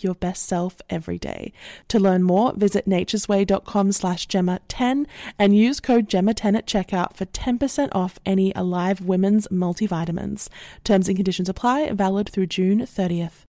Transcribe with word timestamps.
like 0.00 0.04
your 0.04 0.14
best 0.14 0.46
self 0.46 0.80
every 0.88 1.18
day. 1.18 1.52
To 1.88 1.98
learn 1.98 2.22
more, 2.22 2.52
visit 2.54 2.88
naturesway.com 2.88 3.92
slash 3.92 4.26
Gemma10 4.28 5.06
and 5.38 5.56
use 5.56 5.80
code 5.80 6.08
Gemma10 6.08 6.56
at 6.56 6.66
checkout 6.66 7.16
for 7.16 7.26
10% 7.26 7.88
off 7.92 8.18
any 8.24 8.52
Alive 8.54 9.00
Women's 9.00 9.48
multivitamins. 9.48 10.48
Terms 10.84 11.08
and 11.08 11.16
conditions 11.16 11.48
apply, 11.48 11.90
valid 11.92 12.28
through 12.28 12.46
June 12.46 12.80
30th. 12.80 13.44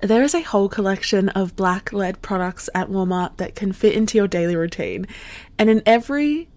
There 0.00 0.22
is 0.22 0.34
a 0.34 0.42
whole 0.42 0.68
collection 0.68 1.30
of 1.30 1.56
black 1.56 1.90
led 1.90 2.20
products 2.20 2.68
at 2.74 2.90
Walmart 2.90 3.38
that 3.38 3.54
can 3.54 3.72
fit 3.72 3.94
into 3.94 4.18
your 4.18 4.28
daily 4.28 4.54
routine. 4.54 5.06
And 5.58 5.70
in 5.70 5.82
every 5.86 6.48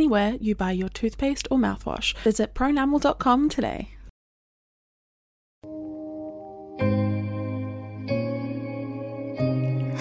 anywhere 0.00 0.38
you 0.40 0.54
buy 0.54 0.72
your 0.72 0.88
toothpaste 0.88 1.46
or 1.50 1.58
mouthwash. 1.58 2.16
Visit 2.24 2.54
pronamel.com 2.54 3.50
today. 3.50 3.90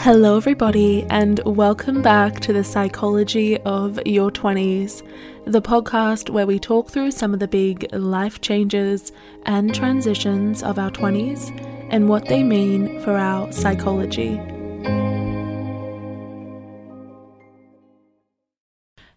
Hello, 0.01 0.37
everybody, 0.37 1.05
and 1.09 1.41
welcome 1.45 2.01
back 2.01 2.39
to 2.39 2.53
the 2.53 2.63
Psychology 2.63 3.57
of 3.63 3.99
Your 4.05 4.31
20s, 4.31 5.05
the 5.45 5.61
podcast 5.61 6.29
where 6.29 6.47
we 6.47 6.57
talk 6.57 6.89
through 6.89 7.11
some 7.11 7.33
of 7.33 7.41
the 7.41 7.49
big 7.49 7.85
life 7.93 8.39
changes 8.39 9.11
and 9.45 9.75
transitions 9.75 10.63
of 10.63 10.79
our 10.79 10.91
20s 10.91 11.51
and 11.91 12.07
what 12.07 12.25
they 12.27 12.41
mean 12.41 13.01
for 13.01 13.17
our 13.17 13.51
psychology. 13.51 14.39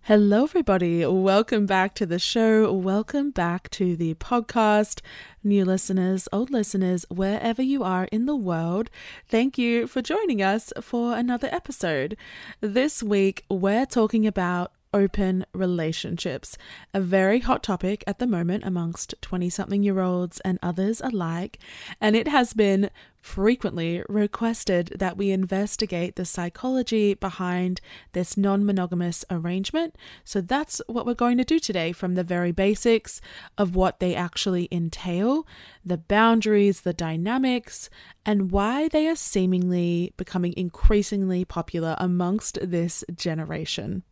Hello, 0.07 0.43
everybody. 0.43 1.07
Welcome 1.07 1.65
back 1.65 1.95
to 1.95 2.07
the 2.07 2.19
show. 2.19 2.73
Welcome 2.73 3.31
back 3.31 3.71
to 3.71 3.95
the 3.95 4.15
podcast. 4.15 5.01
New 5.45 5.65
listeners, 5.65 6.29
old 6.33 6.51
listeners, 6.51 7.07
wherever 7.09 7.63
you 7.63 7.85
are 7.85 8.07
in 8.11 8.27
the 8.27 8.35
world, 8.35 8.91
thank 9.29 9.59
you 9.59 9.87
for 9.87 10.03
joining 10.03 10.43
us 10.43 10.73
for 10.81 11.17
another 11.17 11.49
episode. 11.53 12.17
This 12.61 13.01
week, 13.01 13.45
we're 13.49 13.87
talking 13.87 14.27
about 14.27 14.73
open 14.93 15.47
relationships, 15.53 16.57
a 16.93 17.01
very 17.01 17.41
hot 17.41 17.63
topic 17.63 18.05
at 18.07 18.19
the 18.19 18.27
moment 18.27 18.65
amongst 18.65 19.15
20 19.21 19.51
something 19.51 19.83
year 19.83 20.01
olds 20.01 20.41
and 20.41 20.59
others 20.63 21.01
alike. 21.01 21.59
And 22.01 22.17
it 22.17 22.29
has 22.29 22.53
been 22.53 22.91
frequently 23.23 24.03
requested 24.09 24.93
that 24.99 25.17
we 25.17 25.31
investigate 25.31 26.17
the 26.17 26.25
psychology 26.25 27.15
behind 27.15 27.81
this 28.13 28.37
non 28.37 28.67
monogamous 28.67 29.25
arrangement. 29.31 29.97
So 30.25 30.41
that's 30.41 30.83
what 30.89 31.07
we're 31.07 31.15
going 31.15 31.39
to 31.39 31.45
do 31.45 31.59
today 31.59 31.93
from 31.93 32.15
the 32.15 32.25
very 32.25 32.53
basics 32.53 33.21
of 33.57 33.77
what 33.77 34.01
they 34.01 34.15
actually 34.15 34.69
entail, 34.71 35.47
the 35.85 35.99
boundaries, 35.99 36.81
the 36.81 36.93
dynamics, 36.93 37.89
and 38.27 38.51
why 38.51 38.89
they 38.89 39.07
are 39.09 39.17
seemingly 39.17 40.13
becoming 40.17 40.53
increasingly 40.57 41.45
popular 41.45 41.95
amongst 41.99 42.59
this 42.61 43.05
generation. 43.15 44.03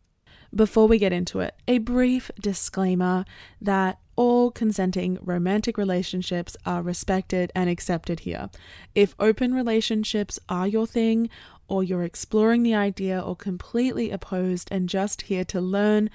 Before 0.53 0.87
we 0.87 0.97
get 0.97 1.13
into 1.13 1.39
it, 1.39 1.55
a 1.67 1.77
brief 1.77 2.29
disclaimer 2.39 3.25
that 3.61 3.99
all 4.17 4.51
consenting 4.51 5.17
romantic 5.21 5.77
relationships 5.77 6.57
are 6.65 6.81
respected 6.81 7.51
and 7.55 7.69
accepted 7.69 8.21
here. 8.21 8.49
If 8.93 9.15
open 9.17 9.53
relationships 9.53 10.39
are 10.49 10.67
your 10.67 10.85
thing, 10.85 11.29
or 11.71 11.85
you're 11.85 12.03
exploring 12.03 12.63
the 12.63 12.75
idea 12.75 13.17
or 13.17 13.33
completely 13.33 14.11
opposed 14.11 14.67
and 14.71 14.89
just 14.89 15.23
here 15.23 15.45
to 15.45 15.61
learn, 15.61 16.09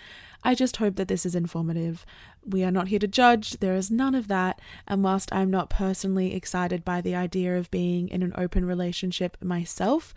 I 0.45 0.55
just 0.55 0.77
hope 0.77 0.97
that 0.97 1.09
this 1.09 1.25
is 1.25 1.35
informative. 1.35 2.05
We 2.45 2.63
are 2.63 2.71
not 2.71 2.89
here 2.89 2.99
to 2.99 3.09
judge, 3.09 3.53
there 3.53 3.75
is 3.75 3.91
none 3.91 4.15
of 4.15 4.29
that. 4.29 4.61
And 4.87 5.03
whilst 5.03 5.33
I'm 5.33 5.51
not 5.51 5.71
personally 5.71 6.35
excited 6.35 6.85
by 6.85 7.01
the 7.01 7.15
idea 7.15 7.57
of 7.57 7.71
being 7.71 8.11
in 8.11 8.23
an 8.23 8.35
open 8.37 8.67
relationship 8.67 9.39
myself, 9.43 10.13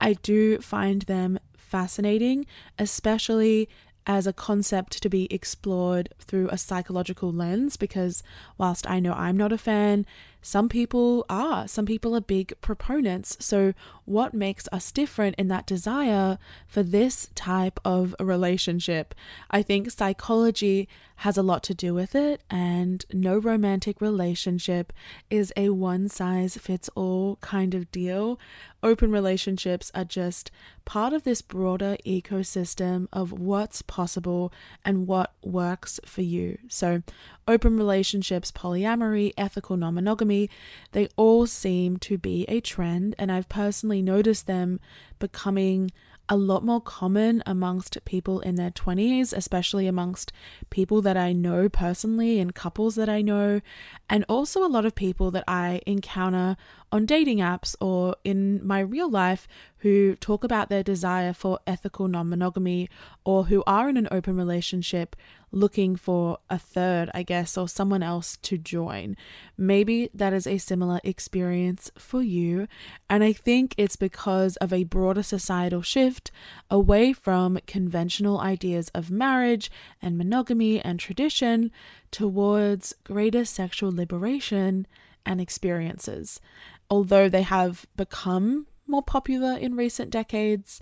I 0.00 0.12
do 0.12 0.58
find 0.60 1.02
them 1.02 1.40
fascinating, 1.64 2.46
especially 2.78 3.68
as 4.06 4.26
a 4.26 4.32
concept 4.32 5.02
to 5.02 5.08
be 5.08 5.32
explored 5.32 6.10
through 6.18 6.48
a 6.50 6.58
psychological 6.58 7.32
lens 7.32 7.76
because 7.76 8.22
whilst 8.58 8.88
I 8.88 9.00
know 9.00 9.14
I'm 9.14 9.36
not 9.36 9.52
a 9.52 9.58
fan, 9.58 10.04
some 10.42 10.68
people 10.68 11.24
are. 11.30 11.66
Some 11.66 11.86
people 11.86 12.14
are 12.14 12.20
big 12.20 12.52
proponents. 12.60 13.36
So, 13.40 13.72
what 14.04 14.34
makes 14.34 14.68
us 14.70 14.92
different 14.92 15.36
in 15.36 15.48
that 15.48 15.66
desire 15.66 16.38
for 16.66 16.82
this 16.82 17.30
type 17.34 17.80
of 17.82 18.14
relationship? 18.20 19.14
I 19.50 19.62
think 19.62 19.90
psychology 19.90 20.86
has 21.16 21.36
a 21.36 21.42
lot 21.42 21.62
to 21.64 21.74
do 21.74 21.94
with 21.94 22.14
it, 22.14 22.42
and 22.50 23.04
no 23.12 23.38
romantic 23.38 24.00
relationship 24.00 24.92
is 25.30 25.52
a 25.56 25.70
one 25.70 26.08
size 26.08 26.56
fits 26.56 26.90
all 26.94 27.36
kind 27.36 27.74
of 27.74 27.90
deal. 27.90 28.38
Open 28.82 29.10
relationships 29.10 29.90
are 29.94 30.04
just 30.04 30.50
part 30.84 31.12
of 31.12 31.24
this 31.24 31.40
broader 31.40 31.96
ecosystem 32.04 33.06
of 33.12 33.32
what's 33.32 33.80
possible 33.82 34.52
and 34.84 35.06
what 35.06 35.32
works 35.42 35.98
for 36.04 36.22
you. 36.22 36.58
So, 36.68 37.02
open 37.48 37.76
relationships, 37.76 38.50
polyamory, 38.50 39.32
ethical 39.38 39.76
non 39.76 39.94
monogamy, 39.94 40.50
they 40.92 41.08
all 41.16 41.46
seem 41.46 41.96
to 41.98 42.18
be 42.18 42.44
a 42.48 42.60
trend, 42.60 43.14
and 43.18 43.32
I've 43.32 43.48
personally 43.48 44.02
noticed 44.02 44.46
them 44.46 44.80
becoming 45.18 45.90
a 46.28 46.36
lot 46.36 46.64
more 46.64 46.80
common 46.80 47.42
amongst 47.44 48.02
people 48.04 48.40
in 48.40 48.54
their 48.54 48.70
20s, 48.70 49.32
especially 49.36 49.86
amongst 49.86 50.32
people 50.70 51.02
that 51.02 51.16
I 51.16 51.32
know 51.32 51.68
personally 51.68 52.40
and 52.40 52.54
couples 52.54 52.94
that 52.94 53.08
I 53.08 53.20
know, 53.20 53.60
and 54.08 54.24
also 54.28 54.64
a 54.64 54.68
lot 54.68 54.86
of 54.86 54.94
people 54.94 55.30
that 55.32 55.44
I 55.46 55.80
encounter 55.86 56.56
on 56.90 57.06
dating 57.06 57.38
apps 57.38 57.76
or 57.80 58.16
in 58.24 58.66
my 58.66 58.80
real 58.80 59.10
life 59.10 59.46
who 59.84 60.16
talk 60.16 60.42
about 60.42 60.70
their 60.70 60.82
desire 60.82 61.34
for 61.34 61.58
ethical 61.66 62.08
non 62.08 62.30
monogamy 62.30 62.88
or 63.22 63.44
who 63.44 63.62
are 63.66 63.86
in 63.86 63.98
an 63.98 64.08
open 64.10 64.34
relationship 64.34 65.14
looking 65.52 65.94
for 65.94 66.38
a 66.48 66.58
third, 66.58 67.10
I 67.12 67.22
guess, 67.22 67.58
or 67.58 67.68
someone 67.68 68.02
else 68.02 68.38
to 68.38 68.56
join. 68.56 69.14
Maybe 69.58 70.08
that 70.14 70.32
is 70.32 70.46
a 70.46 70.56
similar 70.56 71.00
experience 71.04 71.90
for 71.98 72.22
you. 72.22 72.66
And 73.10 73.22
I 73.22 73.34
think 73.34 73.74
it's 73.76 73.94
because 73.94 74.56
of 74.56 74.72
a 74.72 74.84
broader 74.84 75.22
societal 75.22 75.82
shift 75.82 76.30
away 76.70 77.12
from 77.12 77.58
conventional 77.66 78.40
ideas 78.40 78.88
of 78.94 79.10
marriage 79.10 79.70
and 80.00 80.16
monogamy 80.16 80.80
and 80.80 80.98
tradition 80.98 81.70
towards 82.10 82.94
greater 83.04 83.44
sexual 83.44 83.92
liberation 83.92 84.86
and 85.26 85.42
experiences. 85.42 86.40
Although 86.88 87.28
they 87.28 87.42
have 87.42 87.84
become 87.96 88.66
more 88.86 89.02
popular 89.02 89.56
in 89.56 89.76
recent 89.76 90.10
decades, 90.10 90.80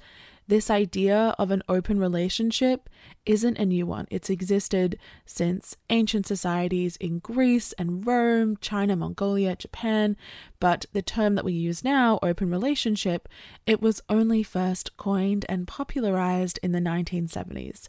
this 0.49 0.71
idea 0.71 1.35
of 1.39 1.51
an 1.51 1.63
open 1.69 1.99
relationship 1.99 2.91
isn't 3.25 3.59
a 3.59 3.65
new 3.65 3.87
one. 3.87 4.07
It's 4.11 4.29
existed 4.29 4.99
since 5.25 5.77
ancient 5.89 6.27
societies 6.27 6.97
in 6.97 7.21
Greece 7.21 7.73
and 7.75 8.05
Rome, 8.07 8.57
China, 8.61 8.97
Mongolia, 8.97 9.55
Japan, 9.55 10.17
but 10.59 10.87
the 10.93 11.03
term 11.03 11.37
that 11.37 11.45
we 11.45 11.53
use 11.53 11.85
now, 11.85 12.19
open 12.23 12.51
relationship, 12.51 13.29
it 13.67 13.81
was 13.81 14.03
only 14.09 14.43
first 14.43 14.97
coined 14.97 15.47
and 15.49 15.69
popularized 15.69 16.59
in 16.63 16.73
the 16.73 16.81
1970s. 16.81 17.89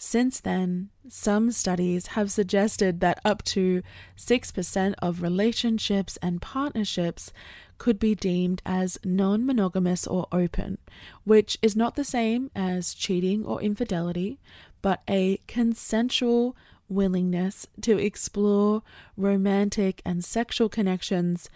Since 0.00 0.38
then, 0.38 0.90
some 1.08 1.50
studies 1.50 2.08
have 2.08 2.30
suggested 2.30 3.00
that 3.00 3.20
up 3.24 3.42
to 3.46 3.82
6% 4.16 4.94
of 5.02 5.22
relationships 5.22 6.16
and 6.22 6.40
partnerships 6.40 7.32
could 7.78 7.98
be 7.98 8.14
deemed 8.14 8.60
as 8.66 8.98
non 9.04 9.46
monogamous 9.46 10.06
or 10.06 10.26
open, 10.32 10.78
which 11.24 11.56
is 11.62 11.76
not 11.76 11.94
the 11.94 12.04
same 12.04 12.50
as 12.54 12.94
cheating 12.94 13.44
or 13.44 13.62
infidelity, 13.62 14.38
but 14.82 15.02
a 15.08 15.40
consensual 15.46 16.56
willingness 16.88 17.66
to 17.82 17.98
explore 17.98 18.82
romantic 19.16 20.02
and 20.04 20.24
sexual 20.24 20.68
connections 20.68 21.48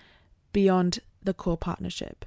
beyond 0.52 1.00
the 1.22 1.34
core 1.34 1.56
partnership. 1.56 2.24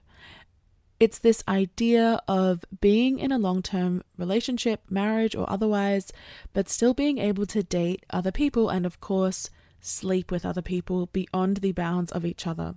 It's 1.00 1.20
this 1.20 1.44
idea 1.48 2.22
of 2.28 2.64
being 2.80 3.20
in 3.20 3.32
a 3.32 3.38
long 3.38 3.62
term 3.62 4.02
relationship, 4.18 4.82
marriage, 4.90 5.36
or 5.36 5.50
otherwise, 5.50 6.14
but 6.54 6.70
still 6.70 6.94
being 6.94 7.18
able 7.18 7.46
to 7.48 7.64
date 7.64 8.06
other 8.10 8.32
people 8.32 8.70
and, 8.70 8.86
of 8.86 9.02
course, 9.02 9.50
sleep 9.86 10.32
with 10.32 10.46
other 10.46 10.62
people 10.62 11.08
beyond 11.08 11.58
the 11.58 11.72
bounds 11.72 12.12
of 12.12 12.26
each 12.26 12.48
other. 12.48 12.76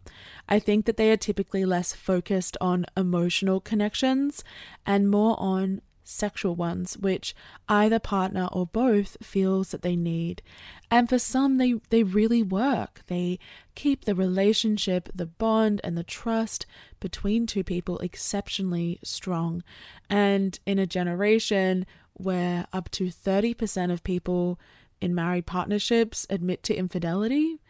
I 0.48 0.58
think 0.58 0.86
that 0.86 0.96
they 0.96 1.10
are 1.10 1.16
typically 1.16 1.64
less 1.64 1.92
focused 1.92 2.56
on 2.60 2.86
emotional 2.96 3.60
connections 3.60 4.44
and 4.86 5.10
more 5.10 5.36
on 5.38 5.80
sexual 6.08 6.54
ones, 6.54 6.96
which 6.96 7.34
either 7.68 7.98
partner 7.98 8.48
or 8.50 8.66
both 8.66 9.18
feels 9.22 9.70
that 9.70 9.82
they 9.82 9.94
need. 9.94 10.40
And 10.90 11.08
for 11.08 11.18
some, 11.18 11.58
they, 11.58 11.74
they 11.90 12.02
really 12.02 12.42
work. 12.42 13.02
They 13.08 13.38
keep 13.74 14.04
the 14.04 14.14
relationship, 14.14 15.10
the 15.14 15.26
bond, 15.26 15.82
and 15.84 15.98
the 15.98 16.02
trust 16.02 16.64
between 16.98 17.46
two 17.46 17.62
people 17.62 17.98
exceptionally 17.98 18.98
strong. 19.04 19.62
And 20.08 20.58
in 20.64 20.78
a 20.78 20.86
generation 20.86 21.84
where 22.14 22.66
up 22.72 22.90
to 22.92 23.06
30% 23.06 23.92
of 23.92 24.02
people 24.02 24.58
in 25.00 25.14
married 25.14 25.46
partnerships 25.46 26.26
admit 26.30 26.62
to 26.64 26.74
infidelity, 26.74 27.60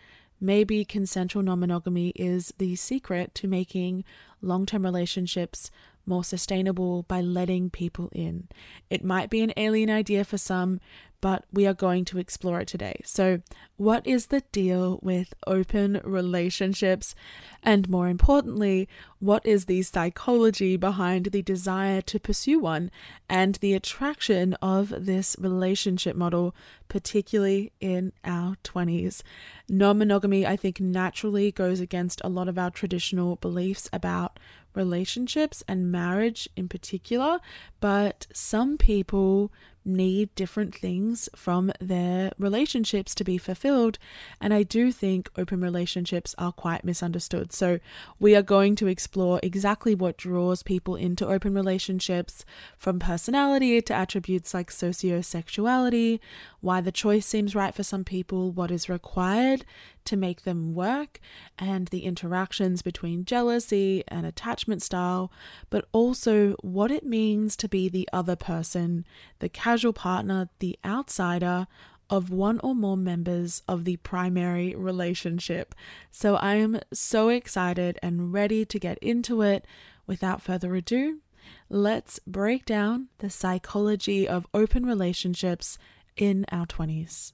maybe 0.40 0.84
consensual 0.84 1.42
non 1.42 1.60
monogamy 1.60 2.10
is 2.10 2.52
the 2.58 2.76
secret 2.76 3.34
to 3.36 3.48
making 3.48 4.04
long 4.40 4.66
term 4.66 4.84
relationships 4.84 5.70
more 6.06 6.25
sustainable 6.25 7.02
by 7.04 7.20
letting 7.20 7.70
people 7.70 8.08
in. 8.12 8.48
It 8.88 9.04
might 9.04 9.28
be 9.30 9.42
an 9.42 9.52
alien 9.56 9.90
idea 9.90 10.25
for 10.25 10.38
some, 10.38 10.80
but 11.20 11.44
we 11.53 11.67
are 11.67 11.75
going 11.75 12.05
to 12.06 12.19
explore 12.19 12.61
it 12.61 12.69
today. 12.69 13.00
So, 13.05 13.41
what 13.76 14.06
is 14.06 14.26
the 14.26 14.43
deal 14.53 14.99
with 15.03 15.35
open 15.47 16.00
relationships? 16.05 17.15
And 17.62 17.88
more 17.88 18.09
importantly, 18.09 18.88
what 19.19 19.44
is 19.44 19.65
the 19.65 19.82
psychology 19.82 20.76
behind 20.76 21.26
the 21.26 21.43
desire 21.43 22.00
to 22.03 22.20
pursue 22.20 22.59
one 22.59 22.91
and 23.29 23.56
the 23.56 23.75
attraction 23.75 24.55
of 24.55 24.93
this 24.97 25.37
relationship 25.38 26.17
model, 26.17 26.55
particularly 26.88 27.73
in 27.81 28.12
our 28.25 28.56
20s? 28.64 29.23
Non 29.69 29.99
monogamy, 29.99 30.47
I 30.47 30.56
think, 30.56 30.81
naturally 30.81 31.50
goes 31.50 31.81
against 31.81 32.21
a 32.23 32.29
lot 32.29 32.49
of 32.49 32.59
our 32.59 32.71
traditional 32.71 33.37
beliefs 33.37 33.88
about 33.93 34.38
relationships 34.75 35.62
and 35.67 35.91
marriage 35.91 36.49
in 36.56 36.69
particular, 36.69 37.41
but 37.81 38.26
some 38.32 38.79
people 38.79 39.53
need 39.88 40.35
different 40.35 40.75
things 40.75 41.29
from 41.35 41.73
their 41.81 42.32
relationships 42.38 43.14
to 43.17 43.25
be 43.25 43.38
fulfilled. 43.38 43.99
And 44.40 44.55
I 44.55 44.62
do 44.62 44.93
think 44.93 45.31
open 45.37 45.61
relationships 45.61 46.35
are 46.38 46.52
quite 46.52 46.85
misunderstood. 46.85 47.52
So, 47.52 47.81
we 48.20 48.37
are 48.37 48.43
going 48.43 48.76
to 48.76 48.87
explore 48.87 49.40
exactly 49.43 49.94
what 49.94 50.17
draws 50.17 50.62
people 50.62 50.94
into 50.94 51.26
open 51.26 51.55
relationships 51.55 52.44
from 52.76 52.99
personality 52.99 53.81
to 53.82 53.94
attributes 53.94 54.55
like 54.55 54.70
sociosexuality, 54.70 56.20
why 56.61 56.81
the 56.81 56.93
choice 56.93 57.26
seems 57.26 57.55
right 57.55 57.75
for 57.75 57.82
some 57.82 58.05
people, 58.05 58.50
what 58.50 58.70
is 58.70 58.88
required 58.88 59.64
to 60.08 60.16
make 60.16 60.43
them 60.43 60.75
work, 60.75 61.20
and 61.58 61.88
the 61.88 62.05
interactions 62.05 62.82
between 62.82 63.25
jealousy 63.25 64.02
and 64.08 64.26
attachment 64.26 64.82
style, 64.82 65.31
but 65.70 65.87
also 65.93 66.55
what 66.62 66.90
it 66.90 67.05
means 67.05 67.56
to 67.56 67.69
be 67.69 67.88
the 67.88 68.08
other 68.12 68.37
person, 68.37 69.05
the 69.38 69.49
casual 69.49 69.93
partner, 69.93 70.49
the 70.58 70.78
outsider 70.84 71.66
of 72.10 72.31
one 72.31 72.58
or 72.60 72.75
more 72.75 72.96
members 72.96 73.62
of 73.69 73.84
the 73.84 73.96
primary 73.99 74.75
relationship. 74.75 75.75
So 76.11 76.37
I 76.37 76.54
am 76.54 76.81
so 76.93 77.28
excited 77.28 77.99
and 78.02 78.32
ready 78.32 78.64
to 78.64 78.78
get 78.78 78.99
into 78.99 79.43
it. 79.43 79.66
Without 80.06 80.40
further 80.40 80.75
ado, 80.75 81.20
let's 81.69 82.19
break 82.26 82.64
down 82.64 83.08
the 83.19 83.28
psychology 83.28 84.26
of 84.26 84.46
open 84.54 84.87
relationships 84.87 85.76
in 86.16 86.46
our 86.50 86.64
20s. 86.66 87.32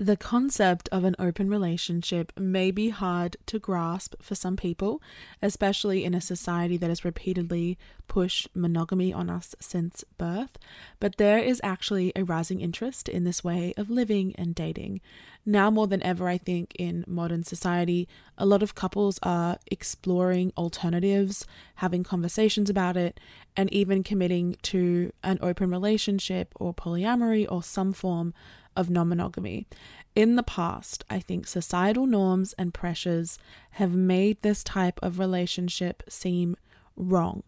The 0.00 0.16
concept 0.16 0.88
of 0.90 1.04
an 1.04 1.14
open 1.18 1.50
relationship 1.50 2.32
may 2.38 2.70
be 2.70 2.88
hard 2.88 3.36
to 3.44 3.58
grasp 3.58 4.14
for 4.22 4.34
some 4.34 4.56
people, 4.56 5.02
especially 5.42 6.06
in 6.06 6.14
a 6.14 6.22
society 6.22 6.78
that 6.78 6.88
has 6.88 7.04
repeatedly 7.04 7.76
pushed 8.08 8.48
monogamy 8.56 9.12
on 9.12 9.28
us 9.28 9.54
since 9.60 10.02
birth, 10.16 10.56
but 11.00 11.18
there 11.18 11.38
is 11.38 11.60
actually 11.62 12.12
a 12.16 12.24
rising 12.24 12.62
interest 12.62 13.10
in 13.10 13.24
this 13.24 13.44
way 13.44 13.74
of 13.76 13.90
living 13.90 14.34
and 14.36 14.54
dating. 14.54 15.02
Now, 15.44 15.70
more 15.70 15.86
than 15.86 16.02
ever, 16.02 16.26
I 16.28 16.38
think 16.38 16.74
in 16.78 17.04
modern 17.06 17.44
society, 17.44 18.08
a 18.38 18.46
lot 18.46 18.62
of 18.62 18.74
couples 18.74 19.18
are 19.22 19.58
exploring 19.70 20.50
alternatives, 20.56 21.46
having 21.74 22.04
conversations 22.04 22.70
about 22.70 22.96
it, 22.96 23.20
and 23.54 23.70
even 23.70 24.02
committing 24.02 24.56
to 24.62 25.12
an 25.22 25.38
open 25.42 25.70
relationship 25.70 26.54
or 26.58 26.72
polyamory 26.72 27.46
or 27.50 27.62
some 27.62 27.92
form 27.92 28.32
of 28.76 28.90
non 28.90 29.08
monogamy. 29.08 29.66
In 30.14 30.36
the 30.36 30.42
past, 30.42 31.04
I 31.08 31.20
think 31.20 31.46
societal 31.46 32.06
norms 32.06 32.52
and 32.54 32.74
pressures 32.74 33.38
have 33.72 33.94
made 33.94 34.42
this 34.42 34.64
type 34.64 34.98
of 35.02 35.18
relationship 35.18 36.02
seem 36.08 36.56
wrong 36.96 37.42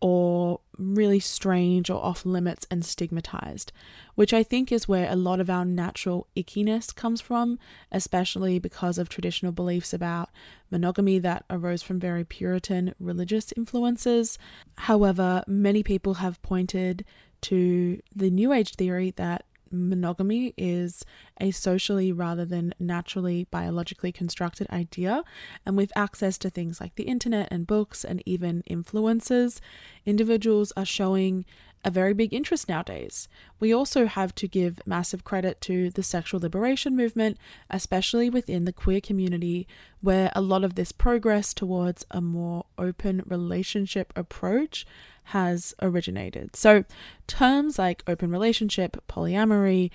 or 0.00 0.60
really 0.76 1.18
strange 1.18 1.88
or 1.88 2.04
off 2.04 2.26
limits 2.26 2.66
and 2.70 2.84
stigmatized, 2.84 3.72
which 4.14 4.34
I 4.34 4.42
think 4.42 4.70
is 4.70 4.86
where 4.86 5.10
a 5.10 5.16
lot 5.16 5.40
of 5.40 5.48
our 5.48 5.64
natural 5.64 6.26
ickiness 6.36 6.94
comes 6.94 7.22
from, 7.22 7.58
especially 7.90 8.58
because 8.58 8.98
of 8.98 9.08
traditional 9.08 9.50
beliefs 9.50 9.94
about 9.94 10.28
monogamy 10.70 11.18
that 11.20 11.46
arose 11.48 11.82
from 11.82 11.98
very 11.98 12.22
Puritan 12.22 12.94
religious 13.00 13.50
influences. 13.56 14.38
However, 14.76 15.42
many 15.46 15.82
people 15.82 16.14
have 16.14 16.42
pointed 16.42 17.06
to 17.42 18.00
the 18.14 18.30
New 18.30 18.52
Age 18.52 18.74
theory 18.74 19.12
that 19.16 19.46
monogamy 19.74 20.54
is 20.56 21.04
a 21.40 21.50
socially 21.50 22.12
rather 22.12 22.44
than 22.44 22.74
naturally 22.78 23.46
biologically 23.50 24.12
constructed 24.12 24.68
idea. 24.70 25.24
And 25.66 25.76
with 25.76 25.92
access 25.96 26.38
to 26.38 26.50
things 26.50 26.80
like 26.80 26.94
the 26.94 27.04
internet 27.04 27.48
and 27.50 27.66
books 27.66 28.04
and 28.04 28.22
even 28.26 28.62
influencers, 28.68 29.60
individuals 30.06 30.72
are 30.76 30.84
showing 30.84 31.44
a 31.84 31.90
very 31.90 32.14
big 32.14 32.32
interest 32.32 32.68
nowadays. 32.68 33.28
We 33.60 33.72
also 33.72 34.06
have 34.06 34.34
to 34.36 34.48
give 34.48 34.80
massive 34.86 35.22
credit 35.22 35.60
to 35.62 35.90
the 35.90 36.02
sexual 36.02 36.40
liberation 36.40 36.96
movement, 36.96 37.36
especially 37.68 38.30
within 38.30 38.64
the 38.64 38.72
queer 38.72 39.00
community, 39.00 39.68
where 40.00 40.32
a 40.34 40.40
lot 40.40 40.64
of 40.64 40.74
this 40.74 40.92
progress 40.92 41.52
towards 41.52 42.06
a 42.10 42.20
more 42.20 42.64
open 42.78 43.22
relationship 43.26 44.12
approach 44.16 44.86
has 45.24 45.74
originated. 45.80 46.54
So, 46.56 46.84
terms 47.26 47.78
like 47.78 48.02
open 48.06 48.30
relationship, 48.30 49.02
polyamory, 49.08 49.90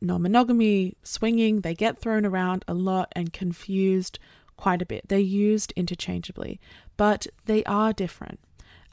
non 0.00 0.22
monogamy, 0.22 0.96
swinging, 1.02 1.60
they 1.60 1.74
get 1.74 1.98
thrown 1.98 2.24
around 2.24 2.64
a 2.66 2.74
lot 2.74 3.12
and 3.16 3.32
confused 3.32 4.18
quite 4.56 4.82
a 4.82 4.86
bit. 4.86 5.08
They're 5.08 5.18
used 5.18 5.72
interchangeably, 5.76 6.60
but 6.96 7.26
they 7.46 7.64
are 7.64 7.92
different. 7.92 8.40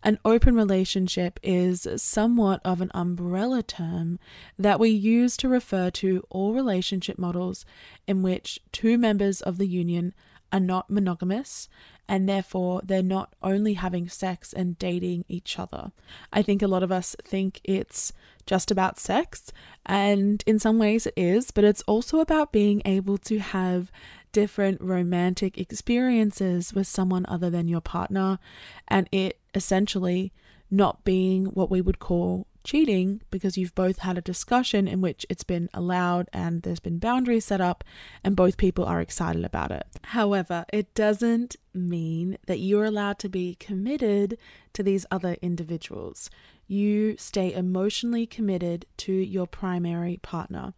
An 0.03 0.19
open 0.23 0.55
relationship 0.55 1.39
is 1.41 1.87
somewhat 1.97 2.61
of 2.63 2.81
an 2.81 2.91
umbrella 2.93 3.63
term 3.63 4.19
that 4.57 4.79
we 4.79 4.89
use 4.89 5.35
to 5.37 5.49
refer 5.49 5.89
to 5.91 6.23
all 6.29 6.53
relationship 6.53 7.17
models 7.17 7.65
in 8.07 8.21
which 8.21 8.59
two 8.71 8.97
members 8.97 9.41
of 9.41 9.57
the 9.57 9.67
union 9.67 10.13
are 10.51 10.59
not 10.59 10.89
monogamous 10.89 11.69
and 12.07 12.27
therefore 12.27 12.81
they're 12.83 13.03
not 13.03 13.33
only 13.43 13.73
having 13.73 14.07
sex 14.07 14.53
and 14.53 14.79
dating 14.79 15.25
each 15.27 15.59
other. 15.59 15.91
I 16.31 16.41
think 16.41 16.61
a 16.61 16.67
lot 16.67 16.83
of 16.83 16.91
us 16.91 17.15
think 17.23 17.59
it's 17.63 18.13
just 18.45 18.71
about 18.71 18.97
sex, 18.97 19.51
and 19.85 20.41
in 20.47 20.57
some 20.57 20.79
ways 20.79 21.05
it 21.05 21.13
is, 21.17 21.51
but 21.51 21.65
it's 21.65 21.81
also 21.81 22.19
about 22.19 22.53
being 22.53 22.81
able 22.85 23.17
to 23.17 23.39
have 23.39 23.91
different 24.31 24.79
romantic 24.79 25.57
experiences 25.57 26.73
with 26.73 26.87
someone 26.87 27.25
other 27.27 27.49
than 27.49 27.67
your 27.67 27.81
partner, 27.81 28.39
and 28.87 29.09
it 29.11 29.39
essentially 29.53 30.31
not 30.71 31.03
being 31.03 31.45
what 31.47 31.69
we 31.69 31.81
would 31.81 31.99
call 31.99 32.46
cheating 32.67 33.21
because 33.31 33.57
you've 33.57 33.73
both 33.73 33.99
had 33.99 34.17
a 34.17 34.21
discussion 34.21 34.89
in 34.89 34.99
which 34.99 35.25
it's 35.29 35.45
been 35.45 35.69
allowed 35.73 36.27
and 36.33 36.63
there's 36.63 36.81
been 36.81 36.99
boundaries 36.99 37.45
set 37.45 37.61
up 37.61 37.81
and 38.25 38.35
both 38.35 38.57
people 38.57 38.83
are 38.83 38.99
excited 38.99 39.45
about 39.45 39.71
it. 39.71 39.87
However, 40.03 40.65
it 40.73 40.93
doesn't 40.93 41.55
mean 41.73 42.37
that 42.45 42.59
you're 42.59 42.83
allowed 42.83 43.19
to 43.19 43.29
be 43.29 43.55
committed 43.55 44.37
to 44.73 44.83
these 44.83 45.05
other 45.09 45.37
individuals. 45.41 46.29
You 46.67 47.15
stay 47.15 47.53
emotionally 47.53 48.25
committed 48.25 48.85
to 48.97 49.13
your 49.13 49.47
primary 49.47 50.19
partner. 50.21 50.73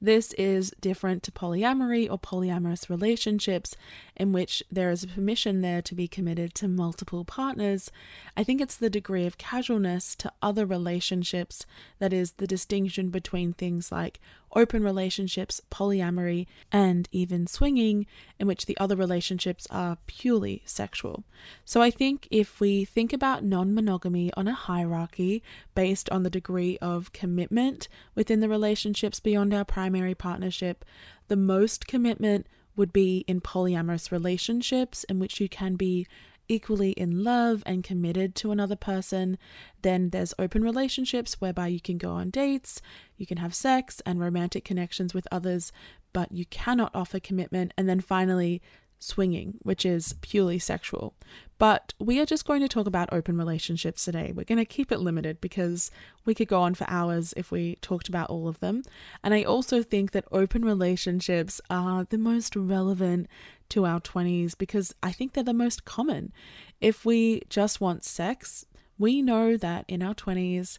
This 0.00 0.32
is 0.34 0.72
different 0.80 1.24
to 1.24 1.32
polyamory 1.32 2.08
or 2.08 2.18
polyamorous 2.18 2.88
relationships, 2.88 3.74
in 4.14 4.32
which 4.32 4.62
there 4.70 4.90
is 4.90 5.02
a 5.02 5.08
permission 5.08 5.60
there 5.60 5.82
to 5.82 5.94
be 5.94 6.06
committed 6.06 6.54
to 6.54 6.68
multiple 6.68 7.24
partners. 7.24 7.90
I 8.36 8.44
think 8.44 8.60
it's 8.60 8.76
the 8.76 8.90
degree 8.90 9.26
of 9.26 9.38
casualness 9.38 10.14
to 10.16 10.32
other 10.40 10.64
relationships 10.64 11.66
that 11.98 12.12
is 12.12 12.32
the 12.32 12.46
distinction 12.46 13.10
between 13.10 13.52
things 13.52 13.90
like 13.90 14.20
open 14.54 14.82
relationships, 14.82 15.60
polyamory, 15.70 16.46
and 16.72 17.08
even 17.12 17.46
swinging, 17.46 18.06
in 18.38 18.46
which 18.46 18.66
the 18.66 18.76
other 18.78 18.96
relationships 18.96 19.66
are 19.70 19.98
purely 20.06 20.62
sexual. 20.64 21.24
So 21.64 21.82
I 21.82 21.90
think 21.90 22.28
if 22.30 22.60
we 22.60 22.84
think 22.84 23.12
about 23.12 23.44
non 23.44 23.74
monogamy 23.74 24.32
on 24.34 24.48
a 24.48 24.54
hierarchy 24.54 25.42
based 25.74 26.10
on 26.10 26.22
the 26.22 26.30
degree 26.30 26.78
of 26.78 27.12
commitment 27.12 27.88
within 28.14 28.40
the 28.40 28.48
relationships 28.48 29.20
beyond 29.20 29.52
our 29.54 29.64
primary 29.64 30.14
partnership, 30.14 30.84
the 31.28 31.36
most 31.36 31.86
commitment 31.86 32.46
would 32.76 32.92
be 32.92 33.24
in 33.26 33.40
polyamorous 33.40 34.10
relationships 34.12 35.04
in 35.04 35.18
which 35.18 35.40
you 35.40 35.48
can 35.48 35.74
be 35.74 36.06
equally 36.48 36.92
in 36.92 37.22
love 37.22 37.62
and 37.66 37.84
committed 37.84 38.34
to 38.36 38.50
another 38.52 38.76
person. 38.76 39.38
Then 39.82 40.10
there's 40.10 40.34
open 40.38 40.62
relationships 40.62 41.40
whereby 41.40 41.68
you 41.68 41.80
can 41.80 41.98
go 41.98 42.10
on 42.12 42.30
dates, 42.30 42.80
you 43.16 43.26
can 43.26 43.38
have 43.38 43.54
sex 43.54 44.00
and 44.06 44.20
romantic 44.20 44.64
connections 44.64 45.14
with 45.14 45.28
others, 45.30 45.72
but 46.12 46.32
you 46.32 46.46
cannot 46.46 46.94
offer 46.94 47.20
commitment. 47.20 47.72
And 47.76 47.88
then 47.88 48.00
finally, 48.00 48.62
swinging, 48.98 49.58
which 49.62 49.86
is 49.86 50.14
purely 50.20 50.58
sexual. 50.58 51.14
But 51.58 51.92
we 51.98 52.20
are 52.20 52.26
just 52.26 52.46
going 52.46 52.60
to 52.60 52.68
talk 52.68 52.86
about 52.86 53.12
open 53.12 53.36
relationships 53.36 54.04
today. 54.04 54.32
We're 54.34 54.44
going 54.44 54.58
to 54.58 54.64
keep 54.64 54.92
it 54.92 55.00
limited 55.00 55.40
because 55.40 55.90
we 56.24 56.34
could 56.34 56.46
go 56.46 56.62
on 56.62 56.74
for 56.74 56.86
hours 56.88 57.34
if 57.36 57.50
we 57.50 57.76
talked 57.76 58.08
about 58.08 58.30
all 58.30 58.46
of 58.46 58.60
them. 58.60 58.82
And 59.24 59.34
I 59.34 59.42
also 59.42 59.82
think 59.82 60.12
that 60.12 60.24
open 60.30 60.64
relationships 60.64 61.60
are 61.68 62.04
the 62.04 62.18
most 62.18 62.54
relevant 62.54 63.26
to 63.70 63.86
our 63.86 64.00
20s 64.00 64.56
because 64.56 64.94
I 65.02 65.10
think 65.10 65.32
they're 65.32 65.42
the 65.42 65.52
most 65.52 65.84
common. 65.84 66.32
If 66.80 67.04
we 67.04 67.42
just 67.48 67.80
want 67.80 68.04
sex, 68.04 68.64
we 68.96 69.20
know 69.20 69.56
that 69.56 69.84
in 69.88 70.02
our 70.02 70.14
20s, 70.14 70.78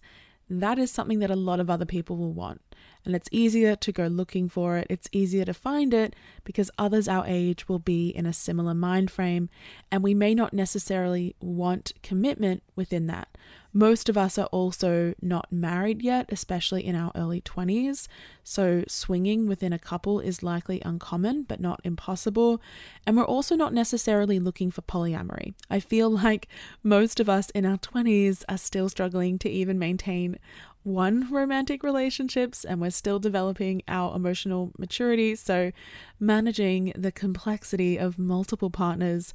that 0.49 0.79
is 0.79 0.91
something 0.91 1.19
that 1.19 1.29
a 1.29 1.35
lot 1.35 1.59
of 1.59 1.69
other 1.69 1.85
people 1.85 2.15
will 2.15 2.33
want 2.33 2.61
and 3.05 3.15
it's 3.15 3.29
easier 3.31 3.75
to 3.75 3.91
go 3.91 4.07
looking 4.07 4.49
for 4.49 4.77
it. 4.77 4.87
It's 4.89 5.09
easier 5.11 5.45
to 5.45 5.53
find 5.53 5.93
it 5.93 6.15
because 6.43 6.69
others 6.77 7.07
our 7.07 7.23
age 7.25 7.67
will 7.67 7.79
be 7.79 8.09
in 8.09 8.25
a 8.25 8.33
similar 8.33 8.73
mind 8.73 9.09
frame, 9.09 9.49
and 9.91 10.03
we 10.03 10.13
may 10.13 10.35
not 10.35 10.53
necessarily 10.53 11.35
want 11.39 11.93
commitment 12.03 12.63
within 12.75 13.07
that. 13.07 13.29
Most 13.71 14.09
of 14.09 14.17
us 14.17 14.39
are 14.39 14.47
also 14.47 15.13
not 15.21 15.51
married 15.51 16.01
yet, 16.01 16.25
especially 16.31 16.83
in 16.83 16.95
our 16.95 17.11
early 17.13 17.39
20s, 17.39 18.07
so 18.43 18.83
swinging 18.87 19.47
within 19.47 19.73
a 19.73 19.77
couple 19.77 20.19
is 20.19 20.41
likely 20.41 20.81
uncommon 20.83 21.43
but 21.43 21.59
not 21.59 21.79
impossible. 21.83 22.61
And 23.05 23.15
we're 23.15 23.25
also 23.25 23.55
not 23.55 23.71
necessarily 23.71 24.39
looking 24.39 24.71
for 24.71 24.81
polyamory. 24.81 25.53
I 25.69 25.79
feel 25.79 26.09
like 26.23 26.47
most 26.81 27.19
of 27.19 27.29
us 27.29 27.51
in 27.51 27.63
our 27.63 27.77
20s 27.77 28.43
are 28.49 28.57
still 28.57 28.89
struggling 28.89 29.37
to 29.39 29.49
even 29.49 29.77
maintain 29.77 30.39
one 30.83 31.31
romantic 31.31 31.83
relationships 31.83 32.63
and 32.63 32.79
we're 32.79 32.89
still 32.89 33.19
developing 33.19 33.81
our 33.87 34.15
emotional 34.15 34.71
maturity. 34.77 35.35
So, 35.35 35.71
managing 36.19 36.93
the 36.95 37.11
complexity 37.11 37.97
of 37.97 38.17
multiple 38.17 38.69
partners 38.69 39.33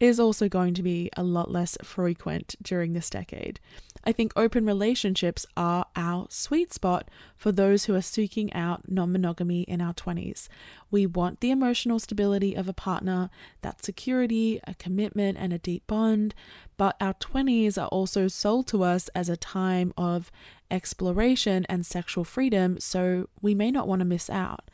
is 0.00 0.18
also 0.18 0.48
going 0.48 0.74
to 0.74 0.82
be 0.82 1.08
a 1.16 1.22
lot 1.22 1.50
less 1.50 1.78
frequent 1.82 2.56
during 2.60 2.92
this 2.92 3.08
decade. 3.08 3.60
I 4.04 4.12
think 4.12 4.32
open 4.34 4.66
relationships 4.66 5.46
are 5.56 5.86
our 5.94 6.26
sweet 6.28 6.72
spot 6.72 7.08
for 7.36 7.52
those 7.52 7.84
who 7.84 7.94
are 7.94 8.02
seeking 8.02 8.52
out 8.52 8.90
non 8.90 9.12
monogamy 9.12 9.62
in 9.62 9.80
our 9.80 9.94
20s. 9.94 10.48
We 10.90 11.06
want 11.06 11.40
the 11.40 11.50
emotional 11.50 11.98
stability 11.98 12.54
of 12.54 12.68
a 12.68 12.72
partner, 12.72 13.30
that 13.60 13.84
security, 13.84 14.60
a 14.66 14.74
commitment, 14.74 15.38
and 15.38 15.52
a 15.52 15.58
deep 15.58 15.86
bond, 15.86 16.34
but 16.76 16.96
our 17.00 17.14
20s 17.14 17.80
are 17.80 17.88
also 17.88 18.28
sold 18.28 18.66
to 18.68 18.82
us 18.82 19.08
as 19.14 19.28
a 19.28 19.36
time 19.36 19.92
of 19.96 20.32
exploration 20.70 21.64
and 21.68 21.86
sexual 21.86 22.24
freedom, 22.24 22.80
so 22.80 23.28
we 23.40 23.54
may 23.54 23.70
not 23.70 23.86
want 23.86 24.00
to 24.00 24.06
miss 24.06 24.28
out. 24.28 24.68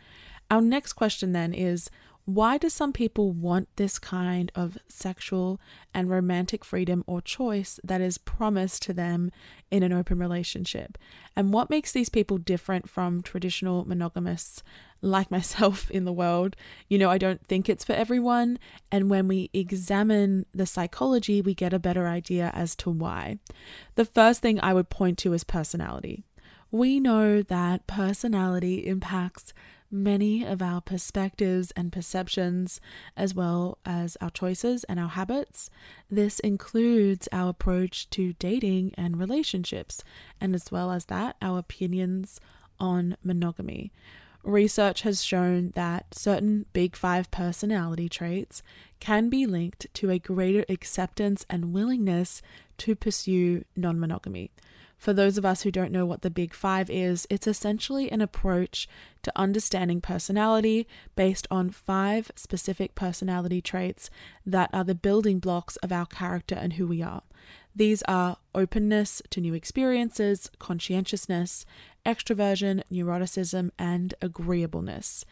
Our 0.50 0.62
next 0.62 0.94
question 0.94 1.32
then 1.32 1.52
is 1.52 1.90
why 2.28 2.58
do 2.58 2.68
some 2.68 2.92
people 2.92 3.32
want 3.32 3.74
this 3.76 3.98
kind 3.98 4.52
of 4.54 4.76
sexual 4.86 5.58
and 5.94 6.10
romantic 6.10 6.62
freedom 6.62 7.02
or 7.06 7.22
choice 7.22 7.80
that 7.82 8.02
is 8.02 8.18
promised 8.18 8.82
to 8.82 8.92
them 8.92 9.30
in 9.70 9.82
an 9.82 9.94
open 9.94 10.18
relationship? 10.18 10.98
And 11.34 11.54
what 11.54 11.70
makes 11.70 11.90
these 11.90 12.10
people 12.10 12.36
different 12.36 12.86
from 12.86 13.22
traditional 13.22 13.86
monogamists 13.86 14.62
like 15.00 15.30
myself 15.30 15.90
in 15.90 16.04
the 16.04 16.12
world? 16.12 16.54
You 16.86 16.98
know, 16.98 17.08
I 17.08 17.16
don't 17.16 17.46
think 17.46 17.66
it's 17.66 17.82
for 17.82 17.94
everyone. 17.94 18.58
And 18.92 19.08
when 19.08 19.26
we 19.26 19.48
examine 19.54 20.44
the 20.52 20.66
psychology, 20.66 21.40
we 21.40 21.54
get 21.54 21.72
a 21.72 21.78
better 21.78 22.06
idea 22.06 22.50
as 22.52 22.76
to 22.76 22.90
why. 22.90 23.38
The 23.94 24.04
first 24.04 24.42
thing 24.42 24.60
I 24.60 24.74
would 24.74 24.90
point 24.90 25.16
to 25.20 25.32
is 25.32 25.44
personality. 25.44 26.26
We 26.70 27.00
know 27.00 27.40
that 27.40 27.86
personality 27.86 28.86
impacts 28.86 29.54
many 29.90 30.44
of 30.44 30.60
our 30.60 30.80
perspectives 30.80 31.70
and 31.72 31.92
perceptions, 31.92 32.80
as 33.16 33.34
well 33.34 33.78
as 33.84 34.16
our 34.20 34.30
choices 34.30 34.84
and 34.84 35.00
our 35.00 35.08
habits. 35.08 35.70
This 36.10 36.40
includes 36.40 37.28
our 37.32 37.50
approach 37.50 38.10
to 38.10 38.34
dating 38.34 38.94
and 38.96 39.18
relationships, 39.18 40.02
and 40.40 40.54
as 40.54 40.70
well 40.70 40.90
as 40.90 41.06
that, 41.06 41.36
our 41.40 41.58
opinions 41.58 42.40
on 42.78 43.16
monogamy. 43.22 43.92
Research 44.44 45.02
has 45.02 45.22
shown 45.22 45.72
that 45.74 46.14
certain 46.14 46.66
big 46.72 46.96
five 46.96 47.30
personality 47.30 48.08
traits 48.08 48.62
can 49.00 49.28
be 49.28 49.46
linked 49.46 49.92
to 49.94 50.10
a 50.10 50.18
greater 50.18 50.64
acceptance 50.68 51.44
and 51.50 51.72
willingness 51.72 52.40
to 52.78 52.94
pursue 52.94 53.64
non 53.76 53.98
monogamy. 53.98 54.50
For 54.98 55.12
those 55.12 55.38
of 55.38 55.44
us 55.44 55.62
who 55.62 55.70
don't 55.70 55.92
know 55.92 56.04
what 56.04 56.22
the 56.22 56.30
Big 56.30 56.52
Five 56.52 56.90
is, 56.90 57.26
it's 57.30 57.46
essentially 57.46 58.10
an 58.10 58.20
approach 58.20 58.88
to 59.22 59.32
understanding 59.36 60.00
personality 60.00 60.88
based 61.14 61.46
on 61.50 61.70
five 61.70 62.32
specific 62.34 62.96
personality 62.96 63.62
traits 63.62 64.10
that 64.44 64.70
are 64.72 64.84
the 64.84 64.96
building 64.96 65.38
blocks 65.38 65.76
of 65.76 65.92
our 65.92 66.06
character 66.06 66.56
and 66.56 66.74
who 66.74 66.86
we 66.88 67.00
are. 67.00 67.22
These 67.76 68.02
are 68.08 68.38
openness 68.56 69.22
to 69.30 69.40
new 69.40 69.54
experiences, 69.54 70.50
conscientiousness, 70.58 71.64
extroversion, 72.04 72.82
neuroticism, 72.92 73.70
and 73.78 74.14
agreeableness. 74.20 75.24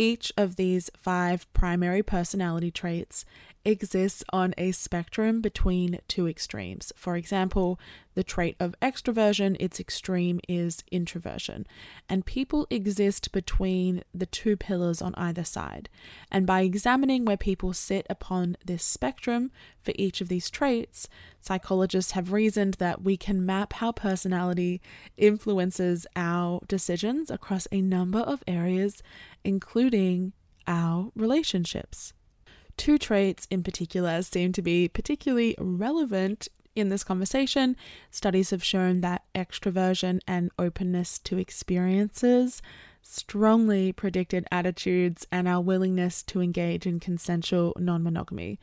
Each 0.00 0.32
of 0.36 0.54
these 0.54 0.90
five 0.96 1.52
primary 1.52 2.04
personality 2.04 2.70
traits 2.70 3.24
exists 3.64 4.22
on 4.32 4.54
a 4.56 4.70
spectrum 4.72 5.40
between 5.40 5.98
two 6.06 6.28
extremes. 6.28 6.92
For 6.96 7.16
example, 7.16 7.78
the 8.14 8.24
trait 8.24 8.56
of 8.58 8.74
extroversion, 8.80 9.56
its 9.60 9.78
extreme 9.78 10.40
is 10.48 10.82
introversion. 10.90 11.66
And 12.08 12.24
people 12.24 12.66
exist 12.70 13.30
between 13.32 14.02
the 14.14 14.26
two 14.26 14.56
pillars 14.56 15.02
on 15.02 15.14
either 15.16 15.44
side. 15.44 15.88
And 16.30 16.46
by 16.46 16.62
examining 16.62 17.24
where 17.24 17.36
people 17.36 17.72
sit 17.72 18.06
upon 18.08 18.56
this 18.64 18.82
spectrum 18.82 19.50
for 19.82 19.92
each 19.96 20.20
of 20.20 20.28
these 20.28 20.50
traits, 20.50 21.08
psychologists 21.40 22.12
have 22.12 22.32
reasoned 22.32 22.74
that 22.74 23.02
we 23.02 23.16
can 23.16 23.44
map 23.44 23.74
how 23.74 23.92
personality 23.92 24.80
influences 25.16 26.06
our 26.16 26.60
decisions 26.66 27.30
across 27.30 27.68
a 27.70 27.80
number 27.80 28.20
of 28.20 28.42
areas, 28.46 29.02
including 29.44 30.32
our 30.66 31.10
relationships. 31.14 32.12
Two 32.76 32.98
traits 32.98 33.46
in 33.50 33.62
particular 33.62 34.22
seem 34.22 34.52
to 34.52 34.62
be 34.62 34.88
particularly 34.88 35.56
relevant 35.58 36.48
in 36.76 36.90
this 36.90 37.02
conversation. 37.04 37.76
Studies 38.10 38.50
have 38.50 38.62
shown 38.62 39.00
that 39.00 39.24
extroversion 39.34 40.20
and 40.26 40.50
openness 40.58 41.18
to 41.20 41.38
experiences 41.38 42.62
strongly 43.02 43.90
predicted 43.92 44.46
attitudes 44.52 45.26
and 45.32 45.48
our 45.48 45.60
willingness 45.60 46.22
to 46.22 46.40
engage 46.40 46.86
in 46.86 47.00
consensual 47.00 47.74
non 47.78 48.02
monogamy. 48.02 48.58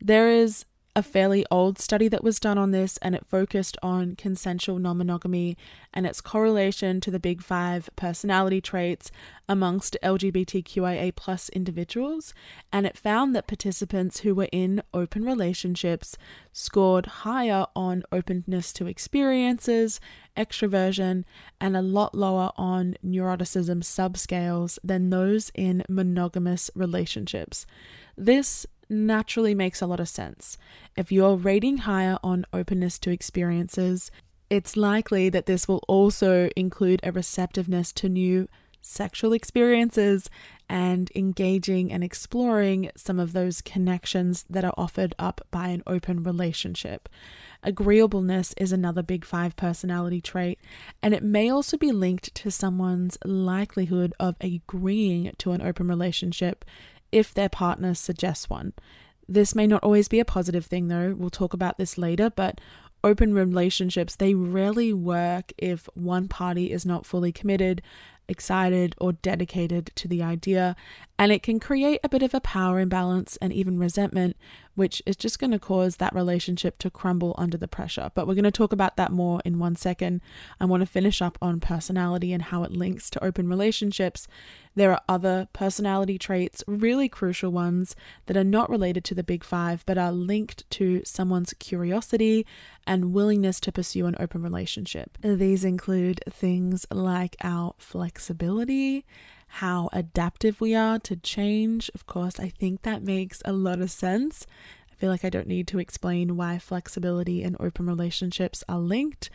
There 0.00 0.28
is 0.28 0.64
a 0.96 1.02
fairly 1.02 1.44
old 1.50 1.78
study 1.78 2.06
that 2.08 2.22
was 2.22 2.38
done 2.38 2.56
on 2.56 2.70
this, 2.70 2.98
and 2.98 3.14
it 3.14 3.26
focused 3.26 3.76
on 3.82 4.14
consensual 4.14 4.78
non 4.78 4.98
monogamy 4.98 5.56
and 5.92 6.06
its 6.06 6.20
correlation 6.20 7.00
to 7.00 7.10
the 7.10 7.18
big 7.18 7.42
five 7.42 7.90
personality 7.96 8.60
traits 8.60 9.10
amongst 9.48 9.96
LGBTQIA 10.02 11.14
plus 11.16 11.48
individuals. 11.48 12.32
And 12.72 12.86
it 12.86 12.96
found 12.96 13.34
that 13.34 13.48
participants 13.48 14.20
who 14.20 14.34
were 14.34 14.48
in 14.52 14.82
open 14.92 15.24
relationships 15.24 16.16
scored 16.52 17.06
higher 17.06 17.66
on 17.74 18.04
openness 18.12 18.72
to 18.74 18.86
experiences, 18.86 20.00
extroversion, 20.36 21.24
and 21.60 21.76
a 21.76 21.82
lot 21.82 22.14
lower 22.14 22.52
on 22.56 22.96
neuroticism 23.04 23.82
subscales 23.82 24.78
than 24.84 25.10
those 25.10 25.50
in 25.54 25.82
monogamous 25.88 26.70
relationships. 26.76 27.66
This 28.16 28.64
naturally 28.94 29.54
makes 29.54 29.82
a 29.82 29.86
lot 29.86 30.00
of 30.00 30.08
sense. 30.08 30.56
If 30.96 31.12
you're 31.12 31.36
rating 31.36 31.78
higher 31.78 32.18
on 32.22 32.46
openness 32.52 32.98
to 33.00 33.10
experiences, 33.10 34.10
it's 34.50 34.76
likely 34.76 35.28
that 35.30 35.46
this 35.46 35.66
will 35.66 35.82
also 35.88 36.48
include 36.56 37.00
a 37.02 37.12
receptiveness 37.12 37.92
to 37.94 38.08
new 38.08 38.48
sexual 38.84 39.32
experiences 39.32 40.28
and 40.68 41.10
engaging 41.14 41.90
and 41.90 42.04
exploring 42.04 42.90
some 42.96 43.18
of 43.18 43.32
those 43.32 43.62
connections 43.62 44.44
that 44.48 44.64
are 44.64 44.74
offered 44.76 45.14
up 45.18 45.40
by 45.50 45.68
an 45.68 45.82
open 45.86 46.22
relationship. 46.22 47.08
Agreeableness 47.62 48.54
is 48.58 48.72
another 48.72 49.02
big 49.02 49.24
five 49.24 49.56
personality 49.56 50.20
trait, 50.20 50.58
and 51.02 51.14
it 51.14 51.22
may 51.22 51.50
also 51.50 51.78
be 51.78 51.92
linked 51.92 52.34
to 52.34 52.50
someone's 52.50 53.16
likelihood 53.24 54.12
of 54.20 54.36
agreeing 54.40 55.32
to 55.38 55.52
an 55.52 55.62
open 55.62 55.88
relationship 55.88 56.64
if 57.14 57.32
their 57.32 57.48
partner 57.48 57.94
suggests 57.94 58.50
one. 58.50 58.72
This 59.28 59.54
may 59.54 59.66
not 59.66 59.82
always 59.84 60.08
be 60.08 60.20
a 60.20 60.24
positive 60.24 60.66
thing, 60.66 60.88
though. 60.88 61.14
We'll 61.16 61.30
talk 61.30 61.54
about 61.54 61.78
this 61.78 61.96
later, 61.96 62.28
but 62.28 62.60
open 63.04 63.32
relationships, 63.32 64.16
they 64.16 64.34
rarely 64.34 64.92
work 64.92 65.52
if 65.56 65.88
one 65.94 66.26
party 66.26 66.72
is 66.72 66.84
not 66.84 67.06
fully 67.06 67.30
committed, 67.30 67.80
excited, 68.28 68.94
or 68.98 69.12
dedicated 69.12 69.92
to 69.94 70.08
the 70.08 70.22
idea. 70.22 70.74
And 71.16 71.30
it 71.30 71.44
can 71.44 71.60
create 71.60 72.00
a 72.02 72.08
bit 72.08 72.24
of 72.24 72.34
a 72.34 72.40
power 72.40 72.80
imbalance 72.80 73.36
and 73.40 73.52
even 73.52 73.78
resentment, 73.78 74.36
which 74.74 75.00
is 75.06 75.14
just 75.14 75.38
going 75.38 75.52
to 75.52 75.60
cause 75.60 75.96
that 75.96 76.12
relationship 76.12 76.76
to 76.78 76.90
crumble 76.90 77.36
under 77.38 77.56
the 77.56 77.68
pressure. 77.68 78.10
But 78.16 78.26
we're 78.26 78.34
going 78.34 78.42
to 78.44 78.50
talk 78.50 78.72
about 78.72 78.96
that 78.96 79.12
more 79.12 79.40
in 79.44 79.60
one 79.60 79.76
second. 79.76 80.22
I 80.58 80.64
want 80.64 80.80
to 80.80 80.86
finish 80.86 81.22
up 81.22 81.38
on 81.40 81.60
personality 81.60 82.32
and 82.32 82.42
how 82.42 82.64
it 82.64 82.72
links 82.72 83.10
to 83.10 83.24
open 83.24 83.48
relationships. 83.48 84.26
There 84.74 84.90
are 84.90 85.02
other 85.08 85.46
personality 85.52 86.18
traits, 86.18 86.64
really 86.66 87.08
crucial 87.08 87.52
ones, 87.52 87.94
that 88.26 88.36
are 88.36 88.42
not 88.42 88.68
related 88.68 89.04
to 89.04 89.14
the 89.14 89.22
big 89.22 89.44
five, 89.44 89.84
but 89.86 89.96
are 89.96 90.10
linked 90.10 90.68
to 90.70 91.02
someone's 91.04 91.54
curiosity 91.60 92.44
and 92.88 93.12
willingness 93.12 93.60
to 93.60 93.70
pursue 93.70 94.06
an 94.06 94.16
open 94.18 94.42
relationship. 94.42 95.16
These 95.22 95.64
include 95.64 96.22
things 96.28 96.86
like 96.90 97.36
our 97.40 97.74
flexibility 97.78 99.06
how 99.54 99.88
adaptive 99.92 100.60
we 100.60 100.74
are 100.74 100.98
to 100.98 101.14
change. 101.14 101.90
Of 101.94 102.06
course, 102.06 102.40
I 102.40 102.48
think 102.48 102.82
that 102.82 103.04
makes 103.04 103.40
a 103.44 103.52
lot 103.52 103.80
of 103.80 103.90
sense. 103.90 104.46
I 104.90 104.94
feel 104.96 105.10
like 105.10 105.24
I 105.24 105.30
don't 105.30 105.46
need 105.46 105.68
to 105.68 105.78
explain 105.78 106.36
why 106.36 106.58
flexibility 106.58 107.42
and 107.44 107.56
open 107.60 107.86
relationships 107.86 108.64
are 108.68 108.80
linked. 108.80 109.30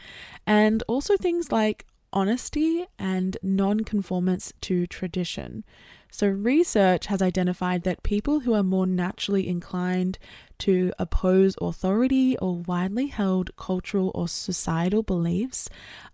And 0.46 0.84
also 0.90 1.16
things 1.16 1.54
like 1.54 1.86
honesty 2.12 2.86
and 2.98 3.38
non-conformance 3.42 4.52
to 4.62 4.88
tradition. 4.88 5.64
So, 6.12 6.28
research 6.28 7.06
has 7.06 7.22
identified 7.22 7.84
that 7.84 8.04
people 8.04 8.42
who 8.42 8.54
are 8.56 8.64
more 8.64 8.88
naturally 8.88 9.48
inclined 9.48 10.18
to 10.60 10.92
oppose 11.00 11.56
authority 11.62 12.38
or 12.40 12.58
widely 12.58 13.08
held 13.08 13.56
cultural 13.56 14.12
or 14.16 14.28
societal 14.28 15.04
beliefs 15.04 15.70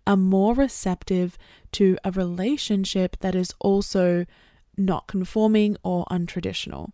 are 0.06 0.16
more 0.16 0.54
receptive 0.54 1.38
to 1.76 1.98
a 2.04 2.10
relationship 2.10 3.18
that 3.20 3.34
is 3.34 3.52
also 3.60 4.24
not 4.78 5.06
conforming 5.06 5.76
or 5.82 6.06
untraditional. 6.06 6.92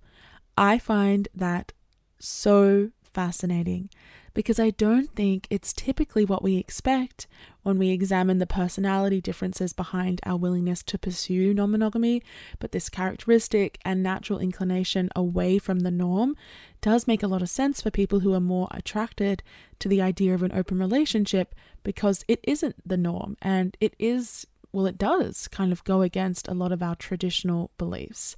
I 0.56 0.78
find 0.78 1.28
that 1.34 1.72
so 2.18 2.90
fascinating 3.12 3.90
because 4.34 4.58
I 4.58 4.70
don't 4.70 5.14
think 5.14 5.46
it's 5.50 5.72
typically 5.72 6.24
what 6.24 6.42
we 6.42 6.56
expect 6.56 7.28
when 7.62 7.78
we 7.78 7.90
examine 7.90 8.38
the 8.38 8.46
personality 8.46 9.20
differences 9.20 9.72
behind 9.72 10.20
our 10.24 10.36
willingness 10.36 10.82
to 10.84 10.98
pursue 10.98 11.54
non 11.54 11.70
monogamy. 11.70 12.22
But 12.58 12.72
this 12.72 12.88
characteristic 12.88 13.78
and 13.84 14.02
natural 14.02 14.40
inclination 14.40 15.10
away 15.14 15.58
from 15.58 15.80
the 15.80 15.90
norm 15.92 16.34
does 16.80 17.06
make 17.06 17.22
a 17.22 17.28
lot 17.28 17.42
of 17.42 17.50
sense 17.50 17.80
for 17.80 17.90
people 17.90 18.20
who 18.20 18.34
are 18.34 18.40
more 18.40 18.66
attracted 18.72 19.44
to 19.78 19.88
the 19.88 20.02
idea 20.02 20.34
of 20.34 20.42
an 20.42 20.52
open 20.52 20.78
relationship 20.78 21.54
because 21.84 22.24
it 22.26 22.40
isn't 22.42 22.76
the 22.88 22.96
norm 22.96 23.36
and 23.42 23.76
it 23.80 23.94
is 23.98 24.46
well, 24.72 24.86
it 24.86 24.98
does 24.98 25.48
kind 25.48 25.72
of 25.72 25.84
go 25.84 26.02
against 26.02 26.48
a 26.48 26.54
lot 26.54 26.72
of 26.72 26.82
our 26.82 26.96
traditional 26.96 27.70
beliefs. 27.78 28.36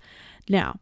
Now, 0.48 0.80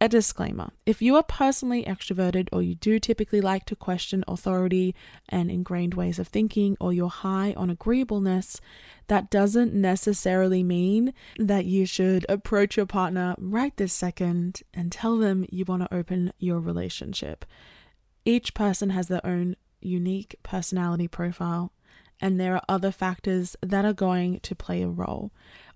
a 0.00 0.08
disclaimer 0.08 0.70
if 0.84 1.00
you 1.00 1.16
are 1.16 1.22
personally 1.22 1.84
extroverted 1.84 2.48
or 2.52 2.60
you 2.60 2.74
do 2.74 2.98
typically 2.98 3.40
like 3.40 3.64
to 3.66 3.76
question 3.76 4.24
authority 4.26 4.94
and 5.28 5.50
ingrained 5.50 5.94
ways 5.94 6.18
of 6.18 6.28
thinking, 6.28 6.76
or 6.80 6.92
you're 6.92 7.08
high 7.08 7.54
on 7.56 7.70
agreeableness, 7.70 8.60
that 9.06 9.30
doesn't 9.30 9.72
necessarily 9.72 10.62
mean 10.62 11.14
that 11.38 11.64
you 11.64 11.86
should 11.86 12.26
approach 12.28 12.76
your 12.76 12.86
partner 12.86 13.34
right 13.38 13.76
this 13.76 13.92
second 13.92 14.62
and 14.74 14.90
tell 14.90 15.16
them 15.16 15.46
you 15.50 15.64
want 15.64 15.82
to 15.82 15.94
open 15.94 16.32
your 16.38 16.60
relationship. 16.60 17.44
Each 18.24 18.52
person 18.52 18.90
has 18.90 19.08
their 19.08 19.24
own 19.24 19.56
unique 19.80 20.36
personality 20.42 21.08
profile, 21.08 21.72
and 22.20 22.40
there 22.40 22.54
are 22.54 22.62
other 22.68 22.90
factors 22.90 23.56
that 23.60 23.84
are 23.84 23.92
going 23.92 24.40
to 24.40 24.54
play 24.54 24.82
a 24.82 24.88
role 24.88 25.30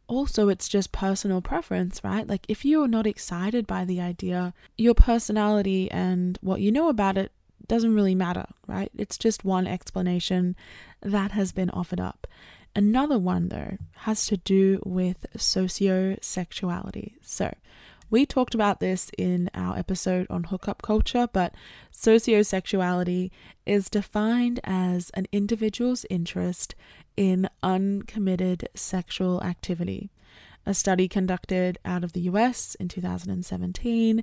also 0.08 0.48
it's 0.48 0.68
just 0.68 0.90
personal 0.90 1.42
preference, 1.42 2.02
right? 2.02 2.26
Like 2.26 2.46
if 2.48 2.64
you're 2.64 2.88
not 2.88 3.06
excited 3.06 3.66
by 3.66 3.84
the 3.84 4.00
idea, 4.00 4.54
your 4.76 4.94
personality 4.94 5.90
and 5.90 6.38
what 6.40 6.62
you 6.62 6.72
know 6.72 6.88
about 6.88 7.18
it 7.18 7.30
doesn't 7.68 7.94
really 7.94 8.14
matter, 8.14 8.46
right? 8.66 8.90
It's 8.96 9.18
just 9.18 9.44
one 9.44 9.66
explanation 9.66 10.56
that 11.02 11.32
has 11.32 11.52
been 11.52 11.70
offered 11.70 12.00
up. 12.00 12.26
Another 12.74 13.18
one, 13.18 13.48
though, 13.48 13.76
has 13.96 14.26
to 14.26 14.36
do 14.36 14.80
with 14.84 15.26
sociosexuality. 15.36 17.14
So, 17.22 17.54
we 18.10 18.24
talked 18.24 18.54
about 18.54 18.80
this 18.80 19.10
in 19.18 19.50
our 19.54 19.76
episode 19.76 20.26
on 20.30 20.44
hookup 20.44 20.82
culture, 20.82 21.28
but 21.32 21.54
sociosexuality 21.92 23.30
is 23.66 23.90
defined 23.90 24.60
as 24.64 25.10
an 25.10 25.26
individual's 25.32 26.06
interest 26.08 26.74
in 27.16 27.48
uncommitted 27.62 28.68
sexual 28.74 29.42
activity. 29.42 30.10
A 30.64 30.74
study 30.74 31.08
conducted 31.08 31.78
out 31.84 32.04
of 32.04 32.12
the 32.12 32.20
US 32.22 32.74
in 32.76 32.88
2017, 32.88 34.22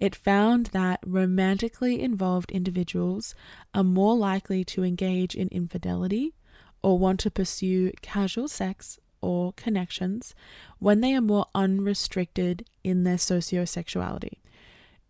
it 0.00 0.14
found 0.14 0.66
that 0.66 1.00
romantically 1.06 2.00
involved 2.00 2.50
individuals 2.50 3.34
are 3.74 3.84
more 3.84 4.16
likely 4.16 4.64
to 4.64 4.82
engage 4.82 5.34
in 5.34 5.48
infidelity 5.48 6.34
or 6.82 6.98
want 6.98 7.20
to 7.20 7.30
pursue 7.30 7.92
casual 8.02 8.48
sex 8.48 8.98
or 9.26 9.52
connections 9.54 10.36
when 10.78 11.00
they 11.00 11.12
are 11.12 11.20
more 11.20 11.46
unrestricted 11.52 12.64
in 12.84 13.02
their 13.02 13.16
sociosexuality. 13.16 14.38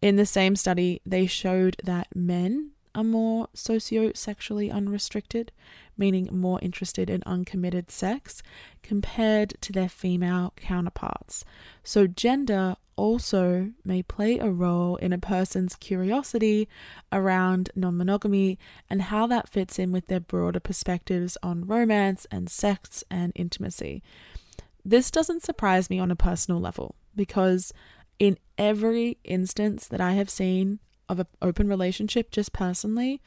In 0.00 0.16
the 0.16 0.24
same 0.24 0.56
study, 0.56 1.02
they 1.04 1.26
showed 1.26 1.76
that 1.84 2.16
men 2.16 2.70
are 2.94 3.04
more 3.04 3.48
sociosexually 3.54 4.72
unrestricted, 4.72 5.52
meaning 5.98 6.30
more 6.32 6.58
interested 6.62 7.10
in 7.10 7.22
uncommitted 7.26 7.90
sex, 7.90 8.42
compared 8.82 9.54
to 9.60 9.70
their 9.70 9.88
female 9.88 10.54
counterparts. 10.56 11.44
So, 11.84 12.06
gender 12.06 12.76
also 12.96 13.72
may 13.84 14.02
play 14.02 14.38
a 14.38 14.50
role 14.50 14.96
in 14.96 15.12
a 15.12 15.18
person's 15.18 15.76
curiosity 15.76 16.68
around 17.12 17.70
non 17.76 17.96
monogamy 17.96 18.58
and 18.90 19.02
how 19.02 19.26
that 19.26 19.48
fits 19.48 19.78
in 19.78 19.92
with 19.92 20.06
their 20.06 20.20
broader 20.20 20.60
perspectives 20.60 21.36
on 21.42 21.66
romance 21.66 22.26
and 22.30 22.50
sex 22.50 23.04
and 23.10 23.32
intimacy. 23.34 24.02
This 24.84 25.10
doesn't 25.10 25.42
surprise 25.42 25.90
me 25.90 25.98
on 25.98 26.10
a 26.10 26.16
personal 26.16 26.60
level 26.60 26.94
because 27.14 27.72
in 28.18 28.38
every 28.56 29.18
instance 29.24 29.88
that 29.88 30.00
I 30.00 30.12
have 30.12 30.30
seen 30.30 30.78
of 31.08 31.20
an 31.20 31.26
open 31.42 31.68
relationship, 31.68 32.30
just 32.30 32.52
personally, 32.52 33.20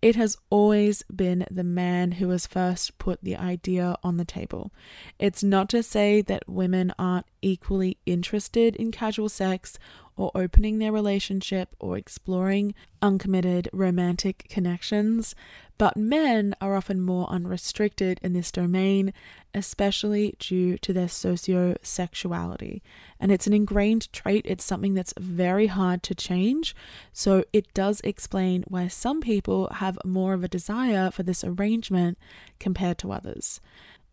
it 0.00 0.16
has 0.16 0.36
always 0.50 1.02
been 1.14 1.44
the 1.50 1.64
man 1.64 2.12
who 2.12 2.28
has 2.30 2.46
first 2.46 2.98
put 2.98 3.22
the 3.22 3.36
idea 3.36 3.96
on 4.02 4.16
the 4.16 4.24
table. 4.24 4.72
It's 5.18 5.42
not 5.42 5.68
to 5.70 5.82
say 5.82 6.22
that 6.22 6.48
women 6.48 6.92
aren't 6.98 7.26
equally 7.42 7.98
interested 8.06 8.76
in 8.76 8.92
casual 8.92 9.28
sex 9.28 9.78
or 10.18 10.32
opening 10.34 10.78
their 10.78 10.92
relationship 10.92 11.74
or 11.78 11.96
exploring 11.96 12.74
uncommitted 13.00 13.70
romantic 13.72 14.46
connections, 14.50 15.34
but 15.78 15.96
men 15.96 16.56
are 16.60 16.74
often 16.74 17.00
more 17.00 17.30
unrestricted 17.30 18.18
in 18.20 18.32
this 18.32 18.50
domain, 18.50 19.14
especially 19.54 20.34
due 20.40 20.76
to 20.78 20.92
their 20.92 21.06
sociosexuality. 21.06 22.80
And 23.20 23.30
it's 23.30 23.46
an 23.46 23.52
ingrained 23.52 24.12
trait, 24.12 24.44
it's 24.44 24.64
something 24.64 24.94
that's 24.94 25.14
very 25.16 25.68
hard 25.68 26.02
to 26.02 26.16
change. 26.16 26.74
So 27.12 27.44
it 27.52 27.72
does 27.74 28.00
explain 28.02 28.64
why 28.66 28.88
some 28.88 29.20
people 29.20 29.68
have 29.74 29.98
more 30.04 30.34
of 30.34 30.42
a 30.42 30.48
desire 30.48 31.12
for 31.12 31.22
this 31.22 31.44
arrangement 31.44 32.18
compared 32.58 32.98
to 32.98 33.12
others. 33.12 33.60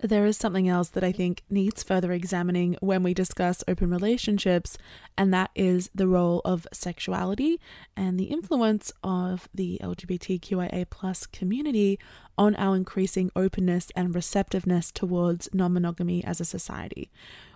There 0.07 0.27
is 0.27 0.37
something 0.37 0.69
else 0.69 0.89
that 0.89 1.03
I 1.03 1.11
think 1.11 1.41
needs 1.49 1.81
further 1.81 2.11
examining 2.11 2.77
when 2.79 3.01
we 3.01 3.15
discuss 3.15 3.63
open 3.67 3.89
relationships, 3.89 4.77
and 5.17 5.33
that 5.33 5.49
is 5.55 5.89
the 5.95 6.07
role 6.07 6.41
of 6.45 6.67
sexuality 6.71 7.59
and 7.97 8.19
the 8.19 8.25
influence 8.25 8.93
of 9.03 9.49
the 9.51 9.79
LGBTQIA 9.81 10.87
plus 10.91 11.25
community 11.25 11.97
on 12.37 12.55
our 12.57 12.75
increasing 12.75 13.31
openness 13.35 13.91
and 13.95 14.13
receptiveness 14.13 14.91
towards 14.91 15.49
non 15.53 15.73
monogamy 15.73 16.23
as 16.23 16.39
a 16.39 16.45
society. 16.45 17.09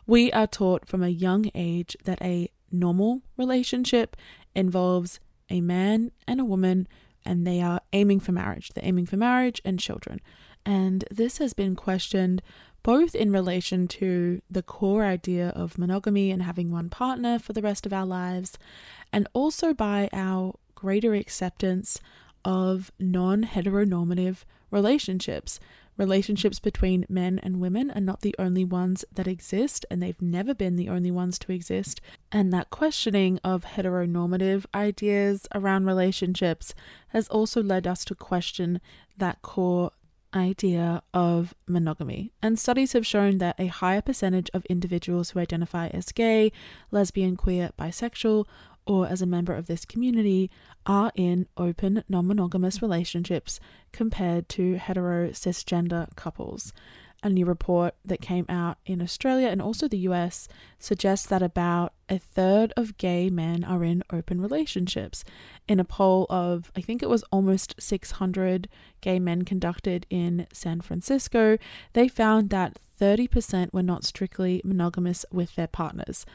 We 0.07 0.31
are 0.31 0.47
taught 0.47 0.87
from 0.87 1.03
a 1.03 1.09
young 1.09 1.51
age 1.53 1.95
that 2.05 2.19
a 2.19 2.49
normal 2.71 3.21
relationship 3.37 4.17
involves 4.55 5.19
a 5.51 5.61
man 5.61 6.11
and 6.27 6.39
a 6.39 6.45
woman, 6.45 6.87
and 7.23 7.45
they 7.45 7.61
are 7.61 7.81
aiming 7.93 8.21
for 8.21 8.31
marriage. 8.31 8.69
They're 8.69 8.85
aiming 8.85 9.05
for 9.05 9.17
marriage 9.17 9.61
and 9.63 9.79
children. 9.79 10.19
And 10.69 11.03
this 11.09 11.39
has 11.39 11.53
been 11.53 11.75
questioned 11.75 12.43
both 12.83 13.15
in 13.15 13.31
relation 13.31 13.87
to 13.87 14.39
the 14.51 14.61
core 14.61 15.03
idea 15.03 15.49
of 15.49 15.79
monogamy 15.79 16.29
and 16.29 16.43
having 16.43 16.69
one 16.69 16.91
partner 16.91 17.39
for 17.39 17.53
the 17.53 17.61
rest 17.63 17.87
of 17.87 17.91
our 17.91 18.05
lives, 18.05 18.55
and 19.11 19.27
also 19.33 19.73
by 19.73 20.09
our 20.13 20.53
greater 20.75 21.15
acceptance 21.15 21.99
of 22.45 22.91
non 22.99 23.45
heteronormative 23.45 24.43
relationships. 24.69 25.59
Relationships 25.97 26.59
between 26.59 27.03
men 27.09 27.39
and 27.39 27.59
women 27.59 27.89
are 27.91 27.99
not 27.99 28.21
the 28.21 28.35
only 28.37 28.63
ones 28.63 29.03
that 29.11 29.27
exist, 29.27 29.87
and 29.89 30.03
they've 30.03 30.21
never 30.21 30.53
been 30.53 30.75
the 30.75 30.87
only 30.87 31.09
ones 31.09 31.39
to 31.39 31.51
exist. 31.51 31.99
And 32.31 32.53
that 32.53 32.69
questioning 32.69 33.39
of 33.43 33.65
heteronormative 33.65 34.65
ideas 34.75 35.47
around 35.55 35.87
relationships 35.87 36.75
has 37.07 37.27
also 37.29 37.63
led 37.63 37.87
us 37.87 38.05
to 38.05 38.13
question 38.13 38.79
that 39.17 39.41
core 39.41 39.91
idea 40.33 41.01
of 41.13 41.53
monogamy. 41.67 42.31
And 42.41 42.59
studies 42.59 42.93
have 42.93 43.05
shown 43.05 43.37
that 43.39 43.55
a 43.59 43.67
higher 43.67 44.01
percentage 44.01 44.49
of 44.53 44.65
individuals 44.65 45.31
who 45.31 45.39
identify 45.39 45.87
as 45.87 46.11
gay, 46.11 46.51
lesbian, 46.91 47.35
queer, 47.35 47.71
bisexual, 47.77 48.45
or 48.85 49.07
as 49.07 49.21
a 49.21 49.27
member 49.27 49.53
of 49.53 49.67
this 49.67 49.85
community 49.85 50.49
are 50.85 51.11
in 51.15 51.47
open 51.57 52.03
non 52.09 52.27
monogamous 52.27 52.81
relationships 52.81 53.59
compared 53.91 54.49
to 54.49 54.77
hetero 54.77 55.29
cisgender 55.29 56.07
couples. 56.15 56.73
A 57.21 57.29
new 57.29 57.45
report 57.45 57.95
that 58.05 58.21
came 58.21 58.45
out 58.47 58.77
in 58.85 59.01
Australia 59.01 59.49
and 59.49 59.61
also 59.61 59.87
the 59.87 59.97
US 60.09 60.47
suggests 60.77 61.27
that 61.27 61.41
about 61.41 61.93
a 62.07 62.17
third 62.17 62.71
of 62.77 62.97
gay 62.97 63.29
men 63.29 63.65
are 63.65 63.83
in 63.83 64.03
open 64.11 64.39
relationships. 64.39 65.25
In 65.67 65.81
a 65.81 65.83
poll 65.83 66.27
of, 66.29 66.71
I 66.77 66.81
think 66.81 67.03
it 67.03 67.09
was 67.09 67.23
almost 67.31 67.75
600 67.77 68.69
gay 69.01 69.19
men 69.19 69.43
conducted 69.43 70.05
in 70.09 70.47
San 70.53 70.79
Francisco, 70.79 71.57
they 71.93 72.07
found 72.07 72.49
that 72.51 72.79
30% 72.99 73.73
were 73.73 73.83
not 73.83 74.05
strictly 74.05 74.61
monogamous 74.63 75.25
with 75.31 75.55
their 75.55 75.67
partners. 75.67 76.25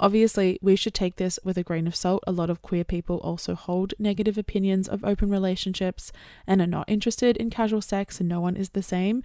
Obviously, 0.00 0.58
we 0.60 0.74
should 0.74 0.94
take 0.94 1.16
this 1.16 1.38
with 1.44 1.56
a 1.56 1.62
grain 1.62 1.86
of 1.86 1.94
salt. 1.94 2.24
A 2.26 2.32
lot 2.32 2.50
of 2.50 2.62
queer 2.62 2.82
people 2.82 3.18
also 3.18 3.54
hold 3.54 3.94
negative 3.98 4.36
opinions 4.36 4.88
of 4.88 5.04
open 5.04 5.30
relationships 5.30 6.10
and 6.46 6.60
are 6.60 6.66
not 6.66 6.88
interested 6.88 7.36
in 7.36 7.50
casual 7.50 7.80
sex, 7.80 8.18
and 8.18 8.28
no 8.28 8.40
one 8.40 8.56
is 8.56 8.70
the 8.70 8.82
same. 8.82 9.22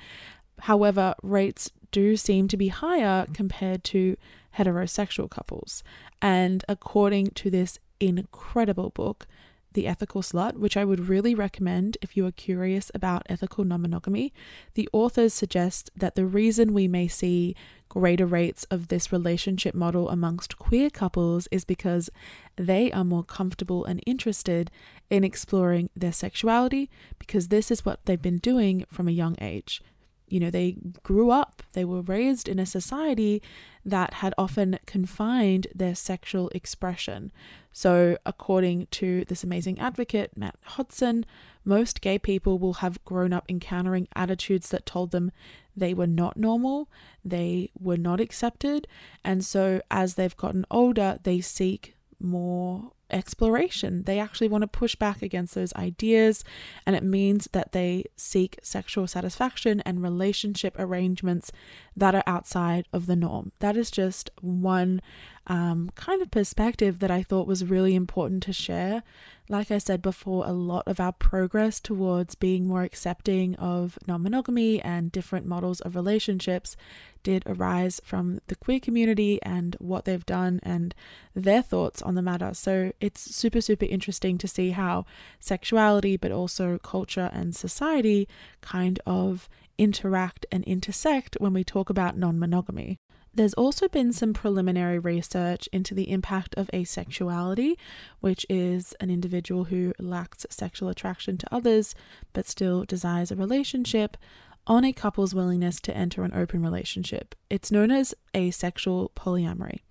However, 0.62 1.16
rates 1.22 1.72
do 1.92 2.18
seem 2.18 2.48
to 2.50 2.58
be 2.58 2.68
higher 2.68 3.26
compared 3.34 3.84
to 3.86 4.18
heterosexual 4.58 5.30
couples. 5.30 5.84
And 6.22 6.64
according 6.68 7.28
to 7.32 7.50
this 7.50 7.80
incredible 8.00 8.90
book, 8.90 9.28
The 9.74 9.88
Ethical 9.88 10.22
Slut, 10.22 10.58
which 10.58 10.76
I 10.76 10.86
would 10.86 11.08
really 11.08 11.36
recommend 11.36 11.98
if 12.02 12.18
you 12.18 12.26
are 12.26 12.32
curious 12.32 12.92
about 12.96 13.24
ethical 13.30 13.64
non 13.64 13.82
monogamy, 13.84 14.34
the 14.74 14.90
authors 14.92 15.34
suggest 15.34 15.92
that 15.96 16.16
the 16.16 16.26
reason 16.26 16.74
we 16.74 16.88
may 16.88 17.08
see 17.08 17.56
greater 17.90 18.26
rates 18.26 18.66
of 18.66 18.88
this 18.88 19.12
relationship 19.12 19.74
model 19.74 20.10
amongst 20.10 20.58
queer 20.58 20.90
couples 20.90 21.48
is 21.52 21.64
because 21.64 22.10
they 22.56 22.92
are 22.92 23.04
more 23.04 23.24
comfortable 23.24 23.86
and 23.86 24.02
interested 24.06 24.70
in 25.10 25.24
exploring 25.24 25.90
their 25.96 26.12
sexuality 26.12 26.90
because 27.18 27.48
this 27.48 27.72
is 27.72 27.86
what 27.86 28.06
they've 28.06 28.22
been 28.22 28.40
doing 28.40 28.86
from 28.92 29.08
a 29.08 29.12
young 29.12 29.36
age 29.40 29.82
you 30.28 30.40
know, 30.40 30.50
they 30.50 30.78
grew 31.04 31.32
up, 31.32 31.64
they 31.74 31.86
were 31.86 32.02
raised 32.02 32.48
in 32.48 32.60
a 32.60 32.66
society 32.66 33.42
that 33.86 34.16
had 34.16 34.34
often 34.38 34.78
confined 34.86 35.68
their 35.74 35.96
sexual 35.96 36.50
expression. 36.50 37.32
So, 37.72 38.18
according 38.26 38.88
to 38.92 39.24
this 39.26 39.44
amazing 39.44 39.80
advocate, 39.80 40.36
Matt 40.36 40.56
Hodson, 40.64 41.26
most 41.64 42.02
gay 42.02 42.18
people 42.20 42.60
will 42.60 42.76
have 42.76 43.04
grown 43.06 43.32
up 43.32 43.46
encountering 43.50 44.08
attitudes 44.16 44.70
that 44.70 44.86
told 44.86 45.12
them 45.12 45.32
they 45.76 45.94
were 45.94 46.08
not 46.08 46.38
normal, 46.38 46.90
they 47.24 47.70
were 47.80 47.98
not 47.98 48.20
accepted, 48.20 48.88
and 49.24 49.46
so 49.46 49.82
as 49.92 50.16
they've 50.16 50.38
gotten 50.38 50.66
older, 50.72 51.20
they 51.24 51.40
seek 51.40 51.96
more 52.20 52.92
exploration. 53.10 54.04
They 54.04 54.20
actually 54.20 54.48
want 54.48 54.64
to 54.64 54.68
push 54.68 54.96
back 54.96 55.22
against 55.22 55.56
those 55.56 55.74
ideas, 55.74 56.44
and 56.86 56.96
it 56.96 57.04
means 57.04 57.48
that 57.54 57.72
they 57.72 58.06
seek 58.16 58.60
sexual 58.62 59.08
satisfaction 59.08 59.82
and 59.82 60.04
relationship 60.04 60.76
arrangements 60.78 61.52
that 61.96 62.16
are 62.16 62.24
outside 62.28 62.88
of 62.94 63.06
the 63.06 63.16
norm. 63.16 63.52
That 63.60 63.78
is 63.78 63.92
just 63.92 64.30
one 64.42 65.02
um, 65.48 65.92
kind 65.96 66.22
of 66.22 66.30
perspective 66.30 67.00
that 67.00 67.10
I 67.10 67.24
thought 67.24 67.48
was 67.48 67.66
really 67.66 67.96
important 67.96 68.44
to 68.44 68.54
share. 68.54 69.02
Like 69.50 69.72
I 69.72 69.78
said 69.78 70.02
before, 70.02 70.46
a 70.46 70.52
lot 70.52 70.84
of 70.88 71.00
our 71.00 71.14
progress 71.14 71.80
towards 71.80 72.36
being 72.36 72.68
more 72.68 72.84
accepting 72.84 73.56
of 73.56 73.98
non 74.06 74.24
monogamy 74.24 74.82
and 74.82 75.10
different 75.10 75.46
models 75.46 75.80
of 75.82 75.96
relationships 75.96 76.76
did 77.24 77.44
arise 77.46 78.02
from 78.04 78.40
the 78.48 78.56
queer 78.56 78.82
community 78.82 79.40
and 79.42 79.78
what 79.80 80.04
they've 80.04 80.26
done 80.26 80.60
and 80.64 80.94
their 81.34 81.62
thoughts 81.62 82.02
on 82.02 82.16
the 82.16 82.22
matter. 82.22 82.54
So 82.54 82.92
it's 83.00 83.34
super, 83.34 83.62
super 83.62 83.86
interesting 83.86 84.38
to 84.40 84.50
see 84.50 84.72
how 84.72 85.06
sexuality, 85.40 86.18
but 86.18 86.32
also 86.32 86.78
culture 86.80 87.30
and 87.32 87.56
society 87.56 88.28
kind 88.60 89.00
of 89.06 89.48
interact 89.78 90.46
and 90.52 90.64
intersect 90.66 91.38
when 91.40 91.54
we 91.54 91.64
talk 91.64 91.90
about 91.90 92.18
non 92.18 92.38
monogamy. 92.38 93.00
There's 93.38 93.54
also 93.54 93.88
been 93.88 94.14
some 94.14 94.34
preliminary 94.34 94.98
research 94.98 95.70
into 95.72 95.94
the 95.94 96.10
impact 96.10 96.56
of 96.56 96.72
asexuality, 96.74 97.76
which 98.20 98.48
is 98.50 98.96
an 99.00 99.12
individual 99.12 99.66
who 99.66 99.94
lacks 100.00 100.48
sexual 100.50 100.90
attraction 100.90 101.38
to 101.38 101.54
others 101.54 101.94
but 102.34 102.48
still 102.48 102.84
desires 102.84 103.30
a 103.30 103.36
relationship, 103.36 104.18
on 104.66 104.84
a 104.84 104.92
couple's 104.92 105.36
willingness 105.36 105.80
to 105.82 105.96
enter 105.96 106.24
an 106.24 106.34
open 106.34 106.64
relationship. 106.64 107.36
It's 107.48 107.72
known 107.72 107.92
as 107.92 108.16
asexual 108.36 109.12
polyamory. 109.16 109.82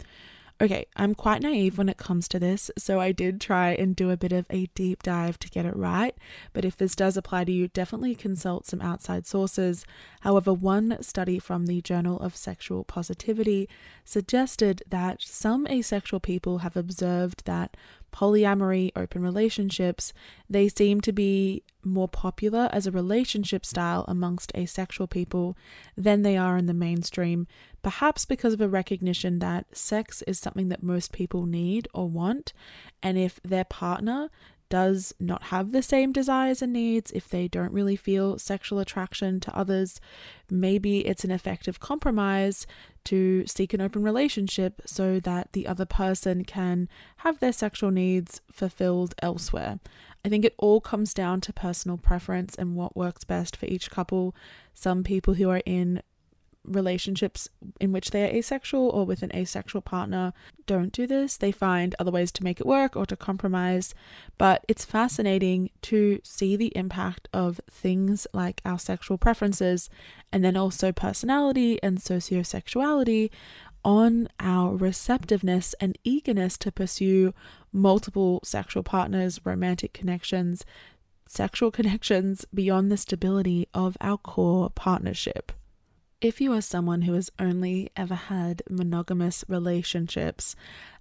Okay, 0.59 0.87
I'm 0.97 1.15
quite 1.15 1.43
naive 1.43 1.77
when 1.77 1.91
it 1.91 1.99
comes 1.99 2.29
to 2.29 2.39
this, 2.39 2.71
so 2.79 2.99
I 2.99 3.13
did 3.13 3.43
try 3.43 3.73
and 3.73 3.95
do 3.95 4.09
a 4.11 4.17
bit 4.17 4.33
of 4.33 4.47
a 4.49 4.71
deep 4.75 5.03
dive 5.03 5.39
to 5.41 5.51
get 5.51 5.67
it 5.67 5.77
right. 5.77 6.17
But 6.55 6.65
if 6.65 6.79
this 6.79 6.97
does 6.97 7.19
apply 7.19 7.45
to 7.45 7.53
you, 7.53 7.69
definitely 7.69 8.15
consult 8.15 8.65
some 8.65 8.81
outside 8.81 9.27
sources. 9.27 9.85
However, 10.21 10.55
one 10.55 10.97
study 11.03 11.39
from 11.39 11.67
the 11.67 11.83
Journal 11.83 12.19
of 12.21 12.35
Sexual 12.35 12.85
Positivity 12.85 13.69
suggested 14.03 14.83
that 14.89 15.21
some 15.21 15.67
asexual 15.67 16.21
people 16.21 16.59
have 16.59 16.75
observed 16.75 17.45
that 17.45 17.77
polyamory, 18.13 18.91
open 18.97 19.23
relationships, 19.23 20.13
they 20.49 20.69
seem 20.69 21.01
to 21.03 21.13
be 21.13 21.63
more 21.85 22.09
popular 22.09 22.69
as 22.73 22.87
a 22.87 22.91
relationship 22.91 23.65
style 23.65 24.05
amongst 24.09 24.53
asexual 24.57 25.07
people 25.07 25.57
than 25.97 26.23
they 26.23 26.37
are 26.37 26.57
in 26.57 26.67
the 26.67 26.75
mainstream, 26.75 27.47
perhaps 27.83 28.25
because 28.25 28.53
of 28.53 28.61
a 28.61 28.69
recognition 28.69 29.39
that 29.39 29.77
sex 29.77 30.23
is 30.23 30.39
something 30.39 30.69
that 30.69 30.83
most 30.83 31.13
people 31.13 31.47
need 31.47 31.87
or 31.95 32.09
want, 32.09 32.53
and 33.03 33.17
if 33.17 33.41
their 33.45 33.65
partner 33.65 34.31
does 34.69 35.15
not 35.21 35.45
have 35.45 35.73
the 35.73 35.83
same 35.83 36.13
desires 36.13 36.63
and 36.63 36.73
needs, 36.73 37.11
if 37.13 37.29
they 37.29 37.49
don't 37.49 37.73
really 37.73 37.97
feel 37.97 38.39
sexual 38.39 38.79
attraction 38.79 39.41
to 39.41 39.57
others, 39.57 40.01
maybe 40.51 41.01
it's 41.07 41.25
an 41.25 41.31
effective 41.31 41.81
compromise 41.81 42.67
to 43.05 43.47
seek 43.47 43.73
an 43.73 43.81
open 43.81 44.03
relationship 44.03 44.83
so 44.85 45.21
that 45.21 45.53
the 45.53 45.67
other 45.67 45.85
person 45.85 46.45
can 46.45 46.89
have 47.19 47.39
their 47.39 47.53
sexual 47.53 47.91
needs 47.91 48.41
fulfilled 48.51 49.15
elsewhere. 49.23 49.79
I 50.25 50.29
think 50.29 50.45
it 50.45 50.55
all 50.59 50.81
comes 50.81 51.15
down 51.15 51.41
to 51.43 51.53
personal 51.53 51.99
preference 51.99 52.57
and 52.57 52.75
what 52.75 52.97
works 52.97 53.23
best 53.23 53.57
for 53.57 53.67
each 53.67 53.91
couple. 53.91 54.35
Some 54.75 55.05
people 55.05 55.35
who 55.35 55.49
are 55.51 55.63
in 55.65 56.03
relationships 56.67 57.49
in 57.81 57.93
which 57.93 58.11
they 58.11 58.25
are 58.25 58.35
asexual 58.35 58.89
or 58.91 59.07
with 59.07 59.23
an 59.23 59.35
asexual 59.35 59.83
partner 59.83 60.33
don't 60.67 60.93
do 60.93 61.07
this. 61.07 61.37
They 61.37 61.53
find 61.53 61.95
other 61.99 62.11
ways 62.11 62.33
to 62.33 62.45
make 62.45 62.61
it 62.61 62.67
work 62.67 62.97
or 62.97 63.07
to 63.07 63.17
compromise. 63.17 63.95
But 64.37 64.65
it's 64.69 64.85
fascinating 64.85 65.71
to 65.83 66.21
see 66.25 66.57
the 66.57 66.77
impact 66.77 67.29
of 67.33 67.61
things 67.71 68.27
like 68.33 68.61
our 68.65 68.79
sexual 68.79 69.19
preferences 69.19 69.89
and 70.33 70.45
then 70.45 70.57
also 70.57 70.93
personality 70.93 71.81
and 71.83 71.99
sociosexuality 71.99 73.31
on 73.85 74.29
our 74.41 74.77
receptiveness 74.77 75.75
and 75.81 75.97
eagerness 76.03 76.59
to 76.59 76.73
pursue 76.73 77.33
multiple 77.73 78.41
sexual 78.43 78.83
partners, 78.83 79.41
romantic 79.45 79.93
connections, 79.93 80.65
sexual 81.29 81.71
connections 81.79 82.45
beyond 82.53 82.91
the 82.91 82.97
stability 82.97 83.69
of 83.73 83.97
our 84.01 84.19
core 84.19 84.71
partnership. 84.71 85.53
If 86.23 86.41
you 86.41 86.55
are 86.55 86.63
someone 86.63 87.03
who 87.03 87.13
has 87.13 87.31
only 87.39 87.91
ever 87.95 88.15
had 88.15 88.63
monogamous 88.71 89.45
relationships, 89.49 90.57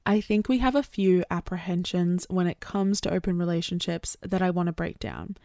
I 0.06 0.20
think 0.20 0.50
we 0.50 0.58
have 0.58 0.76
a 0.76 0.84
few 0.84 1.24
apprehensions 1.32 2.26
when 2.30 2.48
it 2.48 2.60
comes 2.60 3.00
to 3.02 3.14
open 3.14 3.38
relationships 3.38 4.18
that 4.22 4.42
I 4.42 4.50
want 4.50 4.68
to 4.68 4.74
break 4.74 5.00
down. 5.00 5.38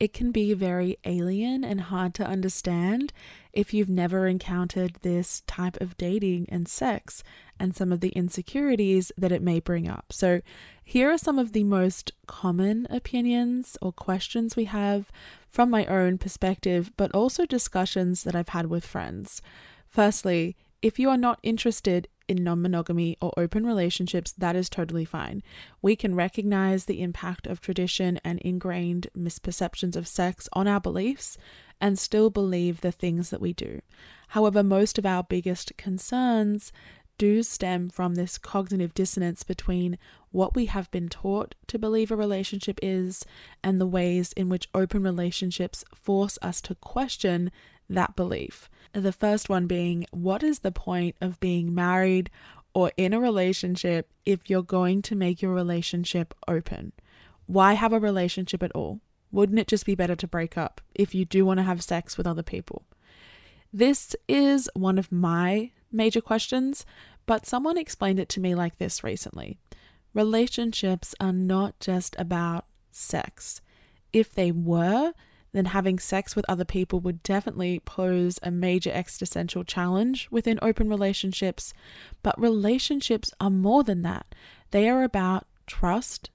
It 0.00 0.12
can 0.12 0.30
be 0.30 0.54
very 0.54 0.96
alien 1.04 1.64
and 1.64 1.80
hard 1.80 2.14
to 2.14 2.26
understand 2.26 3.12
if 3.52 3.74
you've 3.74 3.88
never 3.88 4.28
encountered 4.28 4.94
this 5.02 5.42
type 5.48 5.80
of 5.80 5.96
dating 5.96 6.46
and 6.50 6.68
sex 6.68 7.24
and 7.58 7.74
some 7.74 7.90
of 7.90 7.98
the 7.98 8.10
insecurities 8.10 9.10
that 9.18 9.32
it 9.32 9.42
may 9.42 9.58
bring 9.58 9.88
up. 9.88 10.12
So, 10.12 10.40
here 10.84 11.10
are 11.10 11.18
some 11.18 11.38
of 11.38 11.52
the 11.52 11.64
most 11.64 12.12
common 12.26 12.86
opinions 12.88 13.76
or 13.82 13.92
questions 13.92 14.54
we 14.54 14.66
have 14.66 15.10
from 15.48 15.68
my 15.68 15.84
own 15.86 16.16
perspective, 16.16 16.92
but 16.96 17.12
also 17.12 17.44
discussions 17.44 18.22
that 18.22 18.36
I've 18.36 18.50
had 18.50 18.66
with 18.66 18.86
friends. 18.86 19.42
Firstly, 19.88 20.56
if 20.80 21.00
you 21.00 21.10
are 21.10 21.16
not 21.16 21.40
interested 21.42 22.06
in 22.28 22.44
non 22.44 22.62
monogamy 22.62 23.16
or 23.20 23.32
open 23.36 23.66
relationships, 23.66 24.32
that 24.32 24.54
is 24.54 24.68
totally 24.68 25.04
fine. 25.04 25.42
We 25.82 25.96
can 25.96 26.14
recognize 26.14 26.84
the 26.84 27.02
impact 27.02 27.46
of 27.46 27.60
tradition 27.60 28.20
and 28.24 28.38
ingrained 28.40 29.08
misperceptions 29.16 29.96
of 29.96 30.06
sex 30.06 30.48
on 30.52 30.68
our 30.68 30.80
beliefs 30.80 31.38
and 31.80 31.98
still 31.98 32.30
believe 32.30 32.80
the 32.80 32.92
things 32.92 33.30
that 33.30 33.40
we 33.40 33.52
do. 33.52 33.80
However, 34.28 34.62
most 34.62 34.98
of 34.98 35.06
our 35.06 35.22
biggest 35.22 35.76
concerns 35.76 36.72
do 37.18 37.42
stem 37.42 37.88
from 37.90 38.14
this 38.14 38.38
cognitive 38.38 38.94
dissonance 38.94 39.42
between 39.42 39.98
what 40.30 40.54
we 40.54 40.66
have 40.66 40.90
been 40.90 41.08
taught 41.08 41.54
to 41.66 41.78
believe 41.78 42.10
a 42.10 42.16
relationship 42.16 42.78
is 42.80 43.24
and 43.62 43.80
the 43.80 43.86
ways 43.86 44.32
in 44.34 44.48
which 44.48 44.68
open 44.72 45.02
relationships 45.02 45.84
force 45.92 46.38
us 46.42 46.60
to 46.60 46.74
question 46.76 47.50
that 47.88 48.16
belief. 48.16 48.68
The 48.92 49.12
first 49.12 49.48
one 49.48 49.66
being, 49.66 50.06
what 50.10 50.42
is 50.42 50.60
the 50.60 50.72
point 50.72 51.16
of 51.20 51.40
being 51.40 51.74
married 51.74 52.30
or 52.74 52.92
in 52.96 53.12
a 53.12 53.20
relationship 53.20 54.10
if 54.24 54.48
you're 54.48 54.62
going 54.62 55.02
to 55.02 55.16
make 55.16 55.42
your 55.42 55.52
relationship 55.52 56.34
open? 56.46 56.92
Why 57.46 57.74
have 57.74 57.92
a 57.92 58.00
relationship 58.00 58.62
at 58.62 58.72
all? 58.72 59.00
Wouldn't 59.30 59.58
it 59.58 59.68
just 59.68 59.86
be 59.86 59.94
better 59.94 60.16
to 60.16 60.26
break 60.26 60.56
up 60.56 60.80
if 60.94 61.14
you 61.14 61.24
do 61.24 61.44
want 61.44 61.58
to 61.58 61.64
have 61.64 61.82
sex 61.82 62.16
with 62.16 62.26
other 62.26 62.42
people? 62.42 62.84
This 63.72 64.16
is 64.26 64.70
one 64.74 64.98
of 64.98 65.12
my 65.12 65.72
major 65.92 66.20
questions, 66.20 66.86
but 67.26 67.46
someone 67.46 67.76
explained 67.76 68.18
it 68.18 68.28
to 68.30 68.40
me 68.40 68.54
like 68.54 68.78
this 68.78 69.04
recently. 69.04 69.58
Relationships 70.14 71.14
are 71.20 71.32
not 71.32 71.78
just 71.78 72.16
about 72.18 72.64
sex. 72.90 73.60
If 74.12 74.32
they 74.32 74.50
were, 74.50 75.12
then 75.52 75.66
having 75.66 75.98
sex 75.98 76.36
with 76.36 76.44
other 76.48 76.64
people 76.64 77.00
would 77.00 77.22
definitely 77.22 77.80
pose 77.80 78.38
a 78.42 78.50
major 78.50 78.90
existential 78.92 79.64
challenge 79.64 80.28
within 80.30 80.58
open 80.62 80.88
relationships. 80.88 81.72
But 82.22 82.40
relationships 82.40 83.32
are 83.40 83.50
more 83.50 83.82
than 83.82 84.02
that, 84.02 84.34
they 84.70 84.88
are 84.88 85.02
about 85.02 85.46
trust, 85.66 86.30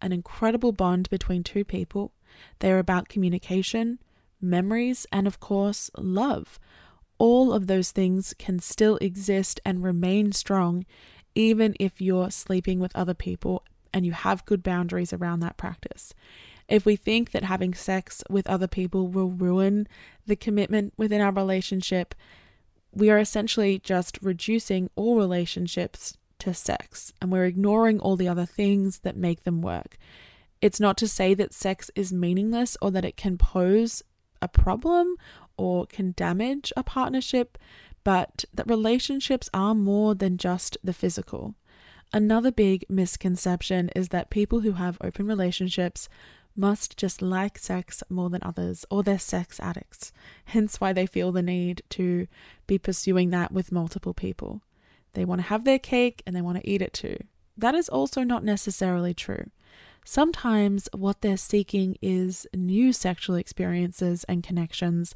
an 0.00 0.12
incredible 0.12 0.72
bond 0.72 1.08
between 1.10 1.42
two 1.42 1.64
people, 1.64 2.12
they 2.58 2.70
are 2.70 2.78
about 2.78 3.08
communication, 3.08 3.98
memories, 4.40 5.06
and 5.12 5.26
of 5.26 5.40
course, 5.40 5.90
love. 5.96 6.58
All 7.18 7.52
of 7.52 7.66
those 7.66 7.90
things 7.90 8.34
can 8.38 8.60
still 8.60 8.96
exist 8.98 9.60
and 9.64 9.82
remain 9.82 10.32
strong 10.32 10.86
even 11.34 11.74
if 11.78 12.00
you're 12.00 12.30
sleeping 12.30 12.80
with 12.80 12.94
other 12.94 13.14
people 13.14 13.64
and 13.92 14.04
you 14.04 14.12
have 14.12 14.44
good 14.44 14.62
boundaries 14.62 15.12
around 15.12 15.40
that 15.40 15.56
practice. 15.56 16.12
If 16.68 16.84
we 16.84 16.96
think 16.96 17.30
that 17.30 17.44
having 17.44 17.74
sex 17.74 18.22
with 18.28 18.46
other 18.46 18.66
people 18.66 19.08
will 19.08 19.30
ruin 19.30 19.88
the 20.26 20.36
commitment 20.36 20.92
within 20.96 21.20
our 21.20 21.32
relationship, 21.32 22.14
we 22.92 23.10
are 23.10 23.18
essentially 23.18 23.78
just 23.78 24.18
reducing 24.20 24.90
all 24.94 25.16
relationships 25.16 26.16
to 26.40 26.54
sex 26.54 27.12
and 27.20 27.32
we're 27.32 27.46
ignoring 27.46 28.00
all 28.00 28.16
the 28.16 28.28
other 28.28 28.46
things 28.46 29.00
that 29.00 29.16
make 29.16 29.44
them 29.44 29.62
work. 29.62 29.96
It's 30.60 30.80
not 30.80 30.96
to 30.98 31.08
say 31.08 31.34
that 31.34 31.54
sex 31.54 31.90
is 31.94 32.12
meaningless 32.12 32.76
or 32.82 32.90
that 32.90 33.04
it 33.04 33.16
can 33.16 33.38
pose 33.38 34.02
a 34.42 34.48
problem 34.48 35.16
or 35.56 35.86
can 35.86 36.12
damage 36.16 36.72
a 36.76 36.82
partnership, 36.82 37.58
but 38.04 38.44
that 38.52 38.68
relationships 38.68 39.48
are 39.54 39.74
more 39.74 40.14
than 40.14 40.36
just 40.36 40.76
the 40.82 40.92
physical. 40.92 41.54
Another 42.12 42.50
big 42.50 42.86
misconception 42.88 43.90
is 43.94 44.08
that 44.08 44.30
people 44.30 44.60
who 44.60 44.72
have 44.72 44.98
open 45.02 45.26
relationships 45.26 46.08
must 46.58 46.96
just 46.96 47.22
like 47.22 47.56
sex 47.56 48.02
more 48.10 48.28
than 48.28 48.42
others, 48.42 48.84
or 48.90 49.02
they're 49.02 49.18
sex 49.18 49.60
addicts, 49.60 50.12
hence 50.46 50.80
why 50.80 50.92
they 50.92 51.06
feel 51.06 51.32
the 51.32 51.42
need 51.42 51.82
to 51.90 52.26
be 52.66 52.78
pursuing 52.78 53.30
that 53.30 53.52
with 53.52 53.72
multiple 53.72 54.12
people. 54.12 54.60
They 55.14 55.24
want 55.24 55.40
to 55.40 55.46
have 55.46 55.64
their 55.64 55.78
cake 55.78 56.22
and 56.26 56.34
they 56.34 56.42
want 56.42 56.58
to 56.58 56.68
eat 56.68 56.82
it 56.82 56.92
too. 56.92 57.16
That 57.56 57.74
is 57.74 57.88
also 57.88 58.22
not 58.22 58.44
necessarily 58.44 59.14
true. 59.14 59.50
Sometimes 60.04 60.88
what 60.94 61.20
they're 61.20 61.36
seeking 61.36 61.96
is 62.00 62.46
new 62.54 62.92
sexual 62.92 63.36
experiences 63.36 64.24
and 64.24 64.42
connections, 64.42 65.14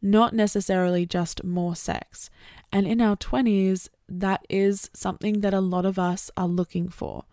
not 0.00 0.34
necessarily 0.34 1.06
just 1.06 1.44
more 1.44 1.76
sex. 1.76 2.28
And 2.72 2.86
in 2.86 3.00
our 3.00 3.16
20s, 3.16 3.88
that 4.08 4.44
is 4.48 4.90
something 4.92 5.40
that 5.40 5.54
a 5.54 5.60
lot 5.60 5.86
of 5.86 5.98
us 5.98 6.30
are 6.36 6.48
looking 6.48 6.88
for. 6.88 7.24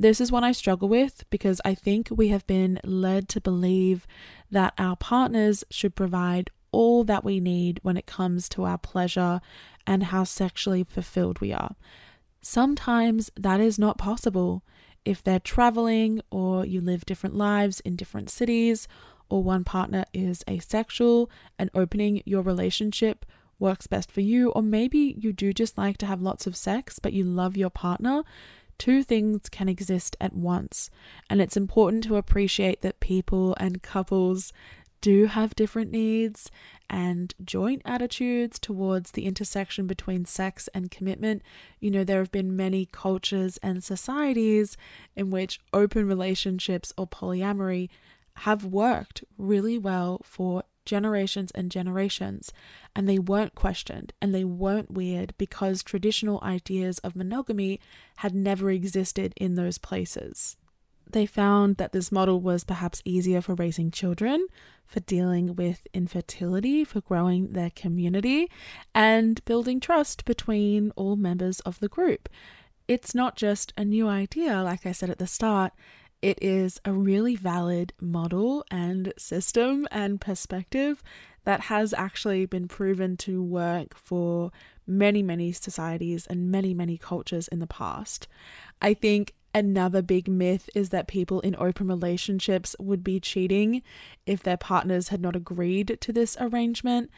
This 0.00 0.18
is 0.18 0.32
one 0.32 0.44
I 0.44 0.52
struggle 0.52 0.88
with 0.88 1.28
because 1.28 1.60
I 1.62 1.74
think 1.74 2.08
we 2.10 2.28
have 2.28 2.46
been 2.46 2.80
led 2.82 3.28
to 3.28 3.40
believe 3.40 4.06
that 4.50 4.72
our 4.78 4.96
partners 4.96 5.62
should 5.68 5.94
provide 5.94 6.48
all 6.72 7.04
that 7.04 7.22
we 7.22 7.38
need 7.38 7.80
when 7.82 7.98
it 7.98 8.06
comes 8.06 8.48
to 8.48 8.64
our 8.64 8.78
pleasure 8.78 9.42
and 9.86 10.04
how 10.04 10.24
sexually 10.24 10.84
fulfilled 10.84 11.42
we 11.42 11.52
are. 11.52 11.76
Sometimes 12.40 13.30
that 13.36 13.60
is 13.60 13.78
not 13.78 13.98
possible 13.98 14.64
if 15.04 15.22
they're 15.22 15.38
traveling 15.38 16.22
or 16.30 16.64
you 16.64 16.80
live 16.80 17.04
different 17.04 17.36
lives 17.36 17.80
in 17.80 17.94
different 17.94 18.30
cities 18.30 18.88
or 19.28 19.42
one 19.42 19.64
partner 19.64 20.06
is 20.14 20.42
asexual 20.48 21.30
and 21.58 21.68
opening 21.74 22.22
your 22.24 22.40
relationship 22.40 23.26
works 23.58 23.86
best 23.86 24.10
for 24.10 24.22
you, 24.22 24.48
or 24.52 24.62
maybe 24.62 25.14
you 25.18 25.34
do 25.34 25.52
just 25.52 25.76
like 25.76 25.98
to 25.98 26.06
have 26.06 26.22
lots 26.22 26.46
of 26.46 26.56
sex 26.56 26.98
but 26.98 27.12
you 27.12 27.22
love 27.22 27.58
your 27.58 27.68
partner, 27.68 28.22
Two 28.80 29.02
things 29.02 29.50
can 29.50 29.68
exist 29.68 30.16
at 30.22 30.32
once, 30.32 30.88
and 31.28 31.38
it's 31.42 31.54
important 31.54 32.02
to 32.04 32.16
appreciate 32.16 32.80
that 32.80 32.98
people 32.98 33.54
and 33.60 33.82
couples 33.82 34.54
do 35.02 35.26
have 35.26 35.54
different 35.54 35.90
needs 35.90 36.50
and 36.88 37.34
joint 37.44 37.82
attitudes 37.84 38.58
towards 38.58 39.10
the 39.10 39.26
intersection 39.26 39.86
between 39.86 40.24
sex 40.24 40.66
and 40.72 40.90
commitment. 40.90 41.42
You 41.78 41.90
know, 41.90 42.04
there 42.04 42.20
have 42.20 42.32
been 42.32 42.56
many 42.56 42.86
cultures 42.86 43.58
and 43.62 43.84
societies 43.84 44.78
in 45.14 45.30
which 45.30 45.60
open 45.74 46.08
relationships 46.08 46.90
or 46.96 47.06
polyamory 47.06 47.90
have 48.32 48.64
worked 48.64 49.22
really 49.36 49.76
well 49.76 50.22
for 50.24 50.64
generations 50.90 51.52
and 51.52 51.70
generations, 51.70 52.52
and 52.96 53.08
they 53.08 53.18
weren't 53.18 53.54
questioned 53.54 54.12
and 54.20 54.34
they 54.34 54.42
weren't 54.44 54.90
weird 54.90 55.32
because 55.38 55.84
traditional 55.84 56.40
ideas 56.42 56.98
of 56.98 57.14
monogamy 57.14 57.78
had 58.16 58.34
never 58.34 58.72
existed 58.72 59.32
in 59.36 59.54
those 59.54 59.78
places. 59.78 60.56
They 61.08 61.26
found 61.26 61.76
that 61.76 61.92
this 61.92 62.10
model 62.10 62.40
was 62.40 62.64
perhaps 62.64 63.02
easier 63.04 63.40
for 63.40 63.54
raising 63.54 63.92
children, 63.92 64.46
for 64.84 65.00
dealing 65.00 65.54
with 65.54 65.86
infertility, 65.94 66.82
for 66.84 67.00
growing 67.00 67.52
their 67.52 67.70
community, 67.70 68.50
and 68.92 69.44
building 69.44 69.78
trust 69.78 70.24
between 70.24 70.90
all 70.96 71.14
members 71.14 71.60
of 71.60 71.78
the 71.78 71.88
group. 71.88 72.28
It's 72.88 73.14
not 73.14 73.36
just 73.36 73.72
a 73.76 73.84
new 73.84 74.08
idea, 74.08 74.62
like 74.62 74.84
I 74.84 74.92
said 74.92 75.10
at 75.10 75.18
the 75.18 75.28
start, 75.28 75.72
it 76.22 76.38
is 76.42 76.80
a 76.84 76.92
really 76.92 77.34
valid 77.36 77.92
model 78.00 78.64
and 78.70 79.12
system 79.16 79.86
and 79.90 80.20
perspective 80.20 81.02
that 81.44 81.62
has 81.62 81.94
actually 81.94 82.44
been 82.46 82.68
proven 82.68 83.16
to 83.16 83.42
work 83.42 83.96
for 83.96 84.50
many, 84.86 85.22
many 85.22 85.52
societies 85.52 86.26
and 86.26 86.50
many, 86.50 86.74
many 86.74 86.98
cultures 86.98 87.48
in 87.48 87.60
the 87.60 87.66
past. 87.66 88.28
I 88.82 88.92
think 88.92 89.34
another 89.54 90.02
big 90.02 90.28
myth 90.28 90.68
is 90.74 90.90
that 90.90 91.08
people 91.08 91.40
in 91.40 91.56
open 91.58 91.88
relationships 91.88 92.76
would 92.78 93.02
be 93.02 93.20
cheating 93.20 93.82
if 94.26 94.42
their 94.42 94.58
partners 94.58 95.08
had 95.08 95.20
not 95.20 95.36
agreed 95.36 95.98
to 96.00 96.12
this 96.12 96.36
arrangement. 96.38 97.10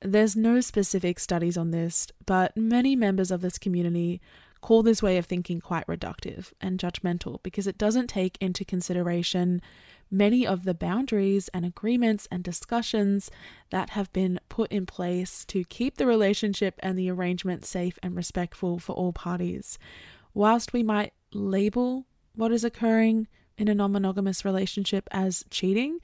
There's 0.00 0.36
no 0.36 0.60
specific 0.60 1.18
studies 1.18 1.56
on 1.56 1.70
this, 1.70 2.06
but 2.26 2.56
many 2.56 2.94
members 2.94 3.30
of 3.30 3.40
this 3.40 3.58
community 3.58 4.20
call 4.64 4.82
this 4.82 5.02
way 5.02 5.18
of 5.18 5.26
thinking 5.26 5.60
quite 5.60 5.86
reductive 5.86 6.54
and 6.58 6.80
judgmental 6.80 7.38
because 7.42 7.66
it 7.66 7.76
doesn't 7.76 8.06
take 8.06 8.38
into 8.40 8.64
consideration 8.64 9.60
many 10.10 10.46
of 10.46 10.64
the 10.64 10.72
boundaries 10.72 11.48
and 11.48 11.66
agreements 11.66 12.26
and 12.30 12.42
discussions 12.42 13.30
that 13.68 13.90
have 13.90 14.10
been 14.14 14.40
put 14.48 14.72
in 14.72 14.86
place 14.86 15.44
to 15.44 15.64
keep 15.64 15.98
the 15.98 16.06
relationship 16.06 16.76
and 16.78 16.98
the 16.98 17.10
arrangement 17.10 17.66
safe 17.66 17.98
and 18.02 18.16
respectful 18.16 18.78
for 18.78 18.94
all 18.94 19.12
parties. 19.12 19.78
Whilst 20.32 20.72
we 20.72 20.82
might 20.82 21.12
label 21.34 22.06
what 22.34 22.50
is 22.50 22.64
occurring 22.64 23.28
in 23.58 23.68
a 23.68 23.74
non 23.74 23.92
monogamous 23.92 24.46
relationship 24.46 25.06
as 25.10 25.44
cheating, 25.50 25.98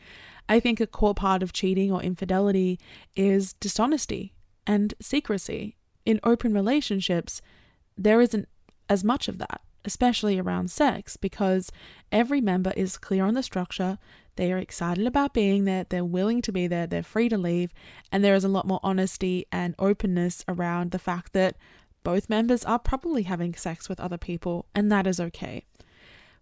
I 0.50 0.60
think 0.60 0.80
a 0.80 0.86
core 0.86 1.14
part 1.14 1.42
of 1.42 1.54
cheating 1.54 1.90
or 1.90 2.02
infidelity 2.02 2.78
is 3.16 3.54
dishonesty 3.54 4.34
and 4.66 4.92
secrecy. 5.00 5.78
In 6.04 6.20
open 6.24 6.52
relationships, 6.52 7.40
there 8.00 8.20
isn't 8.20 8.48
as 8.88 9.04
much 9.04 9.28
of 9.28 9.38
that, 9.38 9.60
especially 9.84 10.38
around 10.38 10.70
sex, 10.70 11.16
because 11.16 11.70
every 12.10 12.40
member 12.40 12.72
is 12.76 12.98
clear 12.98 13.24
on 13.24 13.34
the 13.34 13.42
structure, 13.42 13.98
they 14.36 14.50
are 14.52 14.58
excited 14.58 15.06
about 15.06 15.34
being 15.34 15.64
there, 15.64 15.84
they're 15.88 16.04
willing 16.04 16.40
to 16.42 16.50
be 16.50 16.66
there, 16.66 16.86
they're 16.86 17.02
free 17.02 17.28
to 17.28 17.36
leave, 17.36 17.74
and 18.10 18.24
there 18.24 18.34
is 18.34 18.44
a 18.44 18.48
lot 18.48 18.66
more 18.66 18.80
honesty 18.82 19.46
and 19.52 19.74
openness 19.78 20.42
around 20.48 20.90
the 20.90 20.98
fact 20.98 21.34
that 21.34 21.56
both 22.02 22.30
members 22.30 22.64
are 22.64 22.78
probably 22.78 23.24
having 23.24 23.54
sex 23.54 23.88
with 23.88 24.00
other 24.00 24.18
people, 24.18 24.66
and 24.74 24.90
that 24.90 25.06
is 25.06 25.20
okay. 25.20 25.66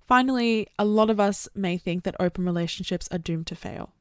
Finally, 0.06 0.68
a 0.78 0.84
lot 0.84 1.10
of 1.10 1.18
us 1.18 1.48
may 1.54 1.76
think 1.76 2.04
that 2.04 2.14
open 2.20 2.44
relationships 2.44 3.08
are 3.10 3.18
doomed 3.18 3.48
to 3.48 3.56
fail 3.56 3.92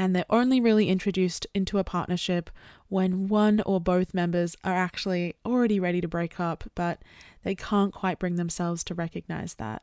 and 0.00 0.16
they're 0.16 0.24
only 0.30 0.62
really 0.62 0.88
introduced 0.88 1.46
into 1.54 1.76
a 1.76 1.84
partnership 1.84 2.48
when 2.88 3.28
one 3.28 3.60
or 3.66 3.78
both 3.78 4.14
members 4.14 4.56
are 4.64 4.74
actually 4.74 5.34
already 5.44 5.78
ready 5.78 6.00
to 6.00 6.08
break 6.08 6.40
up, 6.40 6.64
but 6.74 7.02
they 7.44 7.54
can't 7.54 7.92
quite 7.92 8.18
bring 8.18 8.36
themselves 8.36 8.82
to 8.82 8.94
recognize 8.94 9.56
that. 9.56 9.82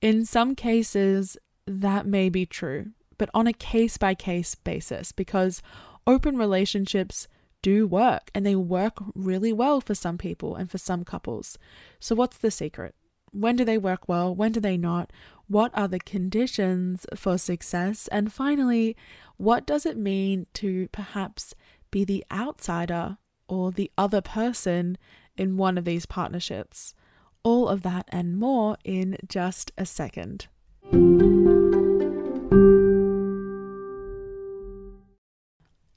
In 0.00 0.24
some 0.24 0.54
cases, 0.54 1.36
that 1.66 2.06
may 2.06 2.30
be 2.30 2.46
true, 2.46 2.92
but 3.18 3.28
on 3.34 3.46
a 3.46 3.52
case 3.52 3.98
by 3.98 4.14
case 4.14 4.54
basis, 4.54 5.12
because 5.12 5.60
open 6.06 6.38
relationships 6.38 7.28
do 7.60 7.86
work 7.86 8.30
and 8.34 8.46
they 8.46 8.56
work 8.56 8.94
really 9.14 9.52
well 9.52 9.82
for 9.82 9.94
some 9.94 10.16
people 10.16 10.56
and 10.56 10.70
for 10.70 10.78
some 10.78 11.04
couples. 11.04 11.58
So, 11.98 12.14
what's 12.14 12.38
the 12.38 12.50
secret? 12.50 12.94
When 13.32 13.56
do 13.56 13.66
they 13.66 13.76
work 13.76 14.08
well? 14.08 14.34
When 14.34 14.52
do 14.52 14.60
they 14.60 14.78
not? 14.78 15.12
What 15.50 15.76
are 15.76 15.88
the 15.88 15.98
conditions 15.98 17.06
for 17.16 17.36
success? 17.36 18.06
And 18.12 18.32
finally, 18.32 18.96
what 19.36 19.66
does 19.66 19.84
it 19.84 19.96
mean 19.96 20.46
to 20.54 20.86
perhaps 20.92 21.56
be 21.90 22.04
the 22.04 22.24
outsider 22.30 23.18
or 23.48 23.72
the 23.72 23.90
other 23.98 24.20
person 24.20 24.96
in 25.36 25.56
one 25.56 25.76
of 25.76 25.84
these 25.84 26.06
partnerships? 26.06 26.94
All 27.42 27.68
of 27.68 27.82
that 27.82 28.04
and 28.10 28.38
more 28.38 28.76
in 28.84 29.16
just 29.26 29.72
a 29.76 29.86
second. 29.86 30.46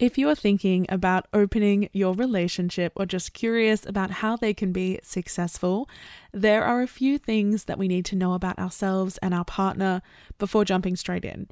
If 0.04 0.18
you 0.18 0.28
are 0.28 0.36
thinking 0.36 0.86
about 0.90 1.28
opening 1.32 1.88
your 1.94 2.14
relationship 2.14 2.92
or 2.98 3.06
just 3.06 3.32
curious 3.32 3.86
about 3.86 4.12
how 4.12 4.36
they 4.36 4.54
can 4.54 4.74
be 4.74 5.00
successful, 5.02 5.90
there 6.34 6.66
are 6.66 6.82
a 6.82 6.88
few 6.88 7.18
things 7.18 7.64
that 7.64 7.78
we 7.78 7.88
need 7.88 8.04
to 8.08 8.18
know 8.18 8.34
about 8.34 8.60
ourselves 8.60 9.18
and 9.20 9.34
our 9.34 9.46
partner 9.46 10.02
before 10.40 10.66
jumping 10.66 10.98
straight 10.98 11.24
in. 11.24 11.48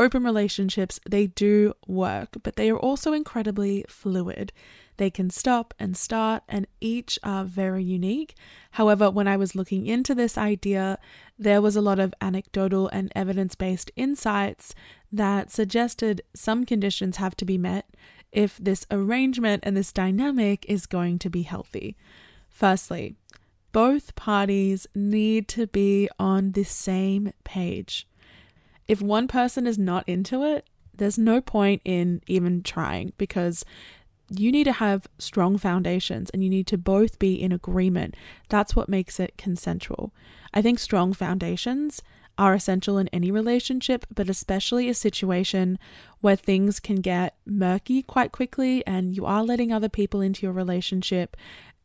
Open 0.00 0.24
relationships, 0.24 0.98
they 1.06 1.26
do 1.26 1.74
work, 1.86 2.30
but 2.42 2.56
they 2.56 2.70
are 2.70 2.78
also 2.78 3.12
incredibly 3.12 3.84
fluid. 3.86 4.50
They 4.96 5.10
can 5.10 5.28
stop 5.28 5.74
and 5.78 5.94
start, 5.94 6.42
and 6.48 6.66
each 6.80 7.18
are 7.22 7.44
very 7.44 7.84
unique. 7.84 8.34
However, 8.70 9.10
when 9.10 9.28
I 9.28 9.36
was 9.36 9.54
looking 9.54 9.86
into 9.86 10.14
this 10.14 10.38
idea, 10.38 10.98
there 11.38 11.60
was 11.60 11.76
a 11.76 11.82
lot 11.82 11.98
of 11.98 12.14
anecdotal 12.22 12.88
and 12.88 13.12
evidence 13.14 13.54
based 13.54 13.90
insights 13.94 14.74
that 15.12 15.50
suggested 15.50 16.22
some 16.34 16.64
conditions 16.64 17.18
have 17.18 17.36
to 17.36 17.44
be 17.44 17.58
met 17.58 17.86
if 18.32 18.56
this 18.56 18.86
arrangement 18.90 19.64
and 19.66 19.76
this 19.76 19.92
dynamic 19.92 20.64
is 20.66 20.86
going 20.86 21.18
to 21.18 21.28
be 21.28 21.42
healthy. 21.42 21.94
Firstly, 22.48 23.16
both 23.70 24.14
parties 24.14 24.86
need 24.94 25.46
to 25.48 25.66
be 25.66 26.08
on 26.18 26.52
the 26.52 26.64
same 26.64 27.34
page. 27.44 28.06
If 28.90 29.00
one 29.00 29.28
person 29.28 29.68
is 29.68 29.78
not 29.78 30.02
into 30.08 30.42
it, 30.42 30.68
there's 30.92 31.16
no 31.16 31.40
point 31.40 31.80
in 31.84 32.22
even 32.26 32.64
trying 32.64 33.12
because 33.18 33.64
you 34.28 34.50
need 34.50 34.64
to 34.64 34.72
have 34.72 35.06
strong 35.16 35.58
foundations 35.58 36.28
and 36.30 36.42
you 36.42 36.50
need 36.50 36.66
to 36.66 36.76
both 36.76 37.16
be 37.20 37.40
in 37.40 37.52
agreement. 37.52 38.16
That's 38.48 38.74
what 38.74 38.88
makes 38.88 39.20
it 39.20 39.38
consensual. 39.38 40.12
I 40.52 40.60
think 40.60 40.80
strong 40.80 41.12
foundations 41.12 42.02
are 42.36 42.52
essential 42.52 42.98
in 42.98 43.06
any 43.12 43.30
relationship, 43.30 44.06
but 44.12 44.28
especially 44.28 44.88
a 44.88 44.94
situation 44.94 45.78
where 46.20 46.34
things 46.34 46.80
can 46.80 46.96
get 46.96 47.36
murky 47.46 48.02
quite 48.02 48.32
quickly 48.32 48.84
and 48.88 49.14
you 49.14 49.24
are 49.24 49.44
letting 49.44 49.72
other 49.72 49.88
people 49.88 50.20
into 50.20 50.44
your 50.44 50.52
relationship, 50.52 51.36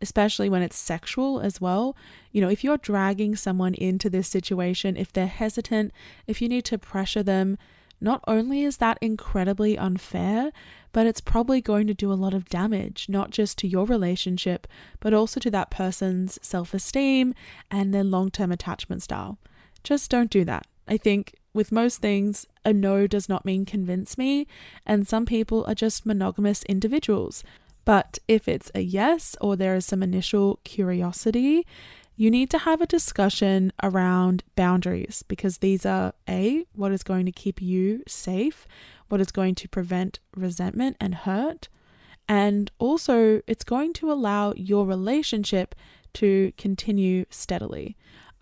especially 0.02 0.50
when 0.50 0.62
it's 0.62 0.78
sexual 0.78 1.40
as 1.40 1.62
well. 1.62 1.96
You 2.32 2.42
know, 2.42 2.50
if 2.50 2.64
you're 2.64 2.78
dragging 2.78 3.36
someone 3.36 3.74
into 3.74 4.10
this 4.10 4.28
situation, 4.28 4.98
if 4.98 5.12
they're 5.12 5.28
hesitant, 5.28 5.92
if 6.28 6.42
you 6.42 6.50
need 6.50 6.66
to 6.66 6.78
pressure 6.78 7.24
them, 7.24 7.58
not 8.02 8.24
only 8.28 8.64
is 8.64 8.78
that 8.78 8.98
incredibly 9.02 9.78
unfair, 9.78 10.52
but 10.92 11.08
it's 11.08 11.22
probably 11.22 11.62
going 11.62 11.88
to 11.88 11.94
do 11.94 12.12
a 12.12 12.14
lot 12.14 12.34
of 12.34 12.50
damage, 12.50 13.08
not 13.10 13.30
just 13.30 13.58
to 13.60 13.68
your 13.68 13.86
relationship, 13.86 14.68
but 15.00 15.14
also 15.14 15.40
to 15.40 15.52
that 15.52 15.72
person's 15.72 16.38
self 16.42 16.74
esteem 16.74 17.34
and 17.72 17.94
their 17.94 18.04
long 18.04 18.30
term 18.32 18.52
attachment 18.52 19.02
style. 19.02 19.38
Just 19.84 20.12
don't 20.12 20.30
do 20.30 20.44
that. 20.46 20.68
I 20.88 20.98
think 20.98 21.36
with 21.54 21.72
most 21.72 22.02
things, 22.02 22.46
a 22.64 22.74
no 22.74 23.08
does 23.08 23.30
not 23.30 23.46
mean 23.46 23.66
convince 23.66 24.18
me, 24.18 24.46
and 24.86 25.08
some 25.08 25.26
people 25.26 25.64
are 25.66 25.76
just 25.76 26.06
monogamous 26.06 26.64
individuals. 26.64 27.44
But 27.86 28.18
if 28.28 28.48
it's 28.48 28.72
a 28.74 28.82
yes 28.82 29.36
or 29.40 29.56
there 29.56 29.76
is 29.76 29.86
some 29.86 30.04
initial 30.04 30.60
curiosity, 30.64 31.66
you 32.16 32.32
need 32.32 32.50
to 32.50 32.60
have 32.60 32.82
a 32.82 32.88
discussion 32.88 33.72
around 33.84 34.44
boundaries 34.56 35.24
because 35.28 35.60
these 35.60 35.86
are 35.86 36.14
A, 36.28 36.66
what 36.74 36.92
is 36.92 37.04
going 37.04 37.26
to 37.26 37.32
keep 37.32 37.62
you 37.62 38.04
safe, 38.08 38.68
what 39.10 39.22
is 39.22 39.32
going 39.32 39.56
to 39.56 39.70
prevent 39.70 40.20
resentment 40.36 40.98
and 41.00 41.14
hurt, 41.14 41.68
and 42.28 42.72
also 42.80 43.42
it's 43.46 43.64
going 43.64 43.94
to 43.94 44.12
allow 44.12 44.54
your 44.56 44.86
relationship 44.86 45.76
to 46.14 46.54
continue 46.58 47.26
steadily. 47.30 47.96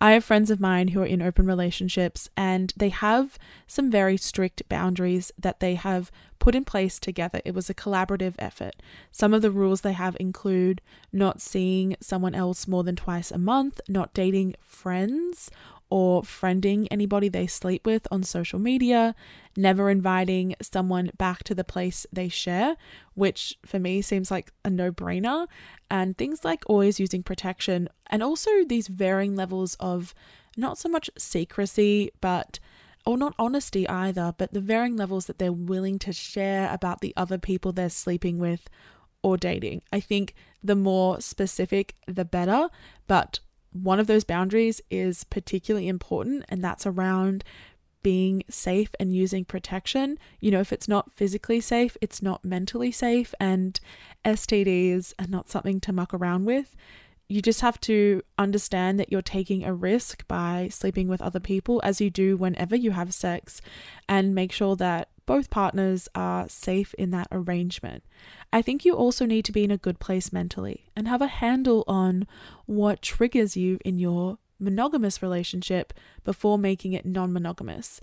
I 0.04 0.12
have 0.12 0.22
friends 0.22 0.50
of 0.50 0.60
mine 0.60 0.88
who 0.88 1.00
are 1.00 1.06
in 1.06 1.22
open 1.22 1.46
relationships 1.46 2.28
and 2.36 2.74
they 2.76 2.90
have 2.90 3.38
some 3.66 3.90
very 3.90 4.18
strict 4.18 4.68
boundaries 4.68 5.32
that 5.38 5.60
they 5.60 5.76
have 5.76 6.12
put 6.38 6.54
in 6.54 6.66
place 6.66 6.98
together. 6.98 7.40
It 7.42 7.54
was 7.54 7.70
a 7.70 7.74
collaborative 7.74 8.34
effort. 8.38 8.74
Some 9.10 9.32
of 9.32 9.40
the 9.40 9.50
rules 9.50 9.80
they 9.80 9.94
have 9.94 10.14
include 10.20 10.82
not 11.10 11.40
seeing 11.40 11.96
someone 12.02 12.34
else 12.34 12.68
more 12.68 12.84
than 12.84 12.96
twice 12.96 13.30
a 13.30 13.38
month, 13.38 13.80
not 13.88 14.12
dating 14.12 14.56
friends 14.60 15.50
or 15.94 16.22
friending 16.22 16.88
anybody 16.90 17.28
they 17.28 17.46
sleep 17.46 17.86
with 17.86 18.04
on 18.10 18.20
social 18.20 18.58
media, 18.58 19.14
never 19.56 19.88
inviting 19.88 20.52
someone 20.60 21.08
back 21.16 21.44
to 21.44 21.54
the 21.54 21.62
place 21.62 22.04
they 22.12 22.28
share, 22.28 22.74
which 23.14 23.56
for 23.64 23.78
me 23.78 24.02
seems 24.02 24.28
like 24.28 24.50
a 24.64 24.70
no 24.70 24.90
brainer, 24.90 25.46
and 25.88 26.18
things 26.18 26.44
like 26.44 26.64
always 26.66 26.98
using 26.98 27.22
protection, 27.22 27.88
and 28.10 28.24
also 28.24 28.50
these 28.64 28.88
varying 28.88 29.36
levels 29.36 29.76
of 29.78 30.16
not 30.56 30.78
so 30.78 30.88
much 30.88 31.08
secrecy, 31.16 32.10
but 32.20 32.58
or 33.06 33.16
not 33.16 33.32
honesty 33.38 33.88
either, 33.88 34.34
but 34.36 34.52
the 34.52 34.60
varying 34.60 34.96
levels 34.96 35.26
that 35.26 35.38
they're 35.38 35.52
willing 35.52 36.00
to 36.00 36.12
share 36.12 36.68
about 36.72 37.02
the 37.02 37.14
other 37.16 37.38
people 37.38 37.70
they're 37.70 37.88
sleeping 37.88 38.40
with 38.40 38.68
or 39.22 39.36
dating. 39.36 39.80
I 39.92 40.00
think 40.00 40.34
the 40.60 40.74
more 40.74 41.20
specific, 41.20 41.94
the 42.08 42.24
better, 42.24 42.68
but 43.06 43.38
one 43.74 44.00
of 44.00 44.06
those 44.06 44.24
boundaries 44.24 44.80
is 44.90 45.24
particularly 45.24 45.88
important, 45.88 46.44
and 46.48 46.62
that's 46.62 46.86
around 46.86 47.44
being 48.02 48.44
safe 48.48 48.94
and 49.00 49.14
using 49.14 49.44
protection. 49.44 50.18
You 50.40 50.52
know, 50.52 50.60
if 50.60 50.72
it's 50.72 50.88
not 50.88 51.12
physically 51.12 51.60
safe, 51.60 51.96
it's 52.00 52.22
not 52.22 52.44
mentally 52.44 52.92
safe, 52.92 53.34
and 53.40 53.78
STDs 54.24 55.12
are 55.18 55.26
not 55.26 55.50
something 55.50 55.80
to 55.80 55.92
muck 55.92 56.14
around 56.14 56.44
with. 56.44 56.76
You 57.28 57.42
just 57.42 57.62
have 57.62 57.80
to 57.82 58.22
understand 58.38 59.00
that 59.00 59.10
you're 59.10 59.22
taking 59.22 59.64
a 59.64 59.74
risk 59.74 60.26
by 60.28 60.68
sleeping 60.70 61.08
with 61.08 61.22
other 61.22 61.40
people 61.40 61.80
as 61.82 62.00
you 62.00 62.10
do 62.10 62.36
whenever 62.36 62.76
you 62.76 62.92
have 62.92 63.12
sex, 63.12 63.60
and 64.08 64.34
make 64.34 64.52
sure 64.52 64.76
that 64.76 65.08
both 65.26 65.50
partners 65.50 66.08
are 66.14 66.48
safe 66.48 66.94
in 66.94 67.10
that 67.10 67.28
arrangement. 67.32 68.04
I 68.52 68.62
think 68.62 68.84
you 68.84 68.94
also 68.94 69.26
need 69.26 69.44
to 69.46 69.52
be 69.52 69.64
in 69.64 69.70
a 69.70 69.78
good 69.78 69.98
place 69.98 70.32
mentally 70.32 70.86
and 70.94 71.08
have 71.08 71.22
a 71.22 71.26
handle 71.26 71.84
on 71.86 72.26
what 72.66 73.02
triggers 73.02 73.56
you 73.56 73.78
in 73.84 73.98
your 73.98 74.38
monogamous 74.58 75.22
relationship 75.22 75.92
before 76.24 76.58
making 76.58 76.92
it 76.92 77.06
non 77.06 77.32
monogamous. 77.32 78.00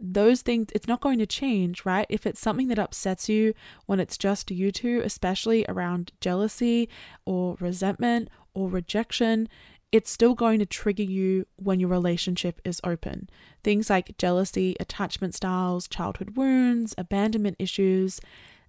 Those 0.00 0.42
things, 0.42 0.68
it's 0.74 0.88
not 0.88 1.00
going 1.00 1.18
to 1.20 1.26
change, 1.26 1.84
right? 1.84 2.06
If 2.08 2.26
it's 2.26 2.40
something 2.40 2.68
that 2.68 2.78
upsets 2.78 3.28
you 3.28 3.54
when 3.86 4.00
it's 4.00 4.18
just 4.18 4.50
you 4.50 4.72
two, 4.72 5.00
especially 5.04 5.64
around 5.68 6.12
jealousy 6.20 6.88
or 7.24 7.56
resentment 7.60 8.28
or 8.54 8.68
rejection, 8.68 9.48
it's 9.94 10.10
still 10.10 10.34
going 10.34 10.58
to 10.58 10.66
trigger 10.66 11.04
you 11.04 11.46
when 11.54 11.78
your 11.78 11.88
relationship 11.88 12.60
is 12.64 12.80
open. 12.82 13.30
Things 13.62 13.88
like 13.88 14.18
jealousy, 14.18 14.74
attachment 14.80 15.34
styles, 15.34 15.86
childhood 15.86 16.36
wounds, 16.36 16.94
abandonment 16.98 17.56
issues, 17.60 18.20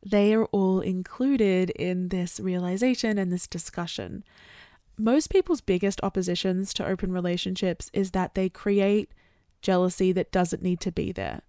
they 0.05 0.35
are 0.35 0.45
all 0.45 0.81
included 0.81 1.71
in 1.71 2.09
this 2.09 2.39
realization 2.39 3.17
and 3.17 3.31
this 3.31 3.47
discussion 3.47 4.23
most 4.97 5.29
people's 5.29 5.61
biggest 5.61 5.99
oppositions 6.03 6.73
to 6.73 6.85
open 6.85 7.11
relationships 7.11 7.89
is 7.93 8.11
that 8.11 8.35
they 8.35 8.49
create 8.49 9.11
jealousy 9.61 10.11
that 10.11 10.31
doesn't 10.31 10.61
need 10.61 10.79
to 10.79 10.91
be 10.91 11.11
there. 11.11 11.41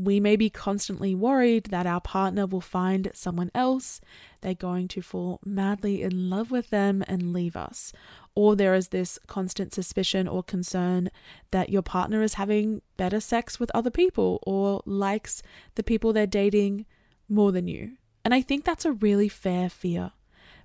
We 0.00 0.18
may 0.18 0.34
be 0.34 0.48
constantly 0.48 1.14
worried 1.14 1.64
that 1.66 1.86
our 1.86 2.00
partner 2.00 2.46
will 2.46 2.62
find 2.62 3.10
someone 3.12 3.50
else, 3.54 4.00
they're 4.40 4.54
going 4.54 4.88
to 4.88 5.02
fall 5.02 5.40
madly 5.44 6.00
in 6.00 6.30
love 6.30 6.50
with 6.50 6.70
them 6.70 7.04
and 7.06 7.34
leave 7.34 7.54
us. 7.54 7.92
Or 8.34 8.56
there 8.56 8.74
is 8.74 8.88
this 8.88 9.18
constant 9.26 9.74
suspicion 9.74 10.26
or 10.26 10.42
concern 10.42 11.10
that 11.50 11.68
your 11.68 11.82
partner 11.82 12.22
is 12.22 12.34
having 12.34 12.80
better 12.96 13.20
sex 13.20 13.60
with 13.60 13.70
other 13.74 13.90
people 13.90 14.38
or 14.44 14.80
likes 14.86 15.42
the 15.74 15.82
people 15.82 16.14
they're 16.14 16.26
dating 16.26 16.86
more 17.28 17.52
than 17.52 17.68
you. 17.68 17.98
And 18.24 18.32
I 18.32 18.40
think 18.40 18.64
that's 18.64 18.86
a 18.86 18.92
really 18.92 19.28
fair 19.28 19.68
fear. 19.68 20.12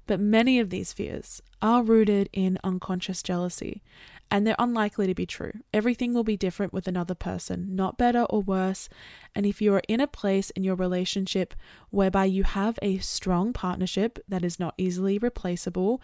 But 0.08 0.22
many 0.22 0.60
of 0.60 0.70
these 0.70 0.94
fears 0.94 1.42
are 1.62 1.84
rooted 1.84 2.30
in 2.32 2.58
unconscious 2.64 3.22
jealousy, 3.22 3.84
and 4.36 4.46
they're 4.46 4.54
unlikely 4.60 5.08
to 5.08 5.16
be 5.16 5.26
true. 5.26 5.54
Everything 5.74 6.14
will 6.14 6.26
be 6.26 6.36
different 6.36 6.74
with 6.74 6.90
another 6.90 7.16
person, 7.16 7.74
not 7.74 7.98
better 7.98 8.24
or 8.24 8.42
worse. 8.42 8.90
And 9.34 9.46
if 9.46 9.62
you 9.62 9.74
are 9.74 9.82
in 9.88 10.02
a 10.02 10.08
place 10.08 10.50
in 10.50 10.64
your 10.66 10.76
relationship 10.76 11.54
whereby 11.90 12.26
you 12.26 12.44
have 12.44 12.78
a 12.82 12.98
strong 12.98 13.54
partnership 13.54 14.20
that 14.28 14.44
is 14.44 14.60
not 14.60 14.74
easily 14.78 15.18
replaceable, 15.18 16.02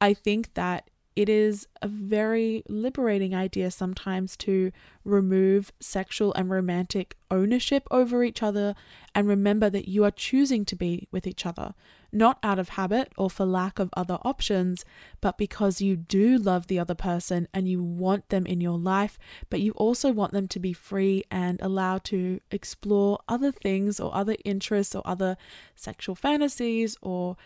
I 0.00 0.14
think 0.14 0.54
that 0.54 0.88
it 1.16 1.28
is 1.28 1.68
a 1.80 1.86
very 1.86 2.64
liberating 2.68 3.34
idea 3.34 3.70
sometimes 3.70 4.36
to 4.36 4.72
remove 5.04 5.70
sexual 5.78 6.34
and 6.34 6.50
romantic 6.50 7.16
ownership 7.30 7.86
over 7.90 8.24
each 8.24 8.42
other 8.42 8.74
and 9.14 9.28
remember 9.28 9.70
that 9.70 9.86
you 9.86 10.02
are 10.04 10.10
choosing 10.10 10.64
to 10.64 10.74
be 10.74 11.06
with 11.12 11.24
each 11.24 11.46
other, 11.46 11.74
not 12.10 12.38
out 12.42 12.58
of 12.58 12.70
habit 12.70 13.12
or 13.16 13.30
for 13.30 13.46
lack 13.46 13.78
of 13.78 13.90
other 13.96 14.18
options, 14.22 14.84
but 15.20 15.38
because 15.38 15.80
you 15.80 15.94
do 15.94 16.36
love 16.36 16.66
the 16.66 16.80
other 16.80 16.96
person 16.96 17.46
and 17.54 17.68
you 17.68 17.80
want 17.80 18.28
them 18.30 18.44
in 18.44 18.60
your 18.60 18.78
life, 18.78 19.16
but 19.50 19.60
you 19.60 19.70
also 19.72 20.10
want 20.10 20.32
them 20.32 20.48
to 20.48 20.58
be 20.58 20.72
free 20.72 21.22
and 21.30 21.60
allowed 21.62 22.02
to 22.02 22.40
explore 22.50 23.20
other 23.28 23.52
things 23.52 24.00
or 24.00 24.12
other 24.12 24.34
interests 24.44 24.96
or 24.96 25.02
other 25.04 25.36
sexual 25.76 26.16
fantasies 26.16 26.96
or 27.02 27.36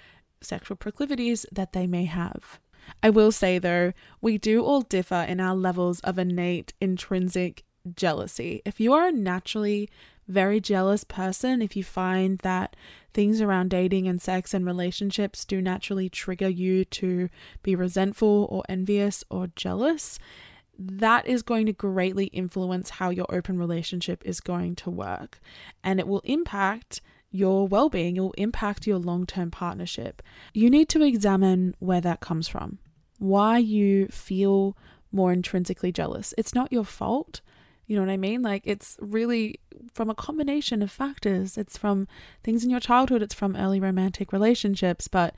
sexual 0.40 0.76
proclivities 0.76 1.44
that 1.52 1.74
they 1.74 1.86
may 1.86 2.06
have. 2.06 2.60
I 3.02 3.10
will 3.10 3.32
say 3.32 3.58
though, 3.58 3.92
we 4.20 4.38
do 4.38 4.64
all 4.64 4.82
differ 4.82 5.24
in 5.28 5.40
our 5.40 5.54
levels 5.54 6.00
of 6.00 6.18
innate 6.18 6.72
intrinsic 6.80 7.64
jealousy. 7.94 8.62
If 8.64 8.80
you 8.80 8.92
are 8.92 9.08
a 9.08 9.12
naturally 9.12 9.88
very 10.26 10.60
jealous 10.60 11.04
person, 11.04 11.62
if 11.62 11.74
you 11.74 11.82
find 11.82 12.38
that 12.40 12.76
things 13.14 13.40
around 13.40 13.70
dating 13.70 14.06
and 14.06 14.20
sex 14.20 14.52
and 14.52 14.66
relationships 14.66 15.44
do 15.44 15.62
naturally 15.62 16.08
trigger 16.08 16.48
you 16.48 16.84
to 16.84 17.28
be 17.62 17.74
resentful 17.74 18.46
or 18.50 18.62
envious 18.68 19.24
or 19.30 19.48
jealous, 19.56 20.18
that 20.78 21.26
is 21.26 21.42
going 21.42 21.66
to 21.66 21.72
greatly 21.72 22.26
influence 22.26 22.90
how 22.90 23.10
your 23.10 23.26
open 23.30 23.58
relationship 23.58 24.22
is 24.24 24.40
going 24.40 24.76
to 24.76 24.90
work. 24.90 25.40
And 25.82 25.98
it 25.98 26.06
will 26.06 26.20
impact 26.20 27.00
your 27.30 27.68
well 27.68 27.88
being, 27.88 28.16
it 28.16 28.20
will 28.20 28.32
impact 28.32 28.86
your 28.86 28.98
long 28.98 29.26
term 29.26 29.50
partnership. 29.50 30.22
You 30.54 30.70
need 30.70 30.88
to 30.90 31.02
examine 31.02 31.74
where 31.78 32.00
that 32.00 32.20
comes 32.20 32.48
from, 32.48 32.78
why 33.18 33.58
you 33.58 34.08
feel 34.08 34.76
more 35.12 35.32
intrinsically 35.32 35.92
jealous. 35.92 36.34
It's 36.38 36.54
not 36.54 36.72
your 36.72 36.84
fault. 36.84 37.40
You 37.86 37.96
know 37.96 38.02
what 38.02 38.12
I 38.12 38.18
mean? 38.18 38.42
Like, 38.42 38.62
it's 38.66 38.98
really 39.00 39.60
from 39.94 40.10
a 40.10 40.14
combination 40.14 40.82
of 40.82 40.90
factors. 40.90 41.56
It's 41.56 41.78
from 41.78 42.06
things 42.42 42.62
in 42.62 42.68
your 42.68 42.80
childhood, 42.80 43.22
it's 43.22 43.34
from 43.34 43.56
early 43.56 43.80
romantic 43.80 44.30
relationships, 44.30 45.08
but 45.08 45.34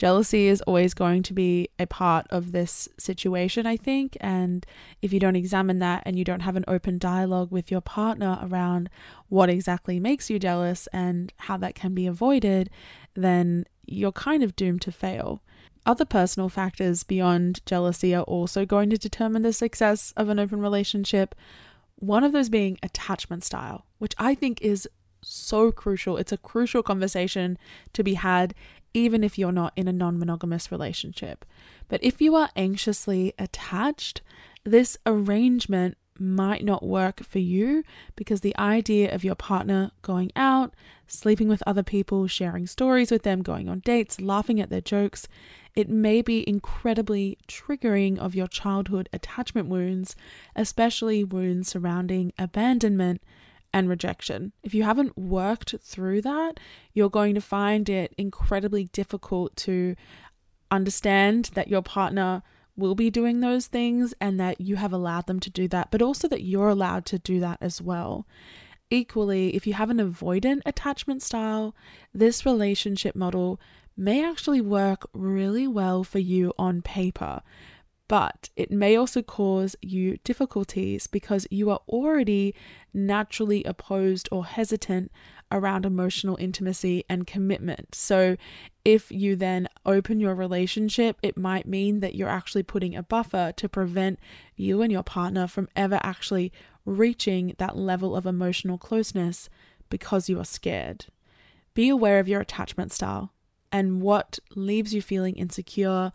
jealousy 0.00 0.46
is 0.46 0.62
always 0.62 0.94
going 0.94 1.22
to 1.22 1.34
be 1.34 1.68
a 1.78 1.86
part 1.86 2.26
of 2.30 2.52
this 2.52 2.88
situation, 2.98 3.66
I 3.66 3.76
think. 3.76 4.16
And 4.18 4.64
if 5.02 5.12
you 5.12 5.20
don't 5.20 5.36
examine 5.36 5.78
that 5.80 6.02
and 6.06 6.18
you 6.18 6.24
don't 6.24 6.40
have 6.40 6.56
an 6.56 6.64
open 6.66 6.96
dialogue 6.96 7.52
with 7.52 7.70
your 7.70 7.82
partner 7.82 8.38
around 8.40 8.88
what 9.28 9.50
exactly 9.50 10.00
makes 10.00 10.30
you 10.30 10.38
jealous 10.38 10.88
and 10.94 11.34
how 11.36 11.58
that 11.58 11.74
can 11.74 11.92
be 11.92 12.06
avoided, 12.06 12.70
then 13.14 13.66
you're 13.86 14.10
kind 14.10 14.42
of 14.42 14.56
doomed 14.56 14.80
to 14.80 14.90
fail. 14.90 15.42
Other 15.84 16.06
personal 16.06 16.48
factors 16.48 17.04
beyond 17.04 17.60
jealousy 17.66 18.14
are 18.14 18.22
also 18.22 18.64
going 18.64 18.88
to 18.88 18.96
determine 18.96 19.42
the 19.42 19.52
success 19.52 20.14
of 20.16 20.30
an 20.30 20.38
open 20.38 20.62
relationship. 20.62 21.34
One 21.96 22.24
of 22.24 22.32
those 22.32 22.48
being 22.48 22.78
attachment 22.82 23.44
style, 23.44 23.84
which 23.98 24.14
I 24.16 24.34
think 24.34 24.62
is 24.62 24.88
so 25.22 25.70
crucial. 25.70 26.16
It's 26.16 26.32
a 26.32 26.38
crucial 26.38 26.82
conversation 26.82 27.58
to 27.92 28.02
be 28.02 28.14
had, 28.14 28.54
even 28.94 29.22
if 29.22 29.38
you're 29.38 29.52
not 29.52 29.72
in 29.76 29.88
a 29.88 29.92
non 29.92 30.18
monogamous 30.18 30.70
relationship. 30.70 31.44
But 31.88 32.02
if 32.02 32.20
you 32.20 32.34
are 32.34 32.50
anxiously 32.56 33.34
attached, 33.38 34.22
this 34.64 34.96
arrangement 35.06 35.96
might 36.18 36.62
not 36.62 36.82
work 36.82 37.24
for 37.24 37.38
you 37.38 37.82
because 38.14 38.42
the 38.42 38.56
idea 38.58 39.12
of 39.12 39.24
your 39.24 39.34
partner 39.34 39.90
going 40.02 40.30
out, 40.36 40.74
sleeping 41.06 41.48
with 41.48 41.62
other 41.66 41.82
people, 41.82 42.26
sharing 42.26 42.66
stories 42.66 43.10
with 43.10 43.22
them, 43.22 43.42
going 43.42 43.68
on 43.68 43.80
dates, 43.80 44.20
laughing 44.20 44.60
at 44.60 44.68
their 44.68 44.82
jokes, 44.82 45.26
it 45.74 45.88
may 45.88 46.20
be 46.20 46.46
incredibly 46.48 47.38
triggering 47.48 48.18
of 48.18 48.34
your 48.34 48.48
childhood 48.48 49.08
attachment 49.12 49.68
wounds, 49.68 50.14
especially 50.54 51.24
wounds 51.24 51.68
surrounding 51.68 52.32
abandonment 52.38 53.22
and 53.72 53.88
rejection. 53.88 54.52
If 54.62 54.74
you 54.74 54.82
haven't 54.82 55.16
worked 55.16 55.74
through 55.80 56.22
that, 56.22 56.60
you're 56.92 57.10
going 57.10 57.34
to 57.34 57.40
find 57.40 57.88
it 57.88 58.14
incredibly 58.18 58.84
difficult 58.84 59.56
to 59.56 59.96
understand 60.70 61.50
that 61.54 61.68
your 61.68 61.82
partner 61.82 62.42
will 62.76 62.94
be 62.94 63.10
doing 63.10 63.40
those 63.40 63.66
things 63.66 64.14
and 64.20 64.40
that 64.40 64.60
you 64.60 64.76
have 64.76 64.92
allowed 64.92 65.26
them 65.26 65.40
to 65.40 65.50
do 65.50 65.68
that, 65.68 65.90
but 65.90 66.02
also 66.02 66.28
that 66.28 66.42
you're 66.42 66.68
allowed 66.68 67.04
to 67.06 67.18
do 67.18 67.40
that 67.40 67.58
as 67.60 67.80
well. 67.80 68.26
Equally, 68.90 69.54
if 69.54 69.66
you 69.66 69.74
have 69.74 69.90
an 69.90 69.98
avoidant 69.98 70.62
attachment 70.66 71.22
style, 71.22 71.74
this 72.12 72.44
relationship 72.44 73.14
model 73.14 73.60
may 73.96 74.24
actually 74.24 74.60
work 74.60 75.06
really 75.12 75.68
well 75.68 76.02
for 76.02 76.18
you 76.18 76.52
on 76.58 76.82
paper, 76.82 77.42
but 78.10 78.48
it 78.56 78.72
may 78.72 78.96
also 78.96 79.22
cause 79.22 79.76
you 79.80 80.16
difficulties 80.24 81.06
because 81.06 81.46
you 81.48 81.70
are 81.70 81.78
already 81.88 82.52
naturally 82.92 83.62
opposed 83.62 84.28
or 84.32 84.44
hesitant 84.44 85.12
around 85.52 85.86
emotional 85.86 86.36
intimacy 86.40 87.04
and 87.08 87.24
commitment. 87.24 87.94
So, 87.94 88.36
if 88.84 89.12
you 89.12 89.36
then 89.36 89.68
open 89.86 90.18
your 90.18 90.34
relationship, 90.34 91.18
it 91.22 91.36
might 91.36 91.68
mean 91.68 92.00
that 92.00 92.16
you're 92.16 92.28
actually 92.28 92.64
putting 92.64 92.96
a 92.96 93.04
buffer 93.04 93.52
to 93.56 93.68
prevent 93.68 94.18
you 94.56 94.82
and 94.82 94.90
your 94.90 95.04
partner 95.04 95.46
from 95.46 95.68
ever 95.76 96.00
actually 96.02 96.52
reaching 96.84 97.54
that 97.58 97.76
level 97.76 98.16
of 98.16 98.26
emotional 98.26 98.76
closeness 98.76 99.48
because 99.88 100.28
you 100.28 100.40
are 100.40 100.44
scared. 100.44 101.06
Be 101.74 101.88
aware 101.88 102.18
of 102.18 102.26
your 102.26 102.40
attachment 102.40 102.90
style 102.90 103.32
and 103.70 104.02
what 104.02 104.40
leaves 104.56 104.92
you 104.92 105.00
feeling 105.00 105.36
insecure 105.36 106.10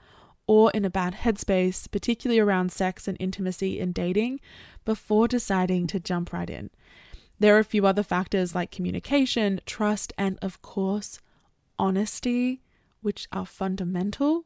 or 0.47 0.71
in 0.71 0.85
a 0.85 0.89
bad 0.89 1.15
headspace, 1.15 1.89
particularly 1.91 2.39
around 2.39 2.71
sex 2.71 3.07
and 3.07 3.17
intimacy 3.19 3.79
and 3.79 3.93
dating, 3.93 4.39
before 4.83 5.27
deciding 5.27 5.87
to 5.87 5.99
jump 5.99 6.31
right 6.31 6.49
in. 6.49 6.69
There 7.39 7.55
are 7.55 7.59
a 7.59 7.65
few 7.65 7.85
other 7.85 8.03
factors 8.03 8.55
like 8.55 8.71
communication, 8.71 9.59
trust, 9.65 10.13
and 10.17 10.37
of 10.41 10.61
course, 10.61 11.19
honesty, 11.77 12.61
which 13.01 13.27
are 13.31 13.45
fundamental. 13.45 14.45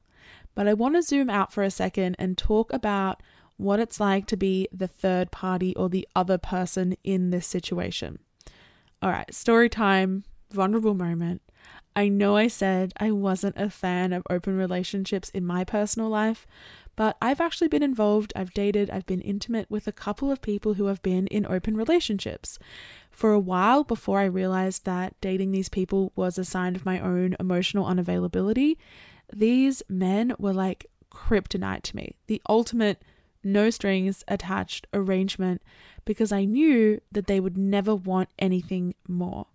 But 0.55 0.67
I 0.67 0.73
want 0.73 0.95
to 0.95 1.01
zoom 1.01 1.29
out 1.29 1.53
for 1.53 1.63
a 1.63 1.71
second 1.71 2.15
and 2.17 2.37
talk 2.37 2.73
about 2.73 3.21
what 3.57 3.79
it's 3.79 3.99
like 3.99 4.25
to 4.27 4.37
be 4.37 4.67
the 4.71 4.87
third 4.87 5.31
party 5.31 5.75
or 5.75 5.89
the 5.89 6.07
other 6.15 6.37
person 6.37 6.95
in 7.03 7.29
this 7.29 7.45
situation. 7.45 8.19
All 9.01 9.09
right, 9.09 9.33
story 9.33 9.69
time, 9.69 10.23
vulnerable 10.51 10.93
moment. 10.93 11.41
I 11.95 12.07
know 12.07 12.37
I 12.37 12.47
said 12.47 12.93
I 12.97 13.11
wasn't 13.11 13.57
a 13.57 13.69
fan 13.69 14.13
of 14.13 14.23
open 14.29 14.55
relationships 14.57 15.29
in 15.29 15.45
my 15.45 15.63
personal 15.63 16.09
life, 16.09 16.45
but 16.95 17.17
I've 17.21 17.41
actually 17.41 17.69
been 17.69 17.83
involved, 17.83 18.33
I've 18.35 18.53
dated, 18.53 18.89
I've 18.89 19.05
been 19.05 19.21
intimate 19.21 19.69
with 19.69 19.87
a 19.87 19.93
couple 19.93 20.31
of 20.31 20.41
people 20.41 20.73
who 20.75 20.85
have 20.85 21.01
been 21.01 21.27
in 21.27 21.45
open 21.45 21.77
relationships. 21.77 22.59
For 23.09 23.31
a 23.31 23.39
while 23.39 23.83
before 23.83 24.19
I 24.19 24.25
realized 24.25 24.85
that 24.85 25.15
dating 25.21 25.51
these 25.51 25.69
people 25.69 26.11
was 26.15 26.37
a 26.37 26.45
sign 26.45 26.75
of 26.75 26.85
my 26.85 26.99
own 26.99 27.35
emotional 27.39 27.85
unavailability, 27.85 28.75
these 29.33 29.81
men 29.87 30.33
were 30.37 30.53
like 30.53 30.87
kryptonite 31.11 31.83
to 31.83 31.95
me, 31.95 32.15
the 32.27 32.41
ultimate 32.49 33.01
no 33.43 33.69
strings 33.69 34.23
attached 34.27 34.85
arrangement, 34.93 35.61
because 36.03 36.31
I 36.31 36.45
knew 36.45 36.99
that 37.11 37.27
they 37.27 37.39
would 37.39 37.57
never 37.57 37.95
want 37.95 38.29
anything 38.37 38.93
more. 39.07 39.47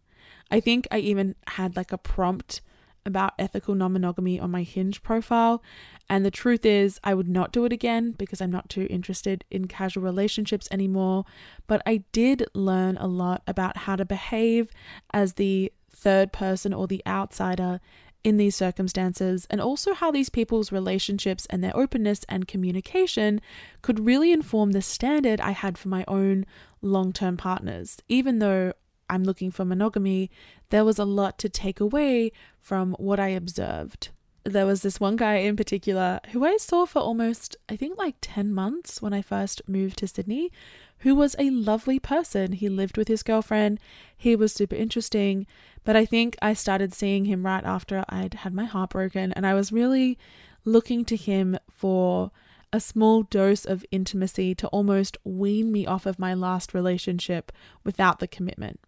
I 0.50 0.60
think 0.60 0.86
I 0.90 0.98
even 0.98 1.34
had 1.48 1.76
like 1.76 1.92
a 1.92 1.98
prompt 1.98 2.60
about 3.06 3.34
ethical 3.38 3.74
non 3.74 3.92
monogamy 3.92 4.40
on 4.40 4.50
my 4.50 4.62
Hinge 4.62 5.02
profile. 5.02 5.62
And 6.08 6.24
the 6.24 6.30
truth 6.30 6.64
is, 6.66 7.00
I 7.02 7.14
would 7.14 7.28
not 7.28 7.52
do 7.52 7.64
it 7.64 7.72
again 7.72 8.12
because 8.12 8.40
I'm 8.40 8.50
not 8.50 8.68
too 8.68 8.86
interested 8.90 9.44
in 9.50 9.68
casual 9.68 10.02
relationships 10.02 10.68
anymore. 10.70 11.24
But 11.66 11.82
I 11.86 12.04
did 12.12 12.46
learn 12.54 12.96
a 12.96 13.06
lot 13.06 13.42
about 13.46 13.78
how 13.78 13.96
to 13.96 14.04
behave 14.04 14.70
as 15.12 15.34
the 15.34 15.72
third 15.90 16.32
person 16.32 16.72
or 16.72 16.86
the 16.86 17.02
outsider 17.06 17.80
in 18.22 18.38
these 18.38 18.56
circumstances, 18.56 19.46
and 19.50 19.60
also 19.60 19.92
how 19.92 20.10
these 20.10 20.30
people's 20.30 20.72
relationships 20.72 21.46
and 21.50 21.62
their 21.62 21.76
openness 21.76 22.24
and 22.26 22.48
communication 22.48 23.38
could 23.82 24.00
really 24.00 24.32
inform 24.32 24.72
the 24.72 24.80
standard 24.80 25.42
I 25.42 25.50
had 25.50 25.76
for 25.76 25.88
my 25.88 26.06
own 26.08 26.46
long 26.80 27.12
term 27.12 27.36
partners. 27.36 27.98
Even 28.08 28.38
though 28.38 28.72
I'm 29.08 29.24
looking 29.24 29.50
for 29.50 29.64
monogamy, 29.64 30.30
there 30.70 30.84
was 30.84 30.98
a 30.98 31.04
lot 31.04 31.38
to 31.40 31.48
take 31.48 31.80
away 31.80 32.32
from 32.60 32.92
what 32.98 33.20
I 33.20 33.28
observed. 33.28 34.10
There 34.44 34.66
was 34.66 34.82
this 34.82 35.00
one 35.00 35.16
guy 35.16 35.36
in 35.36 35.56
particular 35.56 36.20
who 36.32 36.44
I 36.44 36.58
saw 36.58 36.84
for 36.84 36.98
almost, 36.98 37.56
I 37.68 37.76
think, 37.76 37.96
like 37.96 38.16
10 38.20 38.52
months 38.52 39.00
when 39.00 39.14
I 39.14 39.22
first 39.22 39.62
moved 39.66 39.98
to 39.98 40.06
Sydney, 40.06 40.52
who 40.98 41.14
was 41.14 41.34
a 41.38 41.50
lovely 41.50 41.98
person. 41.98 42.52
He 42.52 42.68
lived 42.68 42.96
with 42.96 43.08
his 43.08 43.22
girlfriend, 43.22 43.80
he 44.16 44.36
was 44.36 44.52
super 44.52 44.76
interesting, 44.76 45.46
but 45.84 45.96
I 45.96 46.04
think 46.04 46.36
I 46.42 46.52
started 46.54 46.92
seeing 46.92 47.24
him 47.24 47.44
right 47.44 47.64
after 47.64 48.04
I'd 48.08 48.34
had 48.34 48.54
my 48.54 48.64
heart 48.64 48.90
broken, 48.90 49.32
and 49.32 49.46
I 49.46 49.54
was 49.54 49.72
really 49.72 50.18
looking 50.64 51.04
to 51.06 51.16
him 51.16 51.58
for 51.70 52.30
a 52.72 52.80
small 52.80 53.22
dose 53.22 53.64
of 53.64 53.84
intimacy 53.92 54.52
to 54.52 54.66
almost 54.68 55.16
wean 55.22 55.70
me 55.70 55.86
off 55.86 56.06
of 56.06 56.18
my 56.18 56.34
last 56.34 56.74
relationship 56.74 57.52
without 57.84 58.18
the 58.18 58.26
commitment. 58.26 58.80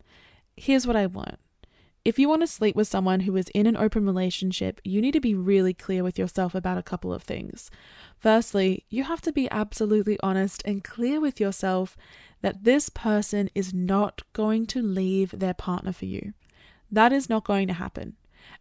Here's 0.57 0.87
what 0.87 0.97
I 0.97 1.07
learned. 1.07 1.39
If 2.05 2.21
you 2.21 2.29
want 2.29 2.43
to 2.43 2.47
sleep 2.47 2.77
with 2.77 2.87
someone 2.87 3.21
who 3.21 3.37
is 3.37 3.49
in 3.49 3.67
an 3.67 3.77
open 3.77 4.07
relationship, 4.07 4.81
you 4.85 5.01
need 5.01 5.13
to 5.13 5.21
be 5.21 5.35
really 5.35 5.75
clear 5.75 6.05
with 6.05 6.19
yourself 6.19 6.55
about 6.55 6.79
a 6.79 6.83
couple 6.83 7.13
of 7.13 7.23
things. 7.25 7.69
Firstly, 8.17 8.85
you 8.89 9.03
have 9.05 9.21
to 9.23 9.33
be 9.33 9.51
absolutely 9.51 10.17
honest 10.23 10.63
and 10.65 10.85
clear 10.85 11.21
with 11.21 11.41
yourself 11.41 11.97
that 12.43 12.63
this 12.63 12.89
person 12.89 13.51
is 13.57 13.75
not 13.75 14.23
going 14.33 14.67
to 14.67 14.81
leave 14.81 15.33
their 15.33 15.53
partner 15.53 15.93
for 15.93 16.05
you. 16.05 16.33
That 16.93 17.13
is 17.13 17.29
not 17.29 17.45
going 17.45 17.67
to 17.67 17.75
happen. 17.75 18.15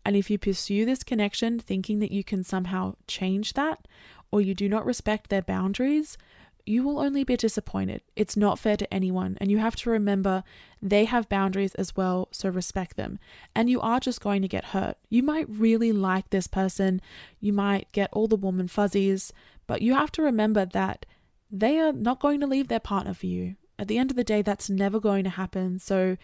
And 0.03 0.15
if 0.15 0.31
you 0.31 0.39
pursue 0.39 0.83
this 0.83 1.03
connection 1.03 1.59
thinking 1.59 1.99
that 1.99 2.11
you 2.11 2.23
can 2.23 2.43
somehow 2.43 2.95
change 3.07 3.53
that, 3.53 3.87
or 4.31 4.41
you 4.41 4.55
do 4.55 4.67
not 4.67 4.87
respect 4.87 5.29
their 5.29 5.43
boundaries, 5.43 6.17
you 6.65 6.83
will 6.83 6.99
only 6.99 7.23
be 7.23 7.37
disappointed. 7.37 8.01
It's 8.15 8.35
not 8.35 8.59
fair 8.59 8.75
to 8.77 8.93
anyone, 8.93 9.37
and 9.39 9.51
you 9.51 9.59
have 9.59 9.75
to 9.77 9.89
remember 9.89 10.43
they 10.81 11.05
have 11.05 11.29
boundaries 11.29 11.75
as 11.75 11.95
well, 11.95 12.27
so 12.31 12.49
respect 12.49 12.97
them. 12.97 13.19
And 13.55 13.69
you 13.69 13.79
are 13.81 13.99
just 13.99 14.21
going 14.21 14.41
to 14.41 14.47
get 14.47 14.65
hurt. 14.65 14.97
You 15.09 15.23
might 15.23 15.47
really 15.49 15.91
like 15.91 16.29
this 16.29 16.47
person, 16.47 17.01
you 17.39 17.53
might 17.53 17.91
get 17.91 18.09
all 18.13 18.27
the 18.27 18.35
warm 18.35 18.59
and 18.59 18.69
fuzzies, 18.69 19.31
but 19.67 19.81
you 19.81 19.93
have 19.93 20.11
to 20.13 20.21
remember 20.21 20.65
that 20.65 21.05
they 21.51 21.79
are 21.79 21.93
not 21.93 22.19
going 22.19 22.39
to 22.39 22.47
leave 22.47 22.67
their 22.67 22.79
partner 22.79 23.13
for 23.13 23.27
you. 23.27 23.55
At 23.77 23.87
the 23.87 23.97
end 23.97 24.09
of 24.09 24.17
the 24.17 24.23
day, 24.23 24.41
that's 24.41 24.69
never 24.69 24.99
going 24.99 25.23
to 25.25 25.29
happen. 25.29 25.79
So, 25.79 26.17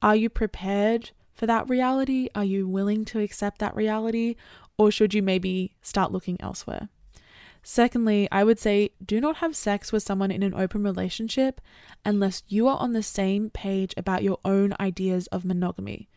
are 0.00 0.14
you 0.14 0.28
prepared 0.28 1.10
for 1.34 1.46
that 1.46 1.68
reality? 1.68 2.28
Are 2.34 2.44
you 2.44 2.68
willing 2.68 3.04
to 3.06 3.20
accept 3.20 3.58
that 3.58 3.74
reality? 3.74 4.36
Or 4.76 4.90
should 4.92 5.12
you 5.12 5.22
maybe 5.22 5.74
start 5.82 6.12
looking 6.12 6.36
elsewhere? 6.40 6.88
Secondly, 7.70 8.26
I 8.32 8.44
would 8.44 8.58
say 8.58 8.92
do 9.04 9.20
not 9.20 9.36
have 9.36 9.54
sex 9.54 9.92
with 9.92 10.02
someone 10.02 10.30
in 10.30 10.42
an 10.42 10.54
open 10.54 10.82
relationship 10.82 11.60
unless 12.02 12.42
you 12.48 12.66
are 12.66 12.78
on 12.78 12.94
the 12.94 13.02
same 13.02 13.50
page 13.50 13.92
about 13.94 14.22
your 14.22 14.38
own 14.42 14.72
ideas 14.80 15.26
of 15.26 15.44
monogamy. 15.44 16.08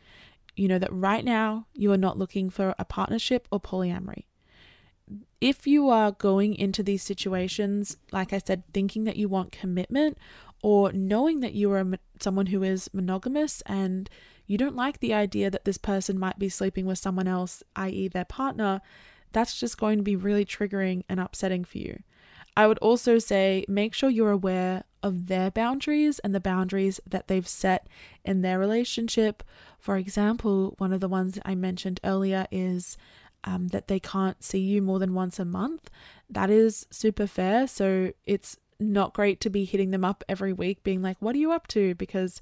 You 0.55 0.69
know 0.69 0.79
that 0.79 0.93
right 0.93 1.25
now 1.25 1.67
you 1.73 1.91
are 1.91 1.97
not 1.97 2.17
looking 2.17 2.49
for 2.49 2.73
a 2.79 2.85
partnership 2.85 3.49
or 3.51 3.59
polyamory. 3.59 4.27
If 5.41 5.67
you 5.67 5.89
are 5.89 6.13
going 6.13 6.55
into 6.55 6.83
these 6.83 7.03
situations, 7.03 7.97
like 8.13 8.31
I 8.31 8.37
said, 8.37 8.63
thinking 8.73 9.03
that 9.03 9.17
you 9.17 9.27
want 9.27 9.51
commitment 9.51 10.17
or 10.63 10.93
knowing 10.93 11.41
that 11.41 11.53
you 11.53 11.69
are 11.73 11.85
someone 12.21 12.45
who 12.45 12.63
is 12.63 12.89
monogamous 12.93 13.59
and 13.65 14.09
you 14.47 14.57
don't 14.57 14.77
like 14.77 15.01
the 15.01 15.13
idea 15.13 15.49
that 15.49 15.65
this 15.65 15.77
person 15.77 16.17
might 16.17 16.39
be 16.39 16.47
sleeping 16.47 16.85
with 16.85 16.97
someone 16.97 17.27
else, 17.27 17.61
i.e., 17.75 18.07
their 18.07 18.23
partner, 18.23 18.79
that's 19.31 19.59
just 19.59 19.77
going 19.77 19.97
to 19.97 20.03
be 20.03 20.15
really 20.15 20.45
triggering 20.45 21.03
and 21.09 21.19
upsetting 21.19 21.63
for 21.63 21.77
you. 21.77 22.01
I 22.55 22.67
would 22.67 22.79
also 22.79 23.17
say 23.17 23.65
make 23.67 23.93
sure 23.93 24.09
you're 24.09 24.31
aware 24.31 24.83
of 25.01 25.27
their 25.27 25.49
boundaries 25.49 26.19
and 26.19 26.35
the 26.35 26.39
boundaries 26.39 26.99
that 27.07 27.27
they've 27.27 27.47
set 27.47 27.87
in 28.25 28.41
their 28.41 28.59
relationship. 28.59 29.43
For 29.79 29.97
example, 29.97 30.75
one 30.77 30.93
of 30.93 30.99
the 30.99 31.07
ones 31.07 31.39
I 31.45 31.55
mentioned 31.55 31.99
earlier 32.03 32.47
is 32.51 32.97
um, 33.43 33.69
that 33.69 33.87
they 33.87 33.99
can't 33.99 34.43
see 34.43 34.59
you 34.59 34.81
more 34.81 34.99
than 34.99 35.13
once 35.13 35.39
a 35.39 35.45
month. 35.45 35.89
That 36.29 36.49
is 36.49 36.85
super 36.91 37.25
fair. 37.25 37.67
So 37.67 38.11
it's 38.25 38.57
not 38.79 39.13
great 39.13 39.39
to 39.41 39.49
be 39.49 39.63
hitting 39.63 39.91
them 39.91 40.05
up 40.05 40.23
every 40.27 40.53
week, 40.53 40.83
being 40.83 41.01
like, 41.01 41.17
What 41.19 41.35
are 41.35 41.39
you 41.39 41.51
up 41.51 41.67
to? 41.67 41.95
Because 41.95 42.41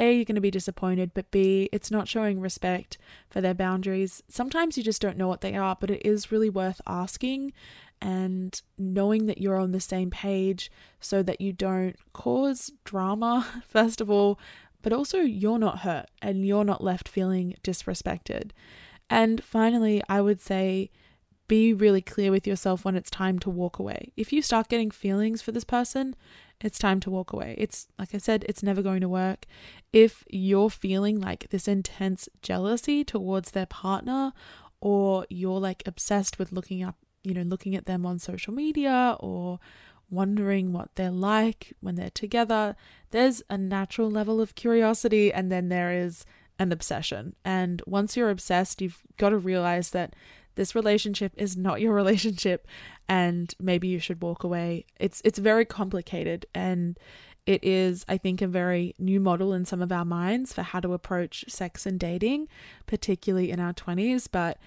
a, 0.00 0.14
you're 0.14 0.24
going 0.24 0.34
to 0.34 0.40
be 0.40 0.50
disappointed, 0.50 1.12
but 1.14 1.30
B, 1.30 1.68
it's 1.72 1.90
not 1.90 2.08
showing 2.08 2.40
respect 2.40 2.98
for 3.28 3.40
their 3.40 3.54
boundaries. 3.54 4.22
Sometimes 4.28 4.76
you 4.76 4.82
just 4.82 5.02
don't 5.02 5.16
know 5.16 5.28
what 5.28 5.42
they 5.42 5.54
are, 5.54 5.76
but 5.78 5.90
it 5.90 6.04
is 6.04 6.32
really 6.32 6.50
worth 6.50 6.80
asking 6.86 7.52
and 8.00 8.62
knowing 8.78 9.26
that 9.26 9.38
you're 9.38 9.58
on 9.58 9.72
the 9.72 9.80
same 9.80 10.10
page 10.10 10.70
so 11.00 11.22
that 11.22 11.40
you 11.40 11.52
don't 11.52 11.96
cause 12.12 12.72
drama, 12.84 13.62
first 13.68 14.00
of 14.00 14.10
all, 14.10 14.38
but 14.82 14.92
also 14.92 15.18
you're 15.18 15.58
not 15.58 15.80
hurt 15.80 16.06
and 16.22 16.46
you're 16.46 16.64
not 16.64 16.82
left 16.82 17.08
feeling 17.08 17.54
disrespected. 17.62 18.50
And 19.10 19.42
finally, 19.44 20.02
I 20.08 20.20
would 20.20 20.40
say 20.40 20.90
be 21.48 21.74
really 21.74 22.00
clear 22.00 22.30
with 22.30 22.46
yourself 22.46 22.84
when 22.84 22.94
it's 22.94 23.10
time 23.10 23.38
to 23.40 23.50
walk 23.50 23.78
away. 23.80 24.12
If 24.16 24.32
you 24.32 24.40
start 24.40 24.68
getting 24.68 24.90
feelings 24.90 25.42
for 25.42 25.50
this 25.50 25.64
person, 25.64 26.14
it's 26.62 26.78
time 26.78 27.00
to 27.00 27.10
walk 27.10 27.32
away. 27.32 27.54
It's 27.58 27.88
like 27.98 28.14
I 28.14 28.18
said, 28.18 28.44
it's 28.48 28.62
never 28.62 28.82
going 28.82 29.00
to 29.00 29.08
work. 29.08 29.46
If 29.92 30.24
you're 30.28 30.70
feeling 30.70 31.20
like 31.20 31.50
this 31.50 31.66
intense 31.66 32.28
jealousy 32.42 33.04
towards 33.04 33.52
their 33.52 33.66
partner, 33.66 34.32
or 34.80 35.26
you're 35.28 35.60
like 35.60 35.82
obsessed 35.86 36.38
with 36.38 36.52
looking 36.52 36.82
up, 36.82 36.96
you 37.22 37.34
know, 37.34 37.42
looking 37.42 37.74
at 37.74 37.86
them 37.86 38.06
on 38.06 38.18
social 38.18 38.52
media 38.52 39.16
or 39.20 39.58
wondering 40.10 40.72
what 40.72 40.88
they're 40.96 41.10
like 41.10 41.72
when 41.80 41.94
they're 41.94 42.10
together, 42.10 42.74
there's 43.10 43.42
a 43.48 43.56
natural 43.56 44.10
level 44.10 44.40
of 44.40 44.54
curiosity, 44.54 45.32
and 45.32 45.50
then 45.50 45.68
there 45.68 45.92
is 45.92 46.24
an 46.58 46.72
obsession. 46.72 47.34
And 47.44 47.82
once 47.86 48.16
you're 48.16 48.30
obsessed, 48.30 48.82
you've 48.82 49.02
got 49.16 49.30
to 49.30 49.38
realize 49.38 49.90
that 49.90 50.14
this 50.60 50.74
relationship 50.74 51.32
is 51.38 51.56
not 51.56 51.80
your 51.80 51.94
relationship 51.94 52.68
and 53.08 53.54
maybe 53.58 53.88
you 53.88 53.98
should 53.98 54.20
walk 54.22 54.44
away. 54.44 54.84
It's 54.98 55.22
it's 55.24 55.38
very 55.38 55.64
complicated 55.64 56.44
and 56.54 56.98
it 57.46 57.64
is 57.64 58.04
I 58.10 58.18
think 58.18 58.42
a 58.42 58.46
very 58.46 58.94
new 58.98 59.20
model 59.20 59.54
in 59.54 59.64
some 59.64 59.80
of 59.80 59.90
our 59.90 60.04
minds 60.04 60.52
for 60.52 60.60
how 60.60 60.80
to 60.80 60.92
approach 60.92 61.46
sex 61.48 61.86
and 61.86 61.98
dating, 61.98 62.46
particularly 62.86 63.50
in 63.50 63.58
our 63.58 63.72
20s, 63.72 64.28
but 64.30 64.58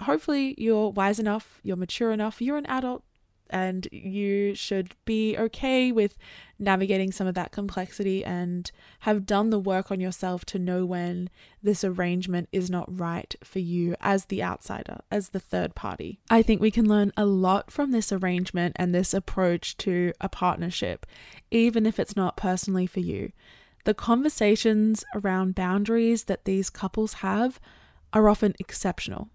hopefully 0.00 0.54
you're 0.56 0.88
wise 0.88 1.18
enough, 1.18 1.60
you're 1.62 1.76
mature 1.76 2.12
enough, 2.12 2.40
you're 2.40 2.56
an 2.56 2.64
adult 2.64 3.04
and 3.50 3.86
you 3.92 4.54
should 4.54 4.94
be 5.04 5.36
okay 5.36 5.92
with 5.92 6.16
navigating 6.58 7.10
some 7.10 7.26
of 7.26 7.34
that 7.34 7.52
complexity 7.52 8.24
and 8.24 8.70
have 9.00 9.26
done 9.26 9.50
the 9.50 9.58
work 9.58 9.90
on 9.90 10.00
yourself 10.00 10.44
to 10.44 10.58
know 10.58 10.84
when 10.84 11.30
this 11.62 11.82
arrangement 11.82 12.48
is 12.52 12.70
not 12.70 12.98
right 12.98 13.34
for 13.42 13.58
you 13.58 13.94
as 14.00 14.26
the 14.26 14.42
outsider, 14.42 14.98
as 15.10 15.30
the 15.30 15.40
third 15.40 15.74
party. 15.74 16.20
I 16.28 16.42
think 16.42 16.60
we 16.60 16.70
can 16.70 16.88
learn 16.88 17.12
a 17.16 17.24
lot 17.24 17.70
from 17.70 17.90
this 17.90 18.12
arrangement 18.12 18.76
and 18.78 18.94
this 18.94 19.14
approach 19.14 19.76
to 19.78 20.12
a 20.20 20.28
partnership, 20.28 21.06
even 21.50 21.86
if 21.86 21.98
it's 21.98 22.16
not 22.16 22.36
personally 22.36 22.86
for 22.86 23.00
you. 23.00 23.32
The 23.84 23.94
conversations 23.94 25.04
around 25.14 25.54
boundaries 25.54 26.24
that 26.24 26.44
these 26.44 26.68
couples 26.68 27.14
have 27.14 27.58
are 28.12 28.28
often 28.28 28.54
exceptional, 28.58 29.28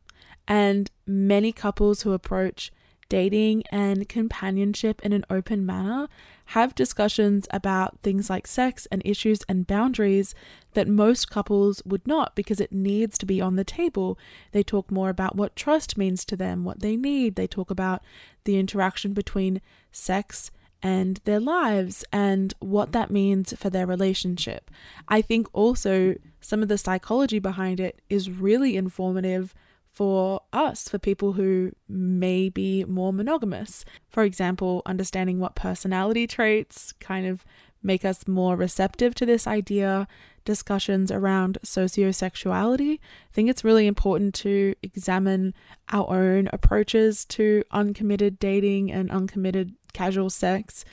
and 0.48 0.92
many 1.08 1.52
couples 1.52 2.04
who 2.04 2.14
approach 2.14 2.72
dating 3.10 3.64
and 3.72 4.10
companionship 4.10 5.02
in 5.04 5.14
an 5.14 5.26
open 5.30 5.66
manner, 5.66 6.08
have 6.50 6.76
discussions 6.76 7.48
about 7.52 8.00
things 8.02 8.30
like 8.30 8.48
sex 8.48 8.88
and 8.92 9.02
issues 9.06 9.42
and 9.48 9.68
boundaries 9.68 10.36
that 10.74 10.88
most 10.88 11.30
couples 11.30 11.82
would 11.86 12.06
not 12.06 12.36
because 12.36 12.60
it 12.60 12.72
needs 12.72 13.18
to 13.18 13.26
be 13.26 13.42
on 13.42 13.56
the 13.56 13.64
table. 13.64 14.18
They 14.52 14.64
talk 14.64 14.92
more 14.92 15.10
about 15.10 15.36
what 15.36 15.56
trust 15.56 15.98
means 15.98 16.26
to 16.26 16.36
them, 16.36 16.64
what 16.64 16.82
they 16.82 16.96
need. 16.96 17.36
They 17.36 17.48
talk 17.48 17.72
about 17.72 18.04
the 18.44 18.58
interaction 18.58 19.14
between 19.14 19.62
sex 19.92 20.52
and 20.84 21.20
their 21.26 21.40
lives 21.40 22.06
and 22.12 22.54
what 22.60 22.92
that 22.92 23.10
means 23.10 23.54
for 23.58 23.72
their 23.72 23.88
relationship. 23.88 24.70
I 25.08 25.22
think 25.22 25.48
also 25.52 26.16
some 26.42 26.62
of 26.62 26.68
the 26.68 26.78
psychology 26.78 27.40
behind 27.40 27.80
it 27.80 28.02
is 28.08 28.30
really 28.30 28.78
informative 28.78 29.56
for 29.96 30.42
us, 30.52 30.90
for 30.90 31.00
people 31.00 31.34
who 31.34 31.72
may 31.88 32.50
be 32.50 32.84
more 32.84 33.14
monogamous. 33.14 33.86
For 34.10 34.24
example, 34.24 34.82
understanding 34.86 35.40
what 35.40 35.56
personality 35.56 36.28
traits 36.28 36.92
kind 37.00 37.26
of 37.26 37.46
make 37.82 38.04
us 38.04 38.28
more 38.28 38.58
receptive 38.58 39.16
to 39.16 39.26
this 39.26 39.48
idea, 39.48 40.06
discussions 40.44 41.12
around 41.12 41.60
sociosexuality. 41.64 42.96
I 42.96 43.32
think 43.32 43.50
it's 43.50 43.64
really 43.64 43.88
important 43.88 44.34
to 44.36 44.76
examine 44.84 45.54
our 45.94 46.14
own 46.14 46.50
approaches 46.52 47.24
to 47.26 47.64
uncommitted 47.72 48.38
dating 48.38 48.92
and 48.92 49.10
uncommitted 49.10 49.76
casual 49.94 50.30
sex. 50.30 50.84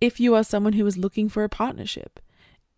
If 0.00 0.20
you 0.20 0.36
are 0.36 0.44
someone 0.44 0.74
who 0.74 0.86
is 0.86 0.96
looking 0.96 1.28
for 1.28 1.42
a 1.42 1.48
partnership, 1.48 2.20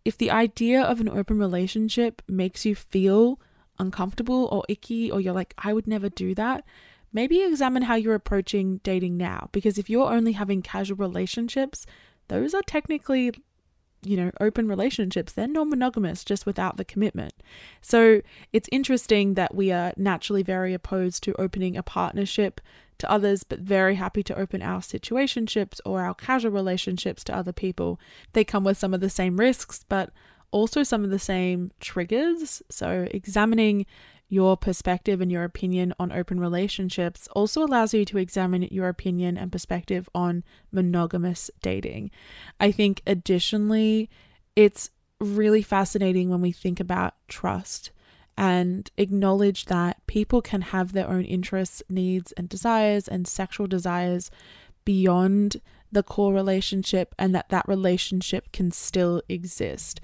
if 0.03 0.17
the 0.17 0.31
idea 0.31 0.81
of 0.81 0.99
an 0.99 1.09
open 1.09 1.37
relationship 1.37 2.23
makes 2.27 2.65
you 2.65 2.73
feel 2.73 3.39
uncomfortable 3.79 4.47
or 4.51 4.63
icky, 4.69 5.11
or 5.11 5.19
you're 5.19 5.33
like, 5.33 5.53
I 5.57 5.73
would 5.73 5.87
never 5.87 6.09
do 6.09 6.35
that, 6.35 6.63
maybe 7.11 7.41
examine 7.41 7.83
how 7.83 7.95
you're 7.95 8.15
approaching 8.15 8.79
dating 8.83 9.17
now. 9.17 9.49
Because 9.51 9.77
if 9.77 9.89
you're 9.89 10.11
only 10.11 10.33
having 10.33 10.61
casual 10.61 10.97
relationships, 10.97 11.85
those 12.27 12.53
are 12.53 12.61
technically, 12.63 13.31
you 14.03 14.17
know, 14.17 14.31
open 14.39 14.67
relationships. 14.67 15.33
They're 15.33 15.47
non 15.47 15.69
monogamous, 15.69 16.23
just 16.23 16.45
without 16.45 16.77
the 16.77 16.85
commitment. 16.85 17.33
So 17.81 18.21
it's 18.51 18.69
interesting 18.71 19.35
that 19.35 19.55
we 19.55 19.71
are 19.71 19.93
naturally 19.97 20.43
very 20.43 20.73
opposed 20.73 21.23
to 21.23 21.39
opening 21.39 21.77
a 21.77 21.83
partnership 21.83 22.59
to 22.99 23.11
others, 23.11 23.43
but 23.43 23.59
very 23.59 23.95
happy 23.95 24.23
to 24.23 24.37
open 24.37 24.61
our 24.61 24.79
situationships 24.79 25.79
or 25.85 26.01
our 26.01 26.13
casual 26.13 26.51
relationships 26.51 27.23
to 27.25 27.35
other 27.35 27.51
people. 27.51 27.99
They 28.33 28.43
come 28.43 28.63
with 28.63 28.77
some 28.77 28.93
of 28.93 29.01
the 29.01 29.09
same 29.09 29.37
risks, 29.37 29.83
but 29.89 30.11
also 30.53 30.83
some 30.83 31.03
of 31.03 31.09
the 31.09 31.19
same 31.19 31.71
triggers. 31.81 32.61
So, 32.69 33.07
examining 33.11 33.85
your 34.29 34.55
perspective 34.55 35.19
and 35.19 35.31
your 35.31 35.43
opinion 35.43 35.93
on 35.99 36.11
open 36.11 36.39
relationships 36.39 37.27
also 37.33 37.63
allows 37.63 37.93
you 37.93 38.05
to 38.05 38.17
examine 38.17 38.63
your 38.71 38.87
opinion 38.87 39.37
and 39.37 39.51
perspective 39.51 40.07
on 40.15 40.43
monogamous 40.71 41.51
dating. 41.61 42.11
I 42.59 42.71
think, 42.71 43.01
additionally, 43.05 44.09
it's 44.55 44.89
really 45.19 45.61
fascinating 45.61 46.29
when 46.29 46.41
we 46.41 46.51
think 46.51 46.79
about 46.79 47.15
trust 47.27 47.91
and 48.37 48.89
acknowledge 48.97 49.65
that 49.65 50.05
people 50.07 50.41
can 50.41 50.61
have 50.61 50.93
their 50.93 51.07
own 51.07 51.23
interests, 51.23 51.83
needs, 51.89 52.31
and 52.33 52.49
desires 52.49 53.07
and 53.07 53.27
sexual 53.27 53.67
desires 53.67 54.31
beyond 54.85 55.61
the 55.91 56.03
core 56.03 56.33
relationship 56.33 57.13
and 57.17 57.33
that 57.35 57.49
that 57.49 57.67
relationship 57.67 58.51
can 58.51 58.71
still 58.71 59.21
exist. 59.29 60.01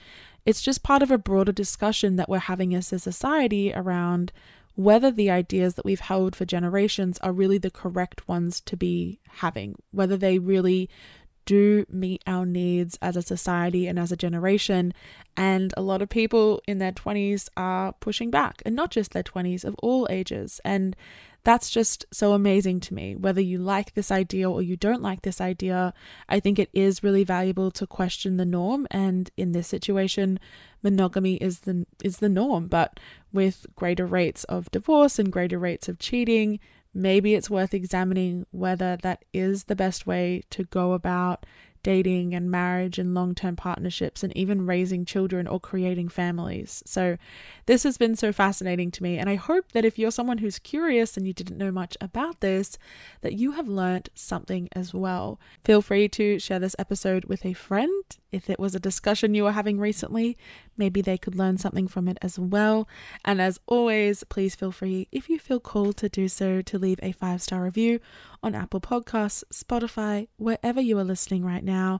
It's 0.49 0.63
just 0.63 0.81
part 0.81 1.03
of 1.03 1.11
a 1.11 1.19
broader 1.19 1.51
discussion 1.51 2.15
that 2.15 2.27
we're 2.27 2.39
having 2.39 2.73
as 2.73 2.91
a 2.91 2.97
society 2.97 3.71
around 3.71 4.31
whether 4.73 5.11
the 5.11 5.29
ideas 5.29 5.75
that 5.75 5.85
we've 5.85 5.99
held 5.99 6.35
for 6.35 6.43
generations 6.43 7.19
are 7.19 7.31
really 7.31 7.59
the 7.59 7.69
correct 7.69 8.27
ones 8.27 8.59
to 8.61 8.75
be 8.75 9.19
having, 9.27 9.75
whether 9.91 10.17
they 10.17 10.39
really 10.39 10.89
do 11.45 11.85
meet 11.87 12.23
our 12.25 12.47
needs 12.47 12.97
as 12.99 13.15
a 13.15 13.21
society 13.21 13.85
and 13.85 13.99
as 13.99 14.11
a 14.11 14.17
generation. 14.17 14.91
And 15.37 15.71
a 15.77 15.83
lot 15.83 16.01
of 16.01 16.09
people 16.09 16.63
in 16.67 16.79
their 16.79 16.93
20s 16.93 17.47
are 17.55 17.93
pushing 17.99 18.31
back, 18.31 18.63
and 18.65 18.75
not 18.75 18.89
just 18.89 19.11
their 19.11 19.21
20s, 19.21 19.63
of 19.63 19.75
all 19.83 20.07
ages. 20.09 20.59
And 20.65 20.95
that's 21.43 21.69
just 21.69 22.05
so 22.11 22.33
amazing 22.33 22.79
to 22.81 22.93
me. 22.93 23.15
Whether 23.15 23.41
you 23.41 23.57
like 23.59 23.93
this 23.93 24.11
idea 24.11 24.49
or 24.49 24.61
you 24.61 24.75
don't 24.75 25.01
like 25.01 25.21
this 25.21 25.39
idea, 25.39 25.93
I 26.27 26.39
think 26.39 26.59
it 26.59 26.69
is 26.73 27.03
really 27.03 27.23
valuable 27.23 27.71
to 27.71 27.87
question 27.87 28.37
the 28.37 28.45
norm. 28.45 28.87
And 28.91 29.31
in 29.37 29.53
this 29.53 29.67
situation, 29.67 30.39
monogamy 30.83 31.35
is 31.35 31.61
the 31.61 31.85
is 32.03 32.17
the 32.17 32.29
norm. 32.29 32.67
But 32.67 32.99
with 33.31 33.65
greater 33.75 34.05
rates 34.05 34.43
of 34.45 34.71
divorce 34.71 35.19
and 35.19 35.31
greater 35.31 35.59
rates 35.59 35.87
of 35.87 35.99
cheating, 35.99 36.59
maybe 36.93 37.35
it's 37.35 37.49
worth 37.49 37.73
examining 37.73 38.45
whether 38.51 38.97
that 38.97 39.23
is 39.33 39.65
the 39.65 39.75
best 39.75 40.05
way 40.05 40.43
to 40.49 40.63
go 40.65 40.93
about 40.93 41.45
dating 41.83 42.33
and 42.33 42.51
marriage 42.51 42.99
and 42.99 43.13
long 43.13 43.35
term 43.35 43.55
partnerships 43.55 44.23
and 44.23 44.35
even 44.35 44.65
raising 44.65 45.05
children 45.05 45.47
or 45.47 45.59
creating 45.59 46.09
families. 46.09 46.83
So, 46.85 47.17
this 47.65 47.83
has 47.83 47.97
been 47.97 48.15
so 48.15 48.31
fascinating 48.31 48.91
to 48.91 49.03
me. 49.03 49.17
And 49.17 49.29
I 49.29 49.35
hope 49.35 49.71
that 49.73 49.85
if 49.85 49.97
you're 49.99 50.11
someone 50.11 50.39
who's 50.39 50.59
curious 50.59 51.17
and 51.17 51.27
you 51.27 51.33
didn't 51.33 51.57
know 51.57 51.71
much 51.71 51.97
about 52.01 52.41
this, 52.41 52.77
that 53.21 53.33
you 53.33 53.51
have 53.51 53.67
learned 53.67 54.09
something 54.15 54.69
as 54.73 54.93
well. 54.93 55.39
Feel 55.63 55.81
free 55.81 56.07
to 56.09 56.39
share 56.39 56.59
this 56.59 56.75
episode 56.79 57.25
with 57.25 57.45
a 57.45 57.53
friend. 57.53 58.03
If 58.31 58.49
it 58.49 58.59
was 58.59 58.75
a 58.75 58.79
discussion 58.79 59.33
you 59.33 59.43
were 59.43 59.51
having 59.51 59.79
recently, 59.79 60.37
maybe 60.79 61.01
they 61.01 61.17
could 61.17 61.35
learn 61.35 61.57
something 61.57 61.87
from 61.87 62.07
it 62.07 62.17
as 62.21 62.39
well. 62.39 62.87
And 63.23 63.39
as 63.39 63.59
always, 63.67 64.23
please 64.23 64.55
feel 64.55 64.71
free, 64.71 65.07
if 65.11 65.29
you 65.29 65.37
feel 65.37 65.59
called 65.59 65.97
to 65.97 66.09
do 66.09 66.27
so, 66.27 66.61
to 66.63 66.79
leave 66.79 66.99
a 67.03 67.11
five 67.11 67.43
star 67.43 67.61
review 67.61 67.99
on 68.41 68.55
Apple 68.55 68.81
Podcasts, 68.81 69.43
Spotify, 69.53 70.27
wherever 70.37 70.81
you 70.81 70.97
are 70.97 71.03
listening 71.03 71.45
right 71.45 71.63
now. 71.63 71.99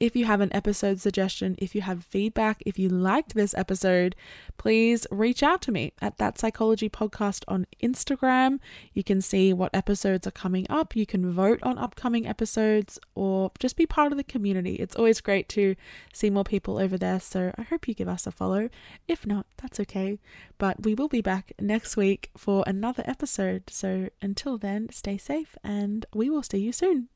If 0.00 0.14
you 0.14 0.26
have 0.26 0.40
an 0.40 0.52
episode 0.54 1.00
suggestion, 1.00 1.56
if 1.58 1.74
you 1.74 1.80
have 1.80 2.04
feedback, 2.04 2.62
if 2.64 2.78
you 2.78 2.88
liked 2.88 3.34
this 3.34 3.52
episode, 3.54 4.14
please 4.56 5.08
reach 5.10 5.42
out 5.42 5.60
to 5.62 5.72
me 5.72 5.92
at 6.00 6.18
That 6.18 6.38
Psychology 6.38 6.88
Podcast 6.88 7.42
on 7.48 7.66
Instagram. 7.82 8.60
You 8.92 9.02
can 9.02 9.20
see 9.20 9.52
what 9.52 9.74
episodes 9.74 10.24
are 10.24 10.32
coming 10.32 10.66
up. 10.70 10.94
You 10.94 11.04
can 11.04 11.32
vote 11.32 11.58
on 11.64 11.78
upcoming 11.78 12.28
episodes 12.28 13.00
or 13.16 13.50
just 13.58 13.76
be 13.76 13.86
part 13.86 14.12
of 14.12 14.18
the 14.18 14.24
community. 14.24 14.76
It's 14.76 14.94
always 14.94 15.20
great 15.20 15.48
to 15.50 15.74
see 16.12 16.30
more 16.30 16.44
people 16.44 16.78
over 16.78 16.96
there. 16.96 17.18
So 17.18 17.52
I 17.58 17.62
hope 17.62 17.88
you 17.88 17.94
give 17.94 18.08
us 18.08 18.24
a 18.24 18.30
follow. 18.30 18.68
If 19.08 19.26
not, 19.26 19.46
that's 19.56 19.80
okay. 19.80 20.20
But 20.58 20.84
we 20.84 20.94
will 20.94 21.08
be 21.08 21.22
back 21.22 21.52
next 21.60 21.96
week 21.96 22.30
for 22.36 22.62
another 22.68 23.02
episode. 23.04 23.64
So 23.68 24.10
until 24.22 24.58
then, 24.58 24.90
stay 24.92 25.18
safe 25.18 25.56
and 25.64 26.06
we 26.14 26.30
will 26.30 26.44
see 26.44 26.58
you 26.58 26.70
soon. 26.70 27.08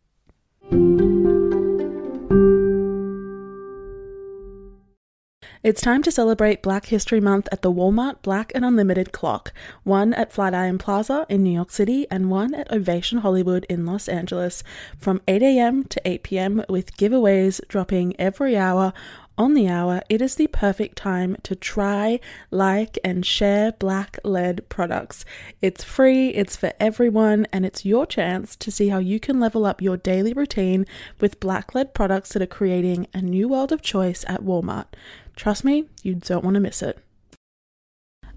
It's 5.63 5.81
time 5.81 6.03
to 6.03 6.11
celebrate 6.11 6.61
Black 6.61 6.87
History 6.87 7.21
Month 7.21 7.47
at 7.53 7.63
the 7.63 7.71
Walmart 7.71 8.21
Black 8.23 8.51
and 8.53 8.65
Unlimited 8.65 9.13
Clock, 9.13 9.53
one 9.85 10.13
at 10.13 10.33
Flatiron 10.33 10.77
Plaza 10.77 11.25
in 11.29 11.45
New 11.45 11.53
York 11.53 11.71
City 11.71 12.05
and 12.11 12.33
one 12.33 12.53
at 12.53 12.73
Ovation 12.73 13.19
Hollywood 13.19 13.65
in 13.69 13.87
Los 13.87 14.09
Angeles, 14.09 14.65
from 14.99 15.21
8 15.29 15.41
a.m. 15.41 15.85
to 15.85 16.03
8 16.05 16.25
p.m. 16.25 16.65
with 16.69 16.97
giveaways 16.97 17.61
dropping 17.69 18.19
every 18.21 18.57
hour 18.57 18.93
on 19.39 19.55
the 19.55 19.67
hour, 19.69 20.03
it 20.09 20.21
is 20.21 20.35
the 20.35 20.47
perfect 20.49 20.97
time 20.97 21.37
to 21.43 21.57
try, 21.57 22.21
like, 22.51 22.99
and 23.03 23.25
share 23.25 23.73
black 23.73 24.19
led 24.25 24.69
products. 24.69 25.25
It's 25.61 25.83
free, 25.83 26.29
it's 26.31 26.55
for 26.55 26.73
everyone, 26.79 27.47
and 27.53 27.65
it's 27.65 27.85
your 27.85 28.05
chance 28.05 28.57
to 28.57 28.71
see 28.71 28.89
how 28.89 28.99
you 28.99 29.19
can 29.19 29.41
level 29.41 29.65
up 29.65 29.81
your 29.81 29.97
daily 29.97 30.33
routine 30.33 30.87
with 31.19 31.41
black 31.41 31.75
led 31.75 31.95
products 31.95 32.33
that 32.35 32.43
are 32.43 32.47
creating 32.47 33.07
a 33.15 33.23
new 33.23 33.49
world 33.49 33.73
of 33.73 33.81
choice 33.81 34.25
at 34.29 34.43
Walmart. 34.43 34.87
Trust 35.37 35.65
me, 35.65 35.87
you 36.03 36.15
don't 36.15 36.45
want 36.45 36.55
to 36.55 36.61
miss 36.61 36.83
it. 36.83 36.99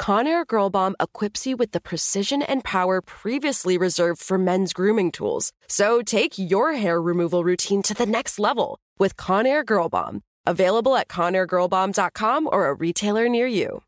Conair 0.00 0.46
Girl 0.46 0.70
Bomb 0.70 0.94
equips 1.00 1.46
you 1.46 1.56
with 1.56 1.72
the 1.72 1.80
precision 1.80 2.42
and 2.42 2.62
power 2.62 3.00
previously 3.00 3.78
reserved 3.78 4.20
for 4.20 4.38
men's 4.38 4.72
grooming 4.72 5.10
tools. 5.10 5.52
So 5.68 6.02
take 6.02 6.38
your 6.38 6.74
hair 6.74 7.00
removal 7.00 7.44
routine 7.44 7.82
to 7.84 7.94
the 7.94 8.06
next 8.06 8.38
level 8.38 8.78
with 8.98 9.16
Conair 9.16 9.64
Girl 9.64 9.88
Bomb. 9.88 10.22
Available 10.46 10.96
at 10.96 11.08
ConairGirlBomb.com 11.08 12.48
or 12.50 12.68
a 12.68 12.74
retailer 12.74 13.28
near 13.28 13.46
you. 13.46 13.82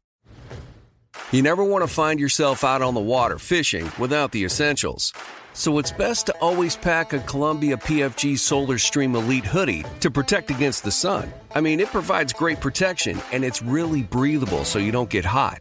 You 1.31 1.43
never 1.43 1.63
want 1.63 1.83
to 1.83 1.89
find 1.89 2.19
yourself 2.19 2.65
out 2.65 2.83
on 2.83 2.95
the 2.95 3.01
water 3.01 3.39
fishing 3.39 3.91
without 3.99 4.33
the 4.33 4.45
essentials. 4.45 5.13
So 5.53 5.79
it's 5.79 5.91
best 5.91 6.27
to 6.27 6.37
always 6.41 6.77
pack 6.77 7.13
a 7.13 7.19
Columbia 7.21 7.77
PFG 7.77 8.39
Solar 8.39 8.79
Stream 8.79 9.15
Elite 9.15 9.45
hoodie 9.45 9.85
to 10.01 10.11
protect 10.11 10.51
against 10.51 10.85
the 10.85 10.93
sun. 10.93 11.33
I 11.55 11.61
mean, 11.61 11.81
it 11.81 11.89
provides 11.89 12.33
great 12.33 12.61
protection 12.61 13.21
and 13.33 13.45
it's 13.45 13.63
really 13.63 14.03
breathable 14.03 14.65
so 14.65 14.79
you 14.79 14.93
don't 14.93 15.11
get 15.11 15.25
hot. 15.25 15.61